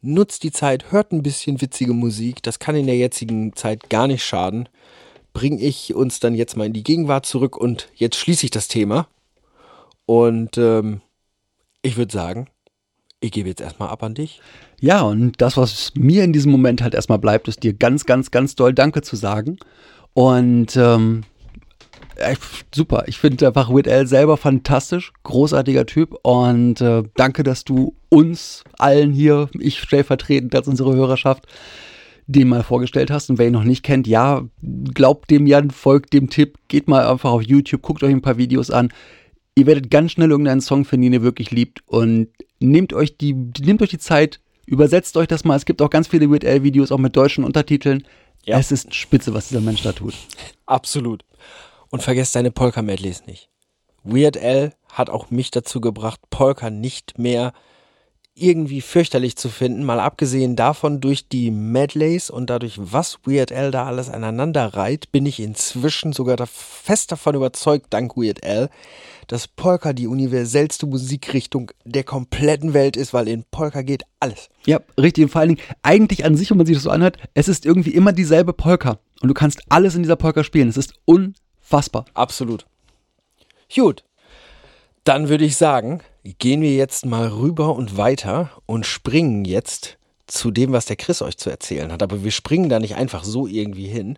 nutzt 0.02 0.44
die 0.44 0.54
Zeit, 0.54 0.94
hört 0.94 1.12
ein 1.12 1.24
bisschen 1.24 1.60
witzige 1.60 1.92
Musik. 1.92 2.42
Das 2.42 2.58
kann 2.58 2.78
in 2.78 2.86
der 2.86 2.96
jetzigen 2.96 3.54
Zeit 3.54 3.90
gar 3.90 4.08
nicht 4.08 4.24
schaden. 4.24 4.70
Bringe 5.34 5.60
ich 5.60 5.94
uns 5.94 6.22
dann 6.22 6.36
jetzt 6.36 6.56
mal 6.56 6.68
in 6.68 6.74
die 6.74 6.84
Gegenwart 6.84 7.26
zurück 7.26 7.58
und 7.58 7.90
jetzt 7.94 8.16
schließe 8.16 8.46
ich 8.46 8.52
das 8.52 8.70
Thema. 8.70 9.10
Und 10.06 10.58
ähm, 10.58 11.02
ich 11.82 11.98
würde 11.98 12.14
sagen, 12.14 12.48
ich 13.20 13.34
gebe 13.34 13.50
jetzt 13.50 13.60
erstmal 13.60 13.90
ab 13.90 14.04
an 14.04 14.14
dich. 14.14 14.40
Ja, 14.80 15.02
und 15.02 15.42
das, 15.42 15.58
was 15.58 15.92
mir 15.96 16.24
in 16.24 16.32
diesem 16.32 16.54
Moment 16.54 16.82
halt 16.82 16.94
erstmal 16.94 17.20
bleibt, 17.20 17.50
ist 17.50 17.64
dir 17.64 17.74
ganz, 17.74 18.06
ganz, 18.06 18.32
ganz 18.32 18.56
doll 18.56 18.74
Danke 18.74 19.02
zu 19.02 19.18
sagen. 19.18 19.58
Und 20.20 20.76
ähm, 20.76 21.22
äh, 22.18 22.36
super, 22.76 23.06
ich 23.08 23.18
finde 23.20 23.48
einfach 23.48 23.70
Weird 23.70 23.88
Al 23.88 24.06
selber 24.06 24.36
fantastisch, 24.36 25.14
großartiger 25.24 25.86
Typ 25.86 26.14
und 26.24 26.82
äh, 26.82 27.04
danke, 27.16 27.44
dass 27.44 27.64
du 27.64 27.96
uns 28.10 28.66
allen 28.78 29.14
hier, 29.14 29.48
ich 29.58 29.80
stellvertretend 29.80 30.54
als 30.54 30.68
unsere 30.68 30.94
Hörerschaft, 30.94 31.48
den 32.28 32.50
mal 32.50 32.64
vorgestellt 32.64 33.12
hast. 33.12 33.30
Und 33.30 33.38
wer 33.38 33.48
ihn 33.48 33.54
noch 33.54 33.64
nicht 33.64 33.82
kennt, 33.82 34.08
ja, 34.08 34.44
glaubt 34.94 35.32
dem 35.32 35.48
Jan, 35.48 35.72
folgt 35.72 36.12
dem 36.12 36.30
Tipp, 36.30 36.58
geht 36.68 36.90
mal 36.90 37.08
einfach 37.08 37.32
auf 37.32 37.44
YouTube, 37.44 37.82
guckt 37.82 38.04
euch 38.04 38.12
ein 38.12 38.22
paar 38.22 38.38
Videos 38.38 38.72
an. 38.72 38.90
Ihr 39.56 39.68
werdet 39.68 39.90
ganz 39.90 40.12
schnell 40.12 40.32
irgendeinen 40.32 40.60
Song 40.60 40.84
finden, 40.84 41.04
den 41.04 41.14
ihr 41.14 41.24
wirklich 41.24 41.52
liebt 41.52 41.82
und 41.86 42.28
nehmt 42.60 42.92
euch 42.92 43.16
die, 43.16 43.36
nehmt 43.62 43.82
euch 43.82 43.92
die 43.92 44.00
Zeit, 44.00 44.42
übersetzt 44.66 45.16
euch 45.16 45.30
das 45.30 45.46
mal. 45.46 45.56
Es 45.56 45.64
gibt 45.64 45.82
auch 45.82 45.90
ganz 45.90 46.10
viele 46.10 46.30
Weird 46.30 46.44
Al 46.44 46.64
Videos, 46.64 46.92
auch 46.92 46.98
mit 46.98 47.16
deutschen 47.16 47.46
Untertiteln. 47.46 48.04
Ja. 48.46 48.58
Es 48.58 48.72
ist 48.72 48.94
spitze, 48.94 49.34
was 49.34 49.50
dieser 49.50 49.62
Mensch 49.62 49.84
da 49.84 49.92
tut. 49.92 50.14
Absolut. 50.66 51.24
Und 51.90 52.04
vergesst 52.04 52.36
deine 52.36 52.52
Polka-Medleys 52.52 53.26
nicht. 53.26 53.50
Weird 54.04 54.38
Al 54.38 54.74
hat 54.92 55.10
auch 55.10 55.30
mich 55.30 55.52
dazu 55.52 55.82
gebracht, 55.82 56.20
Polka 56.30 56.70
nicht 56.70 57.18
mehr 57.18 57.54
irgendwie 58.34 58.82
fürchterlich 58.82 59.36
zu 59.36 59.50
finden, 59.50 59.84
mal 59.84 60.00
abgesehen 60.00 60.56
davon 60.56 61.02
durch 61.02 61.28
die 61.28 61.52
Medleys 61.52 62.30
und 62.30 62.50
dadurch, 62.50 62.76
was 62.78 63.20
Weird 63.26 63.52
Al 63.52 63.72
da 63.72 63.86
alles 63.86 64.10
aneinander 64.10 64.74
reiht, 64.74 65.12
bin 65.12 65.26
ich 65.26 65.40
inzwischen 65.40 66.14
sogar 66.14 66.38
da 66.38 66.46
fest 66.46 67.12
davon 67.12 67.36
überzeugt, 67.36 67.88
dank 67.90 68.16
Weird 68.16 68.44
Al, 68.44 68.70
dass 69.30 69.48
Polka 69.48 69.94
die 69.94 70.08
universellste 70.08 70.88
Musikrichtung 70.88 71.72
der 71.86 72.04
kompletten 72.04 72.74
Welt 72.74 72.98
ist, 72.98 73.14
weil 73.14 73.28
in 73.28 73.46
Polka 73.52 73.84
geht 73.84 74.04
alles. 74.20 74.50
Ja, 74.66 74.82
richtig. 75.00 75.24
Und 75.24 75.30
vor 75.30 75.42
allen 75.42 75.56
Dingen, 75.56 75.68
eigentlich 75.84 76.26
an 76.26 76.36
sich, 76.36 76.50
wenn 76.50 76.58
man 76.58 76.66
sich 76.66 76.76
das 76.76 76.84
so 76.84 76.90
anhört, 76.90 77.18
es 77.36 77.48
ist 77.48 77.64
irgendwie 77.64 77.94
immer 77.94 78.12
dieselbe 78.12 78.54
Polka. 78.54 78.98
Und 79.22 79.28
du 79.28 79.36
kannst 79.36 79.62
alles 79.70 79.94
in 79.94 80.02
dieser 80.02 80.16
Polka 80.16 80.44
spielen. 80.44 80.68
Es 80.68 80.78
ist 80.78 80.96
unfassbar. 81.06 82.06
Absolut. 82.16 82.66
Gut. 83.74 84.04
Dann 85.04 85.30
würde 85.30 85.46
ich 85.46 85.58
sagen, 85.58 86.02
gehen 86.40 86.64
wir 86.64 86.74
jetzt 86.74 87.06
mal 87.06 87.28
rüber 87.28 87.76
und 87.76 87.98
weiter 87.98 88.50
und 88.66 88.88
springen 88.88 89.46
jetzt 89.46 90.00
zu 90.26 90.50
dem, 90.50 90.72
was 90.72 90.86
der 90.86 90.96
Chris 90.96 91.22
euch 91.22 91.38
zu 91.38 91.52
erzählen 91.52 91.92
hat. 91.92 92.02
Aber 92.02 92.24
wir 92.24 92.32
springen 92.32 92.70
da 92.70 92.80
nicht 92.80 92.96
einfach 92.96 93.24
so 93.24 93.46
irgendwie 93.46 93.88
hin, 93.88 94.18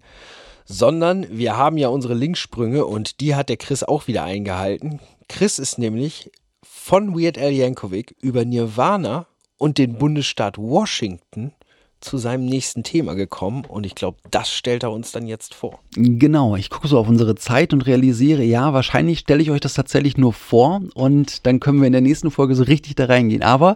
sondern 0.65 1.25
wir 1.29 1.57
haben 1.57 1.77
ja 1.77 1.89
unsere 1.89 2.13
Linksprünge 2.13 2.85
und 2.85 3.19
die 3.19 3.35
hat 3.35 3.49
der 3.49 3.57
Chris 3.57 3.83
auch 3.83 4.07
wieder 4.07 4.23
eingehalten. 4.23 4.99
Chris 5.27 5.59
ist 5.59 5.77
nämlich 5.77 6.31
von 6.63 7.15
Weird 7.15 7.37
Al 7.37 7.51
Yankovic 7.51 8.15
über 8.21 8.45
Nirvana 8.45 9.27
und 9.57 9.77
den 9.77 9.97
Bundesstaat 9.97 10.57
Washington 10.57 11.53
zu 12.01 12.17
seinem 12.17 12.45
nächsten 12.45 12.83
Thema 12.83 13.13
gekommen 13.13 13.63
und 13.65 13.85
ich 13.85 13.95
glaube, 13.95 14.17
das 14.31 14.51
stellt 14.51 14.83
er 14.83 14.91
uns 14.91 15.11
dann 15.11 15.27
jetzt 15.27 15.53
vor. 15.53 15.79
Genau, 15.95 16.55
ich 16.55 16.69
gucke 16.69 16.87
so 16.87 16.97
auf 16.97 17.07
unsere 17.07 17.35
Zeit 17.35 17.73
und 17.73 17.85
realisiere, 17.85 18.43
ja, 18.43 18.73
wahrscheinlich 18.73 19.19
stelle 19.19 19.41
ich 19.41 19.51
euch 19.51 19.59
das 19.59 19.75
tatsächlich 19.75 20.17
nur 20.17 20.33
vor 20.33 20.81
und 20.95 21.45
dann 21.45 21.59
können 21.59 21.79
wir 21.79 21.87
in 21.87 21.93
der 21.93 22.01
nächsten 22.01 22.31
Folge 22.31 22.55
so 22.55 22.63
richtig 22.63 22.95
da 22.95 23.05
reingehen. 23.05 23.43
Aber 23.43 23.75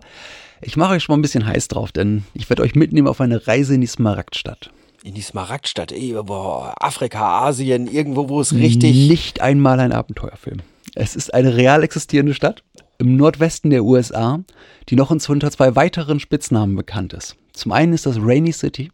ich 0.62 0.76
mache 0.76 0.94
euch 0.94 1.04
schon 1.04 1.14
mal 1.14 1.20
ein 1.20 1.22
bisschen 1.22 1.46
heiß 1.46 1.68
drauf, 1.68 1.92
denn 1.92 2.24
ich 2.34 2.50
werde 2.50 2.64
euch 2.64 2.74
mitnehmen 2.74 3.08
auf 3.08 3.22
eine 3.22 3.48
Reise 3.48 3.76
in 3.76 3.82
die 3.82 3.88
Smaragdstadt. 3.88 4.72
In 5.06 5.14
die 5.14 5.22
Smaragdstadt, 5.22 5.91
ey, 5.91 6.14
boah, 6.24 6.74
Afrika, 6.80 7.45
Asien, 7.45 7.86
irgendwo, 7.86 8.28
wo 8.28 8.41
es 8.41 8.56
richtig. 8.56 9.08
Nicht 9.08 9.39
einmal 9.39 9.80
ein 9.80 9.91
Abenteuerfilm. 9.91 10.62
Es 10.95 11.16
ist 11.16 11.32
eine 11.32 11.56
real 11.56 11.84
existierende 11.84 12.34
Stadt 12.34 12.64
im 12.97 13.16
Nordwesten 13.16 13.70
der 13.70 13.84
USA, 13.84 14.43
die 14.89 14.95
noch 14.95 15.12
unter 15.12 15.51
zwei 15.51 15.76
weiteren 15.76 16.20
Spitznamen 16.20 16.76
bekannt 16.76 17.14
ist. 17.14 17.36
Zum 17.53 17.72
einen 17.72 17.93
ist 17.93 18.08
das 18.08 18.18
Rainy 18.20 18.51
City 18.51 18.91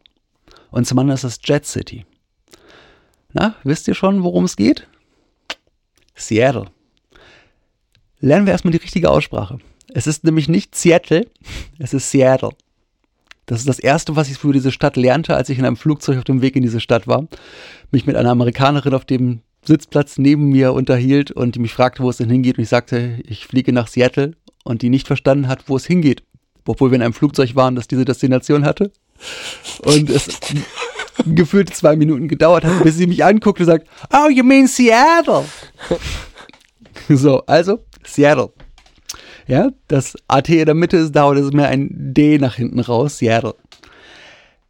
und 0.70 0.86
zum 0.86 0.98
anderen 0.98 1.14
ist 1.14 1.24
das 1.24 1.40
Jet 1.42 1.64
City. 1.64 2.04
Na, 3.32 3.54
wisst 3.64 3.88
ihr 3.88 3.94
schon, 3.94 4.22
worum 4.22 4.44
es 4.44 4.56
geht? 4.56 4.86
Seattle. 6.14 6.66
Lernen 8.20 8.44
wir 8.44 8.52
erstmal 8.52 8.72
die 8.72 8.84
richtige 8.84 9.08
Aussprache. 9.08 9.60
Es 9.94 10.06
ist 10.06 10.24
nämlich 10.24 10.50
nicht 10.50 10.74
Seattle, 10.74 11.26
es 11.78 11.94
ist 11.94 12.10
Seattle. 12.10 12.50
Das 13.46 13.58
ist 13.58 13.68
das 13.68 13.78
Erste, 13.78 14.14
was 14.14 14.30
ich 14.30 14.38
für 14.38 14.52
diese 14.52 14.70
Stadt 14.70 14.96
lernte, 14.96 15.34
als 15.34 15.48
ich 15.48 15.58
in 15.58 15.64
einem 15.64 15.76
Flugzeug 15.76 16.18
auf 16.18 16.24
dem 16.24 16.42
Weg 16.42 16.56
in 16.56 16.62
diese 16.62 16.80
Stadt 16.80 17.06
war. 17.06 17.26
Mich 17.90 18.06
mit 18.06 18.16
einer 18.16 18.30
Amerikanerin 18.30 18.94
auf 18.94 19.04
dem 19.04 19.40
Sitzplatz 19.64 20.18
neben 20.18 20.48
mir 20.48 20.72
unterhielt 20.72 21.30
und 21.30 21.54
die 21.54 21.60
mich 21.60 21.72
fragte, 21.72 22.02
wo 22.02 22.10
es 22.10 22.16
denn 22.16 22.30
hingeht. 22.30 22.58
Und 22.58 22.64
ich 22.64 22.68
sagte, 22.68 23.18
ich 23.24 23.46
fliege 23.46 23.72
nach 23.72 23.88
Seattle 23.88 24.32
und 24.64 24.82
die 24.82 24.90
nicht 24.90 25.06
verstanden 25.06 25.48
hat, 25.48 25.68
wo 25.68 25.76
es 25.76 25.86
hingeht. 25.86 26.22
Obwohl 26.66 26.90
wir 26.90 26.96
in 26.96 27.02
einem 27.02 27.14
Flugzeug 27.14 27.54
waren, 27.56 27.74
das 27.74 27.88
diese 27.88 28.04
Destination 28.04 28.64
hatte. 28.64 28.92
Und 29.84 30.10
es 30.10 30.28
gefühlt 31.26 31.74
zwei 31.74 31.96
Minuten 31.96 32.28
gedauert 32.28 32.64
hat, 32.64 32.82
bis 32.82 32.96
sie 32.96 33.06
mich 33.06 33.24
anguckt 33.24 33.60
und 33.60 33.66
sagt, 33.66 33.88
oh, 34.12 34.28
you 34.28 34.44
mean 34.44 34.66
Seattle? 34.66 35.44
so, 37.08 37.44
also 37.46 37.80
Seattle. 38.04 38.52
Ja, 39.46 39.70
das 39.88 40.16
AT 40.28 40.48
in 40.48 40.66
der 40.66 40.74
Mitte 40.74 40.96
ist 40.98 41.12
da 41.12 41.24
und 41.24 41.36
es 41.36 41.46
ist 41.46 41.54
mehr 41.54 41.68
ein 41.68 41.88
D 41.90 42.38
nach 42.38 42.54
hinten 42.54 42.80
raus, 42.80 43.18
Seattle. 43.18 43.54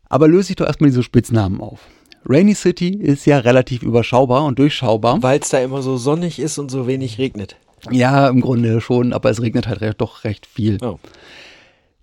Aber 0.09 0.29
löse 0.29 0.51
ich 0.51 0.57
doch 0.57 0.67
erstmal 0.67 0.91
diese 0.91 1.03
Spitznamen 1.03 1.61
auf. 1.61 1.81
Rainy 2.25 2.55
City 2.55 2.95
ist 2.95 3.27
ja 3.27 3.39
relativ 3.39 3.83
überschaubar 3.83 4.45
und 4.45 4.59
durchschaubar. 4.59 5.23
Weil 5.23 5.41
es 5.41 5.49
da 5.49 5.61
immer 5.61 5.83
so 5.83 5.97
sonnig 5.97 6.39
ist 6.39 6.59
und 6.59 6.71
so 6.71 6.87
wenig 6.87 7.19
regnet. 7.19 7.57
Ja, 7.91 8.29
im 8.29 8.41
Grunde 8.41 8.81
schon, 8.81 9.13
aber 9.13 9.31
es 9.31 9.43
regnet 9.43 9.67
halt 9.67 9.81
re- 9.81 9.95
doch 9.95 10.25
recht 10.25 10.47
viel. 10.47 10.79
Oh. 10.83 10.99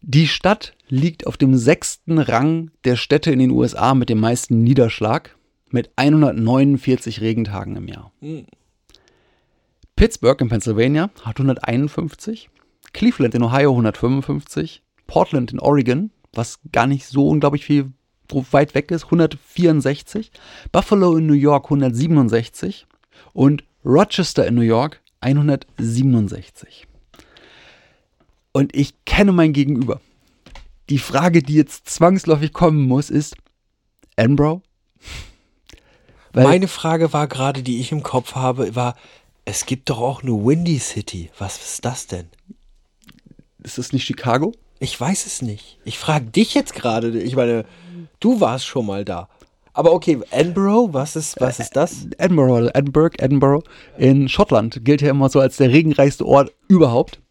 Die 0.01 0.27
Stadt 0.27 0.73
liegt 0.89 1.25
auf 1.27 1.37
dem 1.37 1.55
sechsten 1.55 2.19
Rang 2.19 2.71
der 2.83 2.95
Städte 2.97 3.31
in 3.31 3.39
den 3.39 3.51
USA 3.51 3.93
mit 3.93 4.09
dem 4.09 4.19
meisten 4.19 4.61
Niederschlag 4.63 5.35
mit 5.69 5.89
149 5.95 7.21
Regentagen 7.21 7.75
im 7.75 7.87
Jahr. 7.87 8.11
Hm. 8.21 8.45
Pittsburgh 9.95 10.39
in 10.41 10.49
Pennsylvania 10.49 11.09
hat 11.23 11.37
151, 11.39 12.49
Cleveland 12.93 13.35
in 13.35 13.43
Ohio 13.43 13.71
155, 13.71 14.81
Portland 15.07 15.51
in 15.51 15.59
Oregon, 15.59 16.11
was 16.33 16.59
gar 16.71 16.87
nicht 16.87 17.05
so 17.05 17.29
unglaublich 17.29 17.65
viel 17.65 17.91
weit 18.51 18.75
weg 18.75 18.91
ist, 18.91 19.05
164, 19.05 20.31
Buffalo 20.71 21.17
in 21.17 21.25
New 21.25 21.33
York 21.33 21.65
167 21.65 22.85
und 23.33 23.63
Rochester 23.83 24.45
in 24.45 24.55
New 24.55 24.61
York 24.61 25.01
167. 25.21 26.87
Und 28.51 28.75
ich 28.75 28.93
kenne 29.05 29.31
mein 29.31 29.53
Gegenüber. 29.53 30.01
Die 30.89 30.99
Frage, 30.99 31.43
die 31.43 31.53
jetzt 31.53 31.89
zwangsläufig 31.89 32.51
kommen 32.53 32.87
muss, 32.87 33.09
ist, 33.09 33.35
Enbro? 34.15 34.61
Meine 36.33 36.67
Frage 36.67 37.13
war 37.13 37.27
gerade, 37.27 37.63
die 37.63 37.79
ich 37.79 37.91
im 37.91 38.03
Kopf 38.03 38.35
habe, 38.35 38.75
war, 38.75 38.95
es 39.45 39.65
gibt 39.65 39.89
doch 39.89 39.99
auch 39.99 40.21
eine 40.21 40.31
Windy 40.31 40.77
City. 40.79 41.31
Was 41.37 41.57
ist 41.57 41.85
das 41.85 42.07
denn? 42.07 42.27
Ist 43.63 43.77
das 43.77 43.93
nicht 43.93 44.05
Chicago? 44.05 44.53
Ich 44.79 44.99
weiß 44.99 45.25
es 45.25 45.41
nicht. 45.41 45.77
Ich 45.83 45.99
frage 45.99 46.25
dich 46.25 46.53
jetzt 46.53 46.73
gerade. 46.73 47.19
Ich 47.21 47.35
meine, 47.35 47.65
du 48.19 48.39
warst 48.39 48.65
schon 48.65 48.85
mal 48.85 49.03
da. 49.03 49.27
Aber 49.73 49.93
okay, 49.93 50.19
Edinburgh, 50.31 50.93
was 50.93 51.15
ist, 51.15 51.39
was 51.39 51.59
ist 51.59 51.75
das? 51.75 52.07
Edinburgh, 52.17 52.69
Edinburgh, 52.73 53.15
Edinburgh 53.17 53.63
in 53.97 54.27
Schottland 54.27 54.83
gilt 54.83 55.01
ja 55.01 55.11
immer 55.11 55.29
so 55.29 55.39
als 55.39 55.57
der 55.57 55.69
regenreichste 55.69 56.25
Ort 56.25 56.51
überhaupt. 56.67 57.21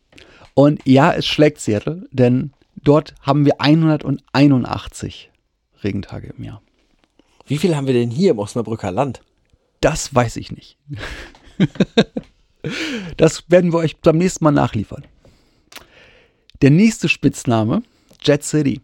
Und 0.54 0.80
ja, 0.86 1.12
es 1.12 1.26
schlägt 1.26 1.60
Seattle, 1.60 2.06
denn 2.10 2.52
dort 2.76 3.14
haben 3.22 3.44
wir 3.44 3.60
181 3.60 5.30
Regentage 5.82 6.32
im 6.36 6.44
Jahr. 6.44 6.62
Wie 7.46 7.58
viel 7.58 7.76
haben 7.76 7.86
wir 7.86 7.94
denn 7.94 8.10
hier 8.10 8.32
im 8.32 8.38
Osnabrücker 8.38 8.90
Land? 8.90 9.22
Das 9.80 10.14
weiß 10.14 10.36
ich 10.36 10.52
nicht. 10.52 10.76
das 13.16 13.44
werden 13.48 13.72
wir 13.72 13.78
euch 13.78 13.98
beim 13.98 14.18
nächsten 14.18 14.44
Mal 14.44 14.52
nachliefern. 14.52 15.04
Der 16.61 16.70
nächste 16.70 17.09
Spitzname, 17.09 17.82
Jet 18.20 18.42
City, 18.42 18.80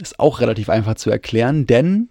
ist 0.00 0.20
auch 0.20 0.40
relativ 0.40 0.68
einfach 0.68 0.94
zu 0.94 1.10
erklären, 1.10 1.66
denn 1.66 2.08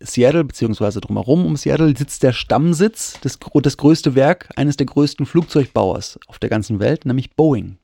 Seattle 0.00 0.44
beziehungsweise 0.44 1.00
drumherum 1.00 1.44
um 1.44 1.56
Seattle 1.56 1.94
sitzt 1.96 2.22
der 2.22 2.32
Stammsitz, 2.32 3.20
des, 3.20 3.38
das 3.62 3.76
größte 3.76 4.14
Werk 4.14 4.48
eines 4.56 4.76
der 4.76 4.86
größten 4.86 5.26
Flugzeugbauers 5.26 6.18
auf 6.26 6.38
der 6.38 6.48
ganzen 6.48 6.80
Welt, 6.80 7.04
nämlich 7.04 7.34
Boeing. 7.34 7.76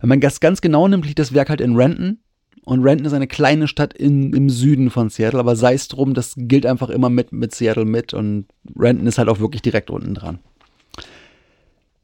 Wenn 0.00 0.08
man 0.08 0.20
das 0.20 0.40
ganz 0.40 0.60
genau 0.60 0.86
nimmt, 0.86 1.06
liegt 1.06 1.18
das 1.18 1.32
Werk 1.32 1.48
halt 1.48 1.60
in 1.60 1.76
Renton. 1.76 2.18
Und 2.64 2.82
Renton 2.82 3.06
ist 3.06 3.14
eine 3.14 3.26
kleine 3.26 3.66
Stadt 3.66 3.94
in, 3.94 4.34
im 4.34 4.50
Süden 4.50 4.90
von 4.90 5.08
Seattle, 5.08 5.40
aber 5.40 5.56
sei 5.56 5.72
es 5.72 5.88
drum, 5.88 6.12
das 6.12 6.34
gilt 6.36 6.66
einfach 6.66 6.90
immer 6.90 7.08
mit, 7.08 7.32
mit 7.32 7.54
Seattle 7.54 7.86
mit 7.86 8.12
und 8.12 8.46
Renton 8.76 9.06
ist 9.06 9.16
halt 9.16 9.30
auch 9.30 9.40
wirklich 9.40 9.62
direkt 9.62 9.90
unten 9.90 10.14
dran. 10.14 10.40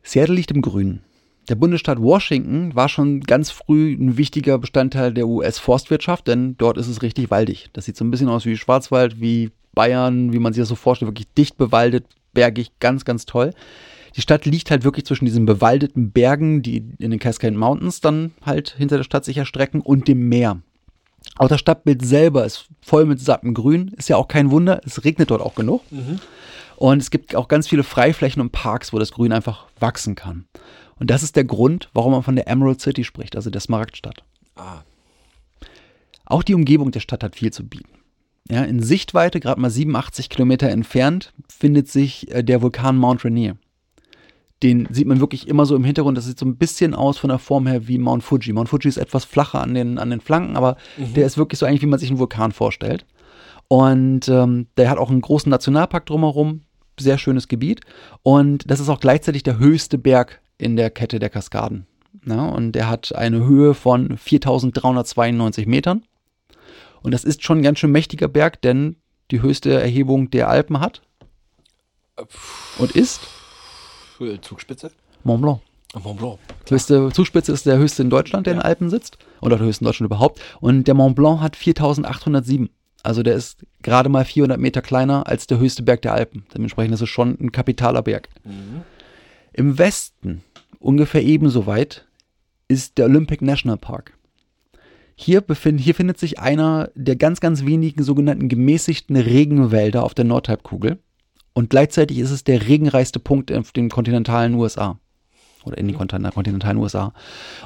Seattle 0.03 0.35
liegt 0.35 0.53
im 0.53 0.63
Grünen. 0.63 1.03
Der 1.49 1.57
Bundesstaat 1.57 2.01
Washington 2.01 2.75
war 2.75 2.89
schon 2.89 3.21
ganz 3.21 3.51
früh 3.51 3.93
ein 3.93 4.17
wichtiger 4.17 4.59
Bestandteil 4.59 5.13
der 5.13 5.29
US-Forstwirtschaft, 5.29 6.27
denn 6.27 6.57
dort 6.57 6.79
ist 6.79 6.89
es 6.89 7.03
richtig 7.03 7.31
waldig. 7.31 7.69
Das 7.75 7.85
sieht 7.85 7.97
so 7.97 8.05
ein 8.05 8.11
bisschen 8.11 8.31
aus 8.31 8.47
wie 8.47 8.57
Schwarzwald, 8.57 9.21
wie 9.21 9.51
Bayern, 9.75 10.33
wie 10.33 10.39
man 10.39 10.53
sich 10.53 10.63
das 10.63 10.69
so 10.69 10.75
vorstellt, 10.75 11.11
wirklich 11.11 11.33
dicht 11.37 11.59
bewaldet, 11.59 12.07
bergig, 12.33 12.71
ganz, 12.81 13.05
ganz 13.05 13.27
toll. 13.27 13.51
Die 14.17 14.23
Stadt 14.23 14.47
liegt 14.47 14.71
halt 14.71 14.85
wirklich 14.85 15.05
zwischen 15.05 15.25
diesen 15.27 15.45
bewaldeten 15.45 16.13
Bergen, 16.13 16.63
die 16.63 16.77
in 16.99 17.11
den 17.11 17.19
Cascade 17.19 17.57
Mountains 17.57 18.01
dann 18.01 18.33
halt 18.47 18.75
hinter 18.79 18.97
der 18.97 19.05
Stadt 19.05 19.25
sich 19.25 19.37
erstrecken, 19.37 19.81
und 19.81 20.09
dem 20.09 20.29
Meer. 20.29 20.63
Auch 21.37 21.49
das 21.49 21.61
Stadtbild 21.61 22.05
selber 22.05 22.45
ist 22.45 22.69
voll 22.81 23.07
mit 23.07 23.21
satten 23.21 23.55
Grün. 23.55 23.89
Ist 23.97 24.09
ja 24.09 24.17
auch 24.17 24.29
kein 24.29 24.51
Wunder, 24.51 24.81
es 24.85 25.05
regnet 25.05 25.31
dort 25.31 25.43
auch 25.43 25.55
genug. 25.55 25.83
Und 26.77 27.03
es 27.03 27.11
gibt 27.11 27.35
auch 27.35 27.49
ganz 27.49 27.69
viele 27.69 27.83
Freiflächen 27.83 28.41
und 28.41 28.53
Parks, 28.53 28.93
wo 28.93 28.99
das 28.99 29.13
Grün 29.13 29.33
einfach 29.33 29.67
wachsen 29.81 30.15
kann. 30.15 30.47
Und 30.99 31.11
das 31.11 31.23
ist 31.23 31.37
der 31.37 31.45
Grund, 31.45 31.91
warum 31.93 32.13
man 32.13 32.23
von 32.23 32.37
der 32.37 32.49
Emerald 32.49 32.81
City 32.81 33.05
spricht, 33.05 33.37
also 33.37 33.51
der 33.51 33.61
Smaragdstadt. 33.61 34.23
Ah. 34.57 34.83
Auch 36.27 36.43
die 36.43 36.55
Umgebung 36.55 36.91
der 36.91 37.01
Stadt 37.01 37.23
hat 37.23 37.37
viel 37.37 37.53
zu 37.53 37.65
bieten. 37.65 37.91
Ja, 38.51 38.63
in 38.63 38.83
Sichtweite, 38.83 39.41
gerade 39.41 39.61
mal 39.61 39.71
87 39.71 40.29
Kilometer 40.29 40.69
entfernt, 40.69 41.33
findet 41.49 41.89
sich 41.89 42.31
äh, 42.31 42.43
der 42.43 42.61
Vulkan 42.61 42.97
Mount 42.97 43.25
Rainier. 43.25 43.57
Den 44.63 44.87
sieht 44.91 45.07
man 45.07 45.21
wirklich 45.21 45.49
immer 45.49 45.67
so 45.67 45.77
im 45.77 45.85
Hintergrund. 45.85 46.17
Das 46.17 46.27
sieht 46.27 46.39
so 46.39 46.47
ein 46.47 46.57
bisschen 46.57 46.95
aus 46.95 47.19
von 47.19 47.29
der 47.29 47.39
Form 47.39 47.67
her 47.67 47.89
wie 47.89 47.99
Mount 47.99 48.23
Fuji. 48.23 48.53
Mount 48.53 48.69
Fuji 48.69 48.89
ist 48.89 48.97
etwas 48.99 49.25
flacher 49.25 49.61
an 49.61 49.75
den, 49.75 49.99
an 49.99 50.11
den 50.11 50.21
Flanken, 50.21 50.57
aber 50.57 50.77
der 50.97 51.27
ist 51.27 51.37
wirklich 51.37 51.59
so 51.59 51.67
eigentlich, 51.67 51.83
wie 51.83 51.87
man 51.87 51.99
sich 51.99 52.11
einen 52.11 52.19
Vulkan 52.19 52.53
vorstellt. 52.53 53.05
Und 53.69 54.29
ähm, 54.29 54.69
der 54.77 54.91
hat 54.91 54.99
auch 54.99 55.11
einen 55.11 55.21
großen 55.21 55.51
Nationalpark 55.51 56.07
drumherum. 56.07 56.63
Sehr 56.99 57.19
schönes 57.19 57.49
Gebiet. 57.49 57.81
Und 58.23 58.71
das 58.71 58.81
ist 58.81 58.89
auch 58.89 59.01
gleichzeitig 59.01 59.43
der 59.43 59.59
höchste 59.59 59.99
Berg 59.99 60.41
in 60.59 60.77
der 60.77 60.91
Kette 60.91 61.19
der 61.19 61.31
Kaskaden. 61.31 61.87
Ja, 62.27 62.47
und 62.47 62.73
der 62.73 62.89
hat 62.89 63.15
eine 63.15 63.45
Höhe 63.45 63.75
von 63.75 64.17
4392 64.17 65.67
Metern. 65.67 66.05
Und 67.03 67.13
das 67.13 67.25
ist 67.25 67.45
schon 67.45 67.59
ein 67.59 67.63
ganz 67.63 67.81
schön 67.81 67.93
mächtiger 67.93 68.29
Berg, 68.29 68.63
denn 68.63 68.97
die 69.31 69.43
höchste 69.43 69.81
Erhebung 69.81 70.31
der 70.31 70.49
Alpen 70.49 70.81
hat 70.81 71.03
und 72.79 72.93
ist 72.93 73.21
Zugspitze? 74.41 74.93
Mont 75.25 75.43
Blanc. 75.43 75.61
Mont 76.03 76.19
Blanc. 76.19 76.39
Höchste 76.69 77.11
Zugspitze 77.13 77.53
ist 77.53 77.67
der 77.67 77.79
höchste 77.79 78.03
in 78.03 78.11
Deutschland, 78.11 78.47
der 78.47 78.55
in 78.55 78.61
den 78.61 78.67
Alpen 78.67 78.91
sitzt. 78.91 79.19
Oder 79.41 79.57
der 79.57 79.67
höchste 79.67 79.85
in 79.85 79.87
Deutschland 79.87 80.07
überhaupt. 80.07 80.41
Und 80.61 80.85
der 80.87 80.95
Mont 80.95 81.17
Blanc 81.17 81.41
hat 81.41 81.57
4807. 81.57 82.71
Also 83.03 83.23
der 83.23 83.35
ist 83.35 83.67
gerade 83.83 84.09
mal 84.09 84.25
400 84.25 84.59
Meter 84.59 84.81
kleiner 84.81 85.27
als 85.27 85.47
der 85.47 85.59
höchste 85.59 85.83
Berg 85.83 86.03
der 86.03 86.15
Alpen. 86.15 86.47
Dementsprechend 86.55 86.95
ist 86.95 87.03
es 87.03 87.09
schon 87.09 87.37
ein 87.41 87.53
kapitaler 87.53 88.03
Berg. 88.03 88.29
Im 89.55 89.79
Westen, 89.79 90.43
ungefähr 90.81 91.23
ebenso 91.23 91.67
weit, 91.67 92.05
ist 92.67 92.99
der 92.99 93.07
Olympic 93.07 93.45
National 93.45 93.79
Park. 93.79 94.19
Hier, 95.15 95.41
befind, 95.41 95.81
hier 95.81 95.95
findet 95.95 96.19
sich 96.19 96.41
einer 96.41 96.91
der 96.97 97.15
ganz, 97.15 97.39
ganz 97.39 97.65
wenigen 97.65 98.03
sogenannten 98.03 98.49
gemäßigten 98.49 99.15
Regenwälder 99.15 100.03
auf 100.03 100.13
der 100.13 100.25
Nordhalbkugel. 100.25 100.99
Und 101.53 101.71
gleichzeitig 101.71 102.19
ist 102.19 102.33
es 102.33 102.43
der 102.43 102.67
regenreichste 102.67 103.21
Punkt 103.21 103.53
auf 103.53 103.71
den 103.71 103.91
kontinentalen 103.91 104.55
USA. 104.55 104.99
Oder 105.65 105.79
in 105.79 105.87
den 105.87 105.97
kontin- 105.97 106.29
kontinentalen 106.33 106.79
USA. 106.79 107.15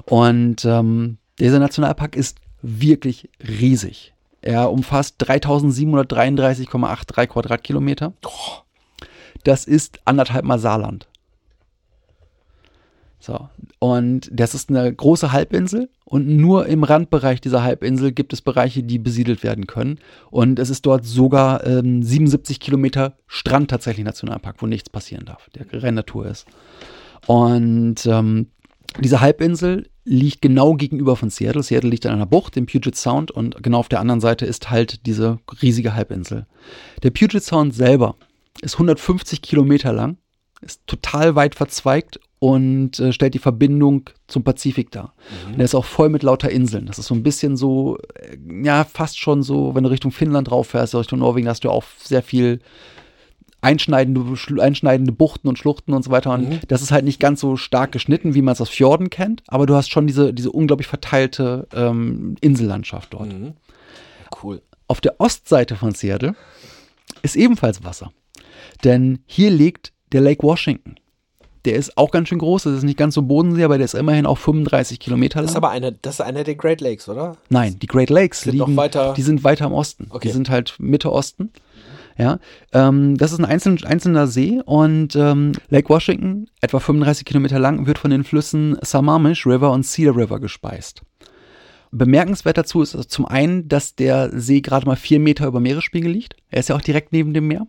Und 0.05 0.67
ähm, 0.67 1.17
dieser 1.39 1.59
Nationalpark 1.59 2.17
ist 2.17 2.37
wirklich 2.61 3.31
riesig. 3.41 4.13
Er 4.43 4.71
umfasst 4.71 5.23
3733,83 5.23 7.27
Quadratkilometer. 7.29 8.13
Das 9.45 9.65
ist 9.65 10.01
anderthalb 10.05 10.45
Mal 10.45 10.59
Saarland. 10.59 11.09
So. 13.21 13.49
Und 13.81 14.29
das 14.33 14.55
ist 14.55 14.71
eine 14.71 14.93
große 14.93 15.33
Halbinsel 15.33 15.89
und 16.05 16.29
nur 16.29 16.67
im 16.67 16.85
Randbereich 16.85 17.41
dieser 17.41 17.63
Halbinsel 17.63 18.13
gibt 18.13 18.33
es 18.33 18.43
Bereiche, 18.43 18.83
die 18.83 18.99
besiedelt 18.99 19.43
werden 19.43 19.67
können. 19.67 19.99
Und 20.31 20.59
es 20.59 20.71
ist 20.71 20.87
dort 20.87 21.05
sogar 21.05 21.67
ähm, 21.67 22.03
77 22.03 22.61
Kilometer 22.61 23.17
Strand 23.27 23.71
tatsächlich 23.71 24.05
Nationalpark, 24.05 24.63
wo 24.63 24.67
nichts 24.67 24.89
passieren 24.89 25.27
darf, 25.27 25.49
der 25.51 25.83
rein 25.83 25.95
Natur 25.95 26.27
ist. 26.27 26.47
Und 27.27 28.07
ähm, 28.07 28.47
diese 29.01 29.21
Halbinsel 29.21 29.91
liegt 30.05 30.41
genau 30.41 30.75
gegenüber 30.75 31.17
von 31.17 31.29
Seattle. 31.29 31.63
Seattle 31.63 31.91
liegt 31.91 32.07
an 32.07 32.15
einer 32.15 32.27
Bucht, 32.27 32.57
dem 32.57 32.67
Puget 32.67 32.97
Sound, 32.97 33.31
und 33.31 33.63
genau 33.63 33.79
auf 33.79 33.89
der 33.89 34.01
anderen 34.01 34.21
Seite 34.21 34.47
ist 34.47 34.71
halt 34.71 35.05
diese 35.07 35.39
riesige 35.61 35.95
Halbinsel. 35.95 36.47
Der 37.03 37.11
Puget 37.11 37.43
Sound 37.43 37.75
selber 37.75 38.17
ist 38.63 38.75
150 38.75 39.43
Kilometer 39.43 39.93
lang, 39.93 40.17
ist 40.63 40.87
total 40.87 41.35
weit 41.35 41.55
verzweigt 41.55 42.19
und 42.39 42.99
äh, 43.01 43.13
stellt 43.13 43.35
die 43.35 43.41
Verbindung 43.41 44.11
zum 44.27 44.45
Pazifik 44.45 44.91
dar. 44.91 45.15
Und 45.47 45.59
er 45.59 45.65
ist 45.65 45.75
auch 45.75 45.85
voll 45.85 46.09
mit 46.09 46.23
lauter 46.23 46.51
Inseln. 46.51 46.87
Das 46.87 46.99
ist 46.99 47.07
so 47.07 47.15
ein 47.15 47.23
bisschen 47.23 47.57
so, 47.57 47.99
äh, 48.15 48.37
ja, 48.65 48.85
fast 48.85 49.19
schon 49.19 49.43
so, 49.43 49.75
wenn 49.75 49.85
du 49.85 49.91
Richtung 49.91 50.13
Finnland 50.13 50.51
drauf 50.51 50.69
fährst, 50.69 50.95
Richtung 50.95 51.19
Norwegen, 51.19 51.49
hast 51.49 51.65
du 51.65 51.71
auch 51.71 51.85
sehr 51.99 52.23
viel 52.23 52.61
einschneidende, 53.61 54.23
einschneidende 54.61 55.13
Buchten 55.13 55.49
und 55.49 55.59
Schluchten 55.59 55.93
und 55.93 56.05
so 56.05 56.11
weiter. 56.11 56.33
Und 56.33 56.71
das 56.71 56.83
ist 56.83 56.93
halt 56.93 57.05
nicht 57.05 57.19
ganz 57.19 57.41
so 57.41 57.57
stark 57.57 57.91
geschnitten, 57.93 58.35
wie 58.35 58.43
man 58.43 58.53
es 58.53 58.61
aus 58.61 58.69
Fjorden 58.69 59.11
kennt, 59.11 59.43
aber 59.49 59.67
du 59.67 59.75
hast 59.75 59.91
schon 59.91 60.07
diese, 60.07 60.33
diese 60.33 60.53
unglaublich 60.53 60.87
verteilte 60.87 61.67
ähm, 61.75 62.37
Insellandschaft 62.41 63.15
dort. 63.15 63.35
Cool. 64.43 64.63
Auf 64.87 65.01
der 65.01 65.21
Ostseite 65.21 65.77
von 65.77 65.93
Seattle 65.93 66.35
ist 67.23 67.37
ebenfalls 67.37 67.85
Wasser. 67.85 68.13
Denn 68.85 69.21
hier 69.27 69.51
liegt 69.51 69.93
der 70.13 70.21
Lake 70.21 70.43
Washington. 70.43 70.95
Der 71.65 71.75
ist 71.75 71.97
auch 71.99 72.11
ganz 72.11 72.29
schön 72.29 72.39
groß. 72.39 72.65
Das 72.65 72.75
ist 72.75 72.83
nicht 72.85 72.97
ganz 72.99 73.15
so 73.15 73.23
Bodensee, 73.23 73.65
aber 73.65 73.79
der 73.79 73.85
ist 73.87 73.95
immerhin 73.95 74.27
auch 74.27 74.39
35 74.39 74.99
Kilometer 75.01 75.41
lang. 75.41 75.47
Das 75.47 75.53
ist 75.53 75.57
aber 75.57 75.71
einer, 75.71 75.91
das 75.91 76.15
ist 76.15 76.21
einer 76.21 76.45
der 76.45 76.55
Great 76.55 76.81
Lakes, 76.81 77.09
oder? 77.09 77.37
Nein, 77.51 77.79
die 77.81 77.87
Great 77.87 78.11
Lakes 78.11 78.43
Sind 78.43 78.53
liegen, 78.55 78.77
weiter- 78.77 79.15
die 79.17 79.23
sind 79.23 79.45
weiter 79.45 79.67
im 79.67 79.73
Osten. 79.73 80.07
Okay. 80.11 80.29
Die 80.29 80.33
sind 80.33 80.51
halt 80.51 80.77
Mitte 80.79 81.13
Osten. 81.13 81.51
Ja, 82.17 82.41
ähm, 82.73 83.17
das 83.17 83.31
ist 83.31 83.39
ein 83.39 83.45
einzeln, 83.45 83.79
einzelner 83.85 84.27
See 84.27 84.61
und 84.65 85.15
ähm, 85.15 85.53
Lake 85.69 85.89
Washington, 85.89 86.49
etwa 86.61 86.81
35 86.81 87.25
Kilometer 87.25 87.61
lang, 87.61 87.87
wird 87.87 87.99
von 87.99 88.11
den 88.11 88.25
Flüssen 88.25 88.77
Sammamish 88.83 89.47
River 89.47 89.71
und 89.71 89.85
Cedar 89.85 90.17
River 90.17 90.41
gespeist. 90.41 91.03
Bemerkenswert 91.91 92.59
dazu 92.59 92.83
ist 92.83 92.93
zum 93.11 93.27
einen, 93.27 93.69
dass 93.69 93.95
der 93.95 94.31
See 94.39 94.61
gerade 94.61 94.87
mal 94.87 94.97
vier 94.97 95.21
Meter 95.21 95.47
über 95.47 95.61
Meeresspiegel 95.61 96.11
liegt. 96.11 96.37
Er 96.51 96.61
ist 96.61 96.69
ja 96.69 96.77
auch 96.77 96.81
direkt 96.81 97.13
neben 97.13 97.35
dem 97.35 97.49
Meer. 97.49 97.67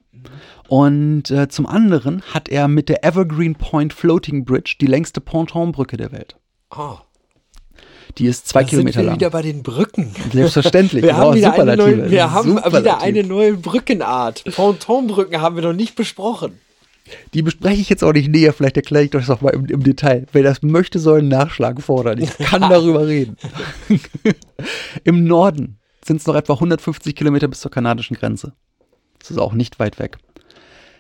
Und 0.68 1.32
äh, 1.32 1.48
zum 1.48 1.66
anderen 1.66 2.22
hat 2.34 2.50
er 2.50 2.68
mit 2.68 2.90
der 2.90 3.04
Evergreen 3.04 3.56
Point 3.56 3.94
Floating 3.94 4.46
Bridge 4.46 4.76
die 4.80 4.88
längste 4.88 5.22
Pontonbrücke 5.22 5.98
der 5.98 6.12
Welt. 6.12 6.36
Ah. 6.70 7.00
Die 8.18 8.26
ist 8.26 8.48
zwei 8.48 8.64
Da 8.64 8.70
Kilometer 8.70 8.94
sind 8.94 9.02
wir 9.04 9.06
lang. 9.12 9.16
wieder 9.20 9.30
bei 9.30 9.42
den 9.42 9.64
Brücken. 9.64 10.14
Selbstverständlich. 10.34 11.04
Wir 11.04 11.12
genau, 11.12 11.30
haben, 11.30 11.36
wieder 11.36 11.54
eine, 11.54 11.78
neue, 11.78 12.12
wir 12.12 12.32
haben 12.32 12.58
wieder 12.58 13.02
eine 13.02 13.24
neue 13.24 13.54
Brückenart. 13.54 14.44
Pontonbrücken 14.56 15.40
haben 15.42 15.56
wir 15.56 15.64
noch 15.64 15.74
nicht 15.74 15.96
besprochen. 15.96 16.60
Die 17.34 17.42
bespreche 17.42 17.82
ich 17.82 17.90
jetzt 17.90 18.04
auch 18.04 18.14
nicht 18.14 18.30
näher, 18.30 18.54
vielleicht 18.54 18.78
erkläre 18.78 19.06
ich 19.06 19.12
das 19.12 19.28
noch 19.28 19.42
mal 19.42 19.52
im, 19.52 19.66
im 19.66 19.84
Detail. 19.84 20.26
Wer 20.32 20.44
das 20.44 20.62
möchte, 20.62 21.00
soll 21.00 21.20
einen 21.20 21.30
Nachschlag 21.30 21.82
fordern. 21.82 22.20
Ich 22.20 22.38
kann 22.38 22.62
darüber 22.70 23.08
reden. 23.08 23.38
Im 25.04 25.24
Norden 25.24 25.80
sind 26.06 26.18
es 26.18 26.28
noch 26.28 26.36
etwa 26.36 26.54
150 26.54 27.16
Kilometer 27.16 27.48
bis 27.48 27.62
zur 27.62 27.72
kanadischen 27.72 28.16
Grenze. 28.16 28.54
Das 29.20 29.32
ist 29.32 29.38
auch 29.38 29.54
nicht 29.54 29.80
weit 29.80 30.00
weg. 30.00 30.18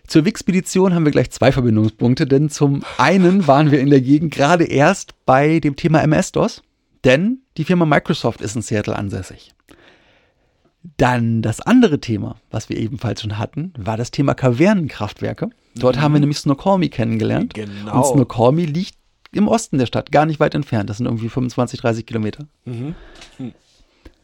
Zur 0.07 0.25
Wixpedition 0.25 0.95
haben 0.95 1.05
wir 1.05 1.11
gleich 1.11 1.29
zwei 1.29 1.51
Verbindungspunkte, 1.51 2.25
denn 2.25 2.49
zum 2.49 2.83
einen 2.97 3.45
waren 3.45 3.69
wir 3.71 3.79
in 3.79 3.91
der 3.91 4.01
Gegend 4.01 4.33
gerade 4.33 4.65
erst 4.65 5.13
bei 5.25 5.59
dem 5.59 5.75
Thema 5.75 6.01
MS-DOS, 6.01 6.63
denn 7.03 7.43
die 7.57 7.63
Firma 7.63 7.85
Microsoft 7.85 8.41
ist 8.41 8.55
in 8.55 8.63
Seattle 8.63 8.95
ansässig. 8.95 9.53
Dann 10.97 11.41
das 11.41 11.61
andere 11.61 11.99
Thema, 11.99 12.37
was 12.49 12.69
wir 12.69 12.77
ebenfalls 12.77 13.21
schon 13.21 13.37
hatten, 13.37 13.73
war 13.77 13.97
das 13.97 14.11
Thema 14.11 14.33
Kavernenkraftwerke. 14.33 15.49
Dort 15.79 15.99
haben 15.99 16.13
wir 16.13 16.19
nämlich 16.19 16.37
Snoqualmie 16.37 16.89
kennengelernt. 16.89 17.53
Genau. 17.53 17.97
Und 17.97 18.05
Snoqualmie 18.05 18.65
liegt 18.65 18.95
im 19.31 19.47
Osten 19.47 19.77
der 19.77 19.85
Stadt, 19.85 20.11
gar 20.11 20.25
nicht 20.25 20.39
weit 20.39 20.55
entfernt. 20.55 20.89
Das 20.89 20.97
sind 20.97 21.05
irgendwie 21.05 21.29
25, 21.29 21.79
30 21.81 22.05
Kilometer. 22.05 22.47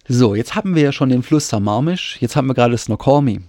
So, 0.08 0.36
jetzt 0.36 0.56
haben 0.56 0.76
wir 0.76 0.84
ja 0.84 0.92
schon 0.92 1.10
den 1.10 1.24
Fluss 1.24 1.48
Sammamish, 1.50 2.18
jetzt 2.22 2.36
haben 2.36 2.48
wir 2.48 2.54
gerade 2.54 2.78
Snoqualmie. 2.78 3.42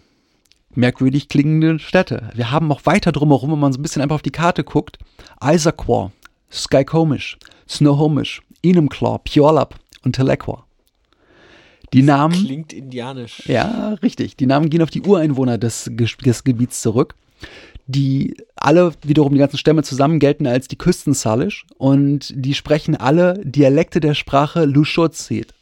Merkwürdig 0.75 1.29
klingende 1.29 1.79
Städte. 1.79 2.31
Wir 2.35 2.51
haben 2.51 2.71
auch 2.71 2.85
weiter 2.85 3.13
drumherum, 3.13 3.53
wenn 3.53 3.59
man 3.59 3.73
so 3.73 3.79
ein 3.79 3.83
bisschen 3.83 4.03
einfach 4.03 4.17
auf 4.17 4.23
die 4.23 4.31
Karte 4.31 4.63
guckt, 4.63 4.99
Issaquah, 5.43 6.13
Skykomish, 6.53 7.39
Snohomish, 7.69 8.43
Enumclaw, 8.63 9.19
Puyallup 9.25 9.75
und 10.05 10.17
Tahlequah. 10.17 10.65
Die 11.93 12.03
Namen, 12.03 12.35
Klingt 12.35 12.73
indianisch. 12.73 13.43
ja, 13.47 13.95
richtig, 14.03 14.37
die 14.37 14.47
Namen 14.47 14.69
gehen 14.69 14.83
auf 14.83 14.91
die 14.91 15.03
Ureinwohner 15.03 15.57
des, 15.57 15.91
des 15.91 16.45
Gebiets 16.45 16.83
zurück, 16.83 17.15
die 17.87 18.37
alle 18.57 18.93
wiederum 19.03 19.33
die 19.33 19.39
ganzen 19.39 19.59
Stämme 19.59 19.83
zusammen 19.83 20.19
gelten 20.19 20.47
als 20.47 20.69
die 20.69 20.79
Küsten-Salish 20.79 21.67
und 21.79 22.33
die 22.35 22.55
sprechen 22.55 22.97
alle 22.97 23.41
Dialekte 23.45 24.01
der 24.01 24.15
Sprache 24.15 24.65
Lushootseed. 24.65 25.55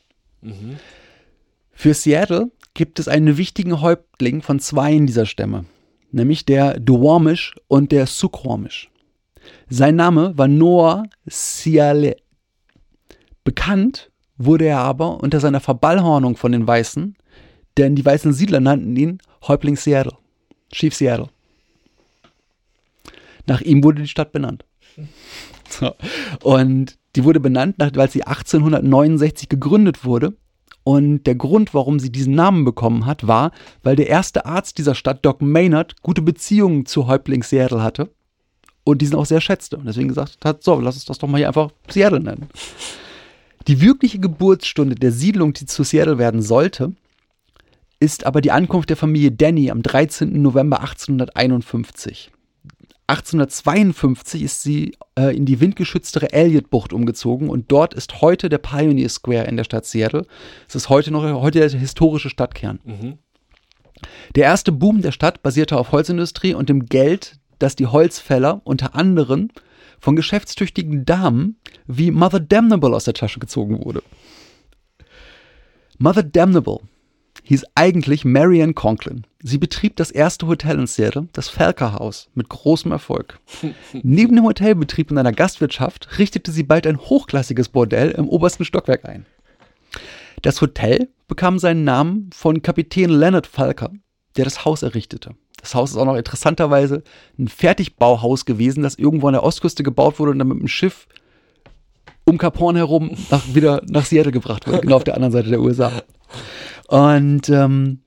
Für 1.73 1.95
Seattle 1.95 2.51
gibt 2.73 2.99
es 2.99 3.09
einen 3.09 3.37
wichtigen 3.37 3.81
Häuptling 3.81 4.43
von 4.43 4.59
zweien 4.59 5.07
dieser 5.07 5.27
Stämme, 5.27 5.67
nämlich 6.13 6.47
der 6.47 6.81
Duwamish 6.81 7.55
und 7.69 7.93
der 7.93 8.07
Suquamish. 8.07 8.91
Sein 9.69 9.97
Name 9.97 10.37
war 10.37 10.49
Noah 10.49 11.05
Ciale. 11.29 12.17
Bekannt 13.45 14.11
wurde 14.39 14.65
er 14.67 14.79
aber 14.79 15.23
unter 15.23 15.41
seiner 15.41 15.61
Verballhornung 15.61 16.37
von 16.37 16.53
den 16.53 16.67
Weißen, 16.67 17.17
denn 17.77 17.95
die 17.95 18.05
weißen 18.05 18.33
Siedler 18.33 18.61
nannten 18.61 18.97
ihn 18.97 19.19
Häuptling 19.47 19.77
Seattle, 19.77 20.17
Chief 20.73 20.95
Seattle. 20.95 21.29
Nach 23.47 23.61
ihm 23.61 23.85
wurde 23.85 24.03
die 24.03 24.09
Stadt 24.09 24.33
benannt. 24.33 24.65
So. 25.69 25.93
Und 26.43 26.99
die 27.17 27.25
wurde 27.25 27.41
benannt, 27.41 27.77
weil 27.79 28.11
sie 28.11 28.25
1869 28.25 29.49
gegründet 29.49 30.05
wurde. 30.05 30.35
Und 30.85 31.25
der 31.25 31.35
Grund, 31.35 31.73
warum 31.73 31.99
sie 31.99 32.13
diesen 32.13 32.35
Namen 32.35 32.65
bekommen 32.65 33.07
hat, 33.07 33.27
war, 33.27 33.53
weil 33.83 33.97
der 33.97 34.09
erste 34.09 34.45
Arzt 34.45 34.77
dieser 34.77 34.95
Stadt, 34.95 35.25
Doc 35.25 35.41
Maynard, 35.41 36.03
gute 36.03 36.21
Beziehungen 36.21 36.85
zu 36.85 37.07
Häuptling 37.07 37.43
Seattle 37.43 37.83
hatte 37.83 38.11
und 38.85 39.01
diesen 39.01 39.17
auch 39.17 39.25
sehr 39.25 39.41
schätzte. 39.41 39.79
Und 39.79 39.87
deswegen 39.87 40.09
gesagt 40.09 40.45
hat, 40.45 40.63
so, 40.63 40.79
lass 40.79 40.97
uns 40.97 41.07
das 41.07 41.19
doch 41.19 41.29
mal 41.29 41.39
hier 41.39 41.49
einfach 41.49 41.71
Seattle 41.89 42.21
nennen. 42.21 42.49
Die 43.67 43.81
wirkliche 43.81 44.19
Geburtsstunde 44.19 44.95
der 44.95 45.11
Siedlung, 45.11 45.55
die 45.55 45.65
zu 45.65 45.85
Seattle 45.85 46.19
werden 46.19 46.43
sollte, 46.43 46.93
ist 47.99 48.27
aber 48.27 48.43
die 48.43 48.53
Ankunft 48.53 48.91
der 48.91 48.99
Familie 48.99 49.33
Danny 49.33 49.71
am 49.71 49.83
13. 49.83 50.43
November 50.43 50.81
1851. 50.81 52.31
1852 53.07 54.43
ist 54.43 54.63
sie 54.63 54.97
äh, 55.19 55.37
in 55.37 55.45
die 55.45 55.61
windgeschütztere 55.61 56.33
Elliott-Bucht 56.33 56.95
umgezogen 56.95 57.51
und 57.51 57.71
dort 57.71 57.93
ist 57.93 58.23
heute 58.23 58.49
der 58.49 58.59
Pioneer 58.59 59.11
Square 59.11 59.45
in 59.45 59.57
der 59.57 59.65
Stadt 59.65 59.85
Seattle. 59.85 60.27
Es 60.67 60.75
ist 60.75 60.89
heute 60.89 61.11
noch 61.11 61.23
heute 61.23 61.59
der 61.59 61.79
historische 61.79 62.31
Stadtkern. 62.31 62.79
Der 64.35 64.45
erste 64.45 64.73
Boom 64.73 65.03
der 65.03 65.13
Stadt 65.13 65.43
basierte 65.43 65.77
auf 65.77 65.93
Holzindustrie 65.93 66.55
und 66.55 66.71
dem 66.71 66.87
Geld, 66.87 67.39
das 67.59 67.77
die 67.77 67.87
Holzfäller 67.87 68.63
unter 68.65 68.95
anderem 68.95 69.51
von 70.01 70.17
geschäftstüchtigen 70.17 71.05
Damen 71.05 71.57
wie 71.87 72.11
Mother 72.11 72.41
Damnable 72.41 72.95
aus 72.95 73.05
der 73.05 73.15
Tasche 73.15 73.39
gezogen 73.39 73.85
wurde. 73.85 74.03
Mother 75.99 76.23
Damnable 76.23 76.81
hieß 77.45 77.65
eigentlich 77.75 78.25
Marianne 78.25 78.75
Conklin. 78.75 79.27
Sie 79.43 79.59
betrieb 79.59 79.97
das 79.97 80.11
erste 80.11 80.47
Hotel 80.47 80.79
in 80.79 80.87
Seattle, 80.87 81.29
das 81.33 81.49
Falker 81.49 81.95
House, 81.95 82.29
mit 82.35 82.49
großem 82.49 82.91
Erfolg. 82.91 83.39
Neben 83.93 84.35
dem 84.35 84.45
Hotelbetrieb 84.45 85.11
und 85.11 85.19
einer 85.19 85.33
Gastwirtschaft 85.33 86.19
richtete 86.19 86.51
sie 86.51 86.63
bald 86.63 86.87
ein 86.87 86.99
hochklassiges 86.99 87.69
Bordell 87.69 88.11
im 88.13 88.29
obersten 88.29 88.65
Stockwerk 88.65 89.05
ein. 89.05 89.27
Das 90.43 90.61
Hotel 90.61 91.09
bekam 91.29 91.59
seinen 91.59 91.85
Namen 91.85 92.31
von 92.35 92.63
Kapitän 92.63 93.11
Leonard 93.11 93.47
Falker, 93.47 93.91
der 94.37 94.45
das 94.45 94.65
Haus 94.65 94.83
errichtete. 94.83 95.35
Das 95.61 95.75
Haus 95.75 95.93
ist 95.93 95.97
auch 95.97 96.05
noch 96.05 96.17
interessanterweise 96.17 97.03
ein 97.39 97.49
Fertigbauhaus 97.49 98.45
gewesen, 98.45 98.83
das 98.83 98.97
irgendwo 98.97 99.29
an 99.29 99.35
der 99.35 99.45
Ostküste 99.45 99.83
gebaut 99.83 100.19
wurde 100.19 100.33
und 100.33 100.39
dann 100.39 100.49
mit 100.49 100.61
dem 100.61 100.69
Schiff 100.69 101.07
um 102.25 102.39
Cap 102.39 102.59
Horn 102.59 102.77
herum 102.77 103.11
nach, 103.31 103.43
wieder 103.55 103.83
nach 103.89 104.05
Seattle 104.05 104.33
gebracht 104.33 104.67
wurde, 104.67 104.81
genau 104.81 104.97
auf 104.97 105.05
der 105.05 105.15
anderen 105.15 105.33
Seite 105.33 105.51
der 105.51 105.61
USA. 105.61 105.93
Und 106.89 107.49
ähm, 107.49 108.01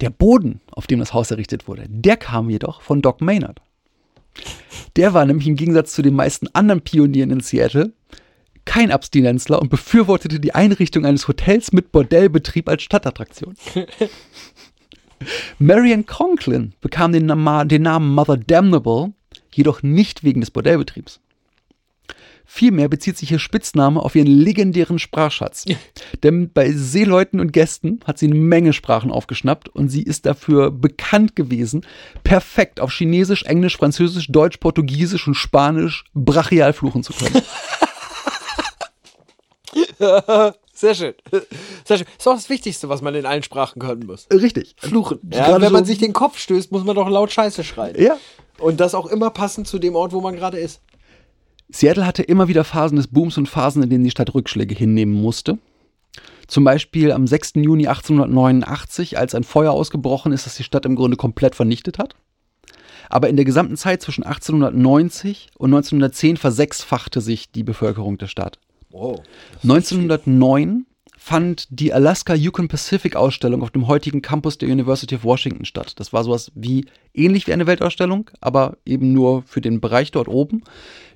der 0.00 0.10
Boden, 0.10 0.60
auf 0.70 0.86
dem 0.86 0.98
das 0.98 1.12
Haus 1.12 1.30
errichtet 1.30 1.68
wurde, 1.68 1.84
der 1.88 2.16
kam 2.16 2.50
jedoch 2.50 2.80
von 2.80 3.02
Doc 3.02 3.20
Maynard. 3.20 3.60
Der 4.96 5.14
war 5.14 5.24
nämlich 5.24 5.46
im 5.46 5.56
Gegensatz 5.56 5.92
zu 5.92 6.02
den 6.02 6.14
meisten 6.14 6.48
anderen 6.52 6.82
Pionieren 6.82 7.30
in 7.30 7.40
Seattle 7.40 7.92
kein 8.66 8.90
Abstinenzler 8.90 9.62
und 9.62 9.70
befürwortete 9.70 10.38
die 10.38 10.54
Einrichtung 10.54 11.06
eines 11.06 11.28
Hotels 11.28 11.72
mit 11.72 11.92
Bordellbetrieb 11.92 12.68
als 12.68 12.82
Stadtattraktion. 12.82 13.54
Marian 15.58 16.04
Conklin 16.04 16.74
bekam 16.82 17.12
den, 17.12 17.28
den 17.28 17.82
Namen 17.82 18.14
Mother 18.14 18.36
Damnable, 18.36 19.14
jedoch 19.54 19.82
nicht 19.82 20.24
wegen 20.24 20.40
des 20.40 20.50
Bordellbetriebs. 20.50 21.20
Vielmehr 22.48 22.88
bezieht 22.88 23.18
sich 23.18 23.32
ihr 23.32 23.38
Spitzname 23.40 24.00
auf 24.00 24.14
ihren 24.14 24.28
legendären 24.28 24.98
Sprachschatz. 24.98 25.64
Denn 26.22 26.50
bei 26.52 26.70
Seeleuten 26.72 27.40
und 27.40 27.52
Gästen 27.52 28.00
hat 28.06 28.18
sie 28.18 28.26
eine 28.26 28.36
Menge 28.36 28.72
Sprachen 28.72 29.10
aufgeschnappt 29.10 29.68
und 29.68 29.88
sie 29.88 30.02
ist 30.02 30.26
dafür 30.26 30.70
bekannt 30.70 31.34
gewesen, 31.36 31.84
perfekt 32.24 32.80
auf 32.80 32.92
Chinesisch, 32.92 33.42
Englisch, 33.42 33.76
Französisch, 33.76 34.28
Deutsch, 34.28 34.58
Portugiesisch 34.58 35.26
und 35.26 35.34
Spanisch 35.34 36.04
brachial 36.14 36.72
fluchen 36.72 37.02
zu 37.02 37.12
können. 37.12 37.42
Sehr 40.72 40.94
schön. 40.94 41.14
Sehr 41.84 41.98
schön. 41.98 42.06
Ist 42.18 42.28
auch 42.28 42.34
das 42.34 42.48
Wichtigste, 42.50 42.88
was 42.88 43.00
man 43.02 43.14
in 43.14 43.24
allen 43.26 43.42
Sprachen 43.42 43.80
können 43.80 44.06
muss. 44.06 44.26
Richtig. 44.32 44.76
Fluchen. 44.78 45.18
Ja, 45.32 45.60
wenn 45.60 45.72
man 45.72 45.84
so- 45.84 45.88
sich 45.90 45.98
den 45.98 46.12
Kopf 46.12 46.38
stößt, 46.38 46.70
muss 46.70 46.84
man 46.84 46.94
doch 46.96 47.08
laut 47.08 47.32
Scheiße 47.32 47.64
schreien. 47.64 48.00
Ja. 48.00 48.16
Und 48.58 48.80
das 48.80 48.94
auch 48.94 49.06
immer 49.06 49.30
passend 49.30 49.66
zu 49.68 49.78
dem 49.78 49.94
Ort, 49.96 50.12
wo 50.12 50.20
man 50.20 50.36
gerade 50.36 50.58
ist. 50.58 50.80
Seattle 51.68 52.06
hatte 52.06 52.22
immer 52.22 52.48
wieder 52.48 52.64
Phasen 52.64 52.96
des 52.96 53.08
Booms 53.08 53.38
und 53.38 53.48
Phasen, 53.48 53.82
in 53.82 53.90
denen 53.90 54.04
die 54.04 54.10
Stadt 54.10 54.34
Rückschläge 54.34 54.74
hinnehmen 54.74 55.14
musste. 55.14 55.58
Zum 56.46 56.62
Beispiel 56.62 57.10
am 57.10 57.26
6. 57.26 57.54
Juni 57.56 57.88
1889, 57.88 59.18
als 59.18 59.34
ein 59.34 59.42
Feuer 59.42 59.72
ausgebrochen 59.72 60.32
ist, 60.32 60.46
das 60.46 60.56
die 60.56 60.62
Stadt 60.62 60.86
im 60.86 60.94
Grunde 60.94 61.16
komplett 61.16 61.56
vernichtet 61.56 61.98
hat. 61.98 62.14
Aber 63.08 63.28
in 63.28 63.36
der 63.36 63.44
gesamten 63.44 63.76
Zeit 63.76 64.02
zwischen 64.02 64.24
1890 64.24 65.50
und 65.58 65.74
1910 65.74 66.36
versechsfachte 66.36 67.20
sich 67.20 67.50
die 67.50 67.64
Bevölkerung 67.64 68.18
der 68.18 68.26
Stadt. 68.26 68.58
Wow. 68.90 69.22
1909 69.62 70.86
fand 71.26 71.66
die 71.70 71.92
Alaska 71.92 72.34
Yukon 72.34 72.68
Pacific 72.68 73.16
Ausstellung 73.16 73.64
auf 73.64 73.72
dem 73.72 73.88
heutigen 73.88 74.22
Campus 74.22 74.58
der 74.58 74.68
University 74.68 75.16
of 75.16 75.24
Washington 75.24 75.64
statt. 75.64 75.94
Das 75.98 76.12
war 76.12 76.22
sowas 76.22 76.52
wie 76.54 76.86
ähnlich 77.14 77.48
wie 77.48 77.52
eine 77.52 77.66
Weltausstellung, 77.66 78.30
aber 78.40 78.76
eben 78.86 79.12
nur 79.12 79.42
für 79.42 79.60
den 79.60 79.80
Bereich 79.80 80.12
dort 80.12 80.28
oben. 80.28 80.62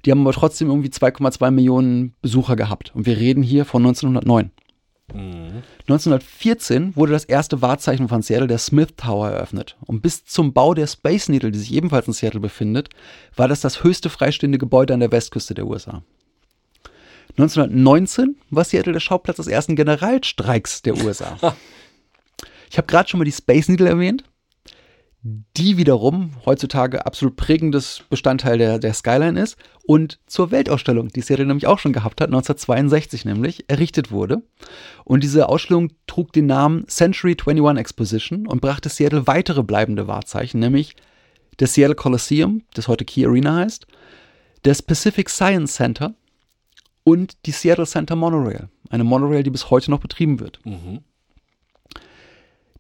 Die 0.05 0.11
haben 0.11 0.23
aber 0.23 0.33
trotzdem 0.33 0.67
irgendwie 0.67 0.89
2,2 0.89 1.53
Millionen 1.53 2.17
Besucher 2.23 2.57
gehabt. 2.57 2.91
Und 2.93 3.07
wir 3.07 3.19
reden 3.19 3.45
hier 3.45 3.65
von 3.65 3.87
1909. 3.87 4.51
1914 5.13 6.97
wurde 6.97 7.13
das 7.13 7.25
erste 7.25 7.63
Wahrzeichen 7.63 8.09
von 8.09 8.23
Seattle, 8.23 8.49
der 8.49 8.59
Smith 8.59 8.95
Tower, 8.97 9.29
eröffnet. 9.29 9.77
Und 9.87 10.03
bis 10.03 10.25
zum 10.25 10.53
Bau 10.53 10.75
der 10.75 10.89
Space 10.89 11.29
Needle, 11.29 11.53
die 11.53 11.59
sich 11.61 11.73
ebenfalls 11.73 12.09
in 12.09 12.15
Seattle 12.15 12.41
befindet, 12.41 12.89
war 13.37 13.47
das 13.47 13.61
das 13.61 13.85
höchste 13.85 14.11
freistehende 14.11 14.59
Gebäude 14.59 14.93
an 14.93 15.01
der 15.01 15.13
Westküste 15.13 15.55
der 15.55 15.69
USA. 15.69 16.03
1919 17.31 18.37
war 18.51 18.65
Seattle 18.65 18.93
der 18.93 19.01
Schauplatz 19.01 19.37
des 19.37 19.47
ersten 19.47 19.77
Generalstreiks 19.77 20.83
der 20.83 20.97
USA. 21.05 21.37
Ich 22.71 22.79
habe 22.79 22.87
gerade 22.87 23.09
schon 23.09 23.19
mal 23.19 23.25
die 23.25 23.33
Space 23.33 23.69
Needle 23.69 23.89
erwähnt, 23.89 24.25
die 25.23 25.77
wiederum 25.77 26.33
heutzutage 26.47 27.05
absolut 27.05 27.37
prägendes 27.37 28.03
Bestandteil 28.09 28.57
der, 28.57 28.79
der 28.79 28.95
Skyline 28.95 29.39
ist 29.39 29.59
und 29.85 30.19
zur 30.27 30.51
Weltausstellung, 30.51 31.09
die 31.09 31.21
Seattle 31.21 31.45
nämlich 31.45 31.67
auch 31.67 31.79
schon 31.79 31.93
gehabt 31.93 32.23
hat, 32.23 32.29
1962 32.29 33.27
nämlich, 33.27 33.69
errichtet 33.69 34.11
wurde. 34.11 34.43
Und 35.05 35.23
diese 35.23 35.51
Ausstellung 35.51 35.93
trug 36.07 36.33
den 36.33 36.47
Namen 36.47 36.87
Century 36.87 37.37
21 37.39 37.79
Exposition 37.79 38.47
und 38.47 38.63
brachte 38.63 38.89
Seattle 38.89 39.27
weitere 39.27 39.63
bleibende 39.63 40.07
Wahrzeichen, 40.07 40.59
nämlich 40.59 40.97
das 41.59 41.75
Seattle 41.75 41.97
Coliseum, 41.97 42.63
das 42.73 42.89
heute 42.89 43.05
Key 43.05 43.27
Arena 43.27 43.57
heißt, 43.57 43.87
das 44.63 44.81
Pacific 44.81 45.29
Science 45.29 45.75
Center 45.75 46.15
und 47.05 47.37
die 47.47 47.53
Seattle 47.53 47.87
Center 47.87 48.17
Monorail. 48.17 48.69
Eine 48.89 49.05
Monorail, 49.05 49.43
die 49.43 49.51
bis 49.51 49.71
heute 49.71 49.91
noch 49.91 50.01
betrieben 50.01 50.41
wird. 50.41 50.61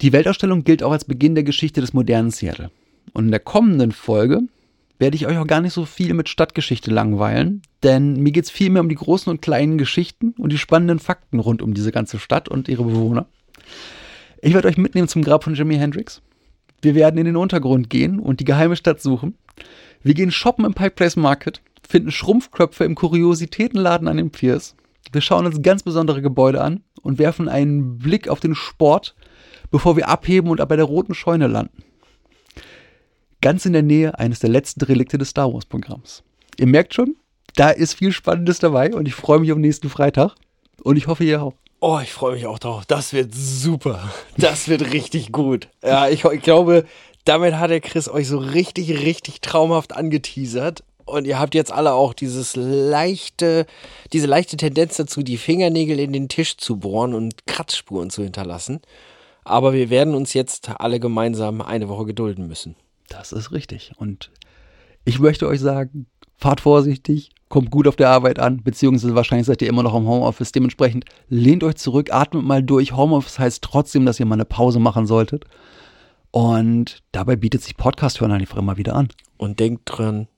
Die 0.00 0.12
Weltausstellung 0.12 0.64
gilt 0.64 0.82
auch 0.82 0.92
als 0.92 1.04
Beginn 1.04 1.34
der 1.34 1.44
Geschichte 1.44 1.80
des 1.80 1.92
modernen 1.92 2.30
Seattle. 2.30 2.70
Und 3.12 3.26
in 3.26 3.30
der 3.30 3.40
kommenden 3.40 3.92
Folge 3.92 4.42
werde 4.98 5.16
ich 5.16 5.26
euch 5.26 5.38
auch 5.38 5.46
gar 5.46 5.60
nicht 5.60 5.72
so 5.72 5.84
viel 5.84 6.14
mit 6.14 6.28
Stadtgeschichte 6.28 6.90
langweilen, 6.90 7.62
denn 7.82 8.22
mir 8.22 8.32
geht 8.32 8.44
es 8.44 8.50
vielmehr 8.50 8.82
um 8.82 8.88
die 8.88 8.94
großen 8.94 9.30
und 9.30 9.40
kleinen 9.40 9.78
Geschichten 9.78 10.34
und 10.38 10.52
die 10.52 10.58
spannenden 10.58 10.98
Fakten 10.98 11.38
rund 11.38 11.62
um 11.62 11.74
diese 11.74 11.90
ganze 11.90 12.18
Stadt 12.18 12.48
und 12.48 12.68
ihre 12.68 12.84
Bewohner. 12.84 13.26
Ich 14.42 14.54
werde 14.54 14.68
euch 14.68 14.76
mitnehmen 14.76 15.08
zum 15.08 15.22
Grab 15.22 15.44
von 15.44 15.54
Jimi 15.54 15.76
Hendrix. 15.76 16.20
Wir 16.82 16.94
werden 16.94 17.18
in 17.18 17.26
den 17.26 17.36
Untergrund 17.36 17.90
gehen 17.90 18.18
und 18.18 18.40
die 18.40 18.44
geheime 18.44 18.76
Stadt 18.76 19.00
suchen. 19.00 19.34
Wir 20.02 20.14
gehen 20.14 20.30
shoppen 20.30 20.64
im 20.64 20.74
Pike 20.74 20.92
Place 20.92 21.16
Market, 21.16 21.60
finden 21.90 22.12
Schrumpfköpfe 22.12 22.84
im 22.84 22.94
Kuriositätenladen 22.94 24.06
an 24.06 24.16
den 24.16 24.30
Piers. 24.30 24.76
Wir 25.10 25.20
schauen 25.20 25.44
uns 25.44 25.60
ganz 25.60 25.82
besondere 25.82 26.22
Gebäude 26.22 26.62
an 26.62 26.84
und 27.02 27.18
werfen 27.18 27.48
einen 27.48 27.98
Blick 27.98 28.28
auf 28.28 28.38
den 28.38 28.54
Sport, 28.54 29.16
bevor 29.72 29.96
wir 29.96 30.08
abheben 30.08 30.50
und 30.50 30.66
bei 30.68 30.76
der 30.76 30.84
roten 30.84 31.14
Scheune 31.14 31.48
landen. 31.48 31.82
Ganz 33.40 33.66
in 33.66 33.72
der 33.72 33.82
Nähe 33.82 34.16
eines 34.18 34.38
der 34.38 34.50
letzten 34.50 34.84
Relikte 34.84 35.18
des 35.18 35.30
Star 35.30 35.52
Wars 35.52 35.66
Programms. 35.66 36.22
Ihr 36.58 36.68
merkt 36.68 36.94
schon, 36.94 37.16
da 37.56 37.70
ist 37.70 37.94
viel 37.94 38.12
Spannendes 38.12 38.60
dabei 38.60 38.94
und 38.94 39.08
ich 39.08 39.14
freue 39.14 39.40
mich 39.40 39.50
auf 39.50 39.58
nächsten 39.58 39.88
Freitag 39.88 40.36
und 40.84 40.96
ich 40.96 41.08
hoffe, 41.08 41.24
ihr 41.24 41.42
auch. 41.42 41.54
Oh, 41.80 41.98
ich 42.00 42.12
freue 42.12 42.34
mich 42.34 42.46
auch 42.46 42.60
drauf. 42.60 42.84
Das 42.86 43.12
wird 43.12 43.34
super. 43.34 44.12
Das 44.36 44.68
wird 44.68 44.92
richtig 44.92 45.32
gut. 45.32 45.68
Ja, 45.82 46.08
ich, 46.08 46.24
ich 46.24 46.42
glaube, 46.42 46.84
damit 47.24 47.54
hat 47.54 47.70
der 47.70 47.80
Chris 47.80 48.08
euch 48.08 48.28
so 48.28 48.38
richtig, 48.38 48.90
richtig 49.00 49.40
traumhaft 49.40 49.96
angeteasert. 49.96 50.84
Und 51.04 51.26
ihr 51.26 51.38
habt 51.38 51.54
jetzt 51.54 51.72
alle 51.72 51.92
auch 51.92 52.14
dieses 52.14 52.56
leichte, 52.56 53.66
diese 54.12 54.26
leichte 54.26 54.56
Tendenz 54.56 54.96
dazu, 54.96 55.22
die 55.22 55.36
Fingernägel 55.36 55.98
in 55.98 56.12
den 56.12 56.28
Tisch 56.28 56.56
zu 56.56 56.78
bohren 56.78 57.14
und 57.14 57.46
Kratzspuren 57.46 58.10
zu 58.10 58.22
hinterlassen. 58.22 58.80
Aber 59.44 59.72
wir 59.72 59.90
werden 59.90 60.14
uns 60.14 60.34
jetzt 60.34 60.70
alle 60.78 61.00
gemeinsam 61.00 61.60
eine 61.60 61.88
Woche 61.88 62.06
gedulden 62.06 62.46
müssen. 62.46 62.76
Das 63.08 63.32
ist 63.32 63.52
richtig. 63.52 63.92
Und 63.98 64.30
ich 65.04 65.18
möchte 65.18 65.46
euch 65.48 65.60
sagen, 65.60 66.06
fahrt 66.36 66.60
vorsichtig, 66.60 67.30
kommt 67.48 67.70
gut 67.70 67.88
auf 67.88 67.96
der 67.96 68.08
Arbeit 68.08 68.38
an, 68.38 68.62
beziehungsweise 68.62 69.14
wahrscheinlich 69.14 69.46
seid 69.46 69.60
ihr 69.60 69.68
immer 69.68 69.82
noch 69.82 69.94
im 69.94 70.06
Homeoffice. 70.06 70.52
Dementsprechend 70.52 71.04
lehnt 71.28 71.64
euch 71.64 71.76
zurück, 71.76 72.12
atmet 72.12 72.44
mal 72.44 72.62
durch. 72.62 72.92
Homeoffice 72.96 73.38
heißt 73.38 73.62
trotzdem, 73.62 74.06
dass 74.06 74.20
ihr 74.20 74.26
mal 74.26 74.34
eine 74.34 74.44
Pause 74.44 74.78
machen 74.78 75.06
solltet. 75.06 75.44
Und 76.30 77.02
dabei 77.10 77.34
bietet 77.36 77.62
sich 77.62 77.76
Podcast 77.76 78.20
hören 78.20 78.32
einfach 78.32 78.58
immer 78.58 78.76
wieder 78.76 78.94
an. 78.94 79.08
Und 79.36 79.58
denkt 79.58 79.82
dran, 79.86 80.28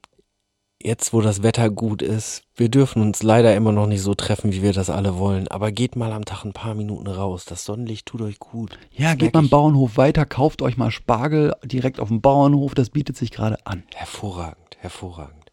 jetzt 0.84 1.12
wo 1.12 1.20
das 1.20 1.42
Wetter 1.42 1.70
gut 1.70 2.02
ist, 2.02 2.42
wir 2.54 2.68
dürfen 2.68 3.02
uns 3.02 3.22
leider 3.22 3.54
immer 3.56 3.72
noch 3.72 3.86
nicht 3.86 4.02
so 4.02 4.14
treffen, 4.14 4.52
wie 4.52 4.62
wir 4.62 4.72
das 4.72 4.90
alle 4.90 5.18
wollen. 5.18 5.48
Aber 5.48 5.72
geht 5.72 5.96
mal 5.96 6.12
am 6.12 6.24
Tag 6.24 6.44
ein 6.44 6.52
paar 6.52 6.74
Minuten 6.74 7.06
raus. 7.06 7.44
Das 7.44 7.64
Sonnenlicht 7.64 8.06
tut 8.06 8.20
euch 8.22 8.38
gut. 8.38 8.78
Ja, 8.92 9.10
Das 9.10 9.18
geht 9.18 9.34
mal 9.34 9.40
am. 9.40 9.48
Bauernhof 9.48 9.96
weiter, 9.96 10.24
kauft 10.26 10.62
euch 10.62 10.76
mal 10.76 10.90
Spargel 10.90 11.54
direkt 11.64 12.00
auf 12.00 12.08
dem 12.08 12.20
Bauernhof, 12.20 12.74
das 12.74 12.90
bietet 12.90 13.16
sich 13.16 13.30
gerade 13.30 13.58
an. 13.66 13.82
Hervorragend, 13.94 14.76
hervorragend. 14.78 15.52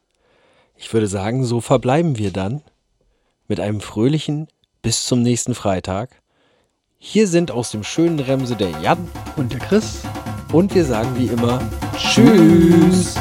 Ich 0.75 0.91
würde 0.93 1.07
sagen, 1.07 1.43
so 1.43 1.61
verbleiben 1.61 2.17
wir 2.17 2.31
dann 2.31 2.61
mit 3.47 3.59
einem 3.59 3.81
fröhlichen 3.81 4.47
bis 4.81 5.05
zum 5.05 5.21
nächsten 5.21 5.55
Freitag. 5.55 6.21
Hier 6.97 7.27
sind 7.27 7.51
aus 7.51 7.71
dem 7.71 7.83
schönen 7.83 8.19
Remse 8.19 8.55
der 8.55 8.71
Jan 8.81 9.07
Und 9.37 9.51
der 9.53 9.59
Chris? 9.59 10.01
und 10.51 10.73
wir 10.73 10.83
sagen 10.85 11.11
wie 11.17 11.27
immer 11.27 11.61
Tschüss. 11.97 13.15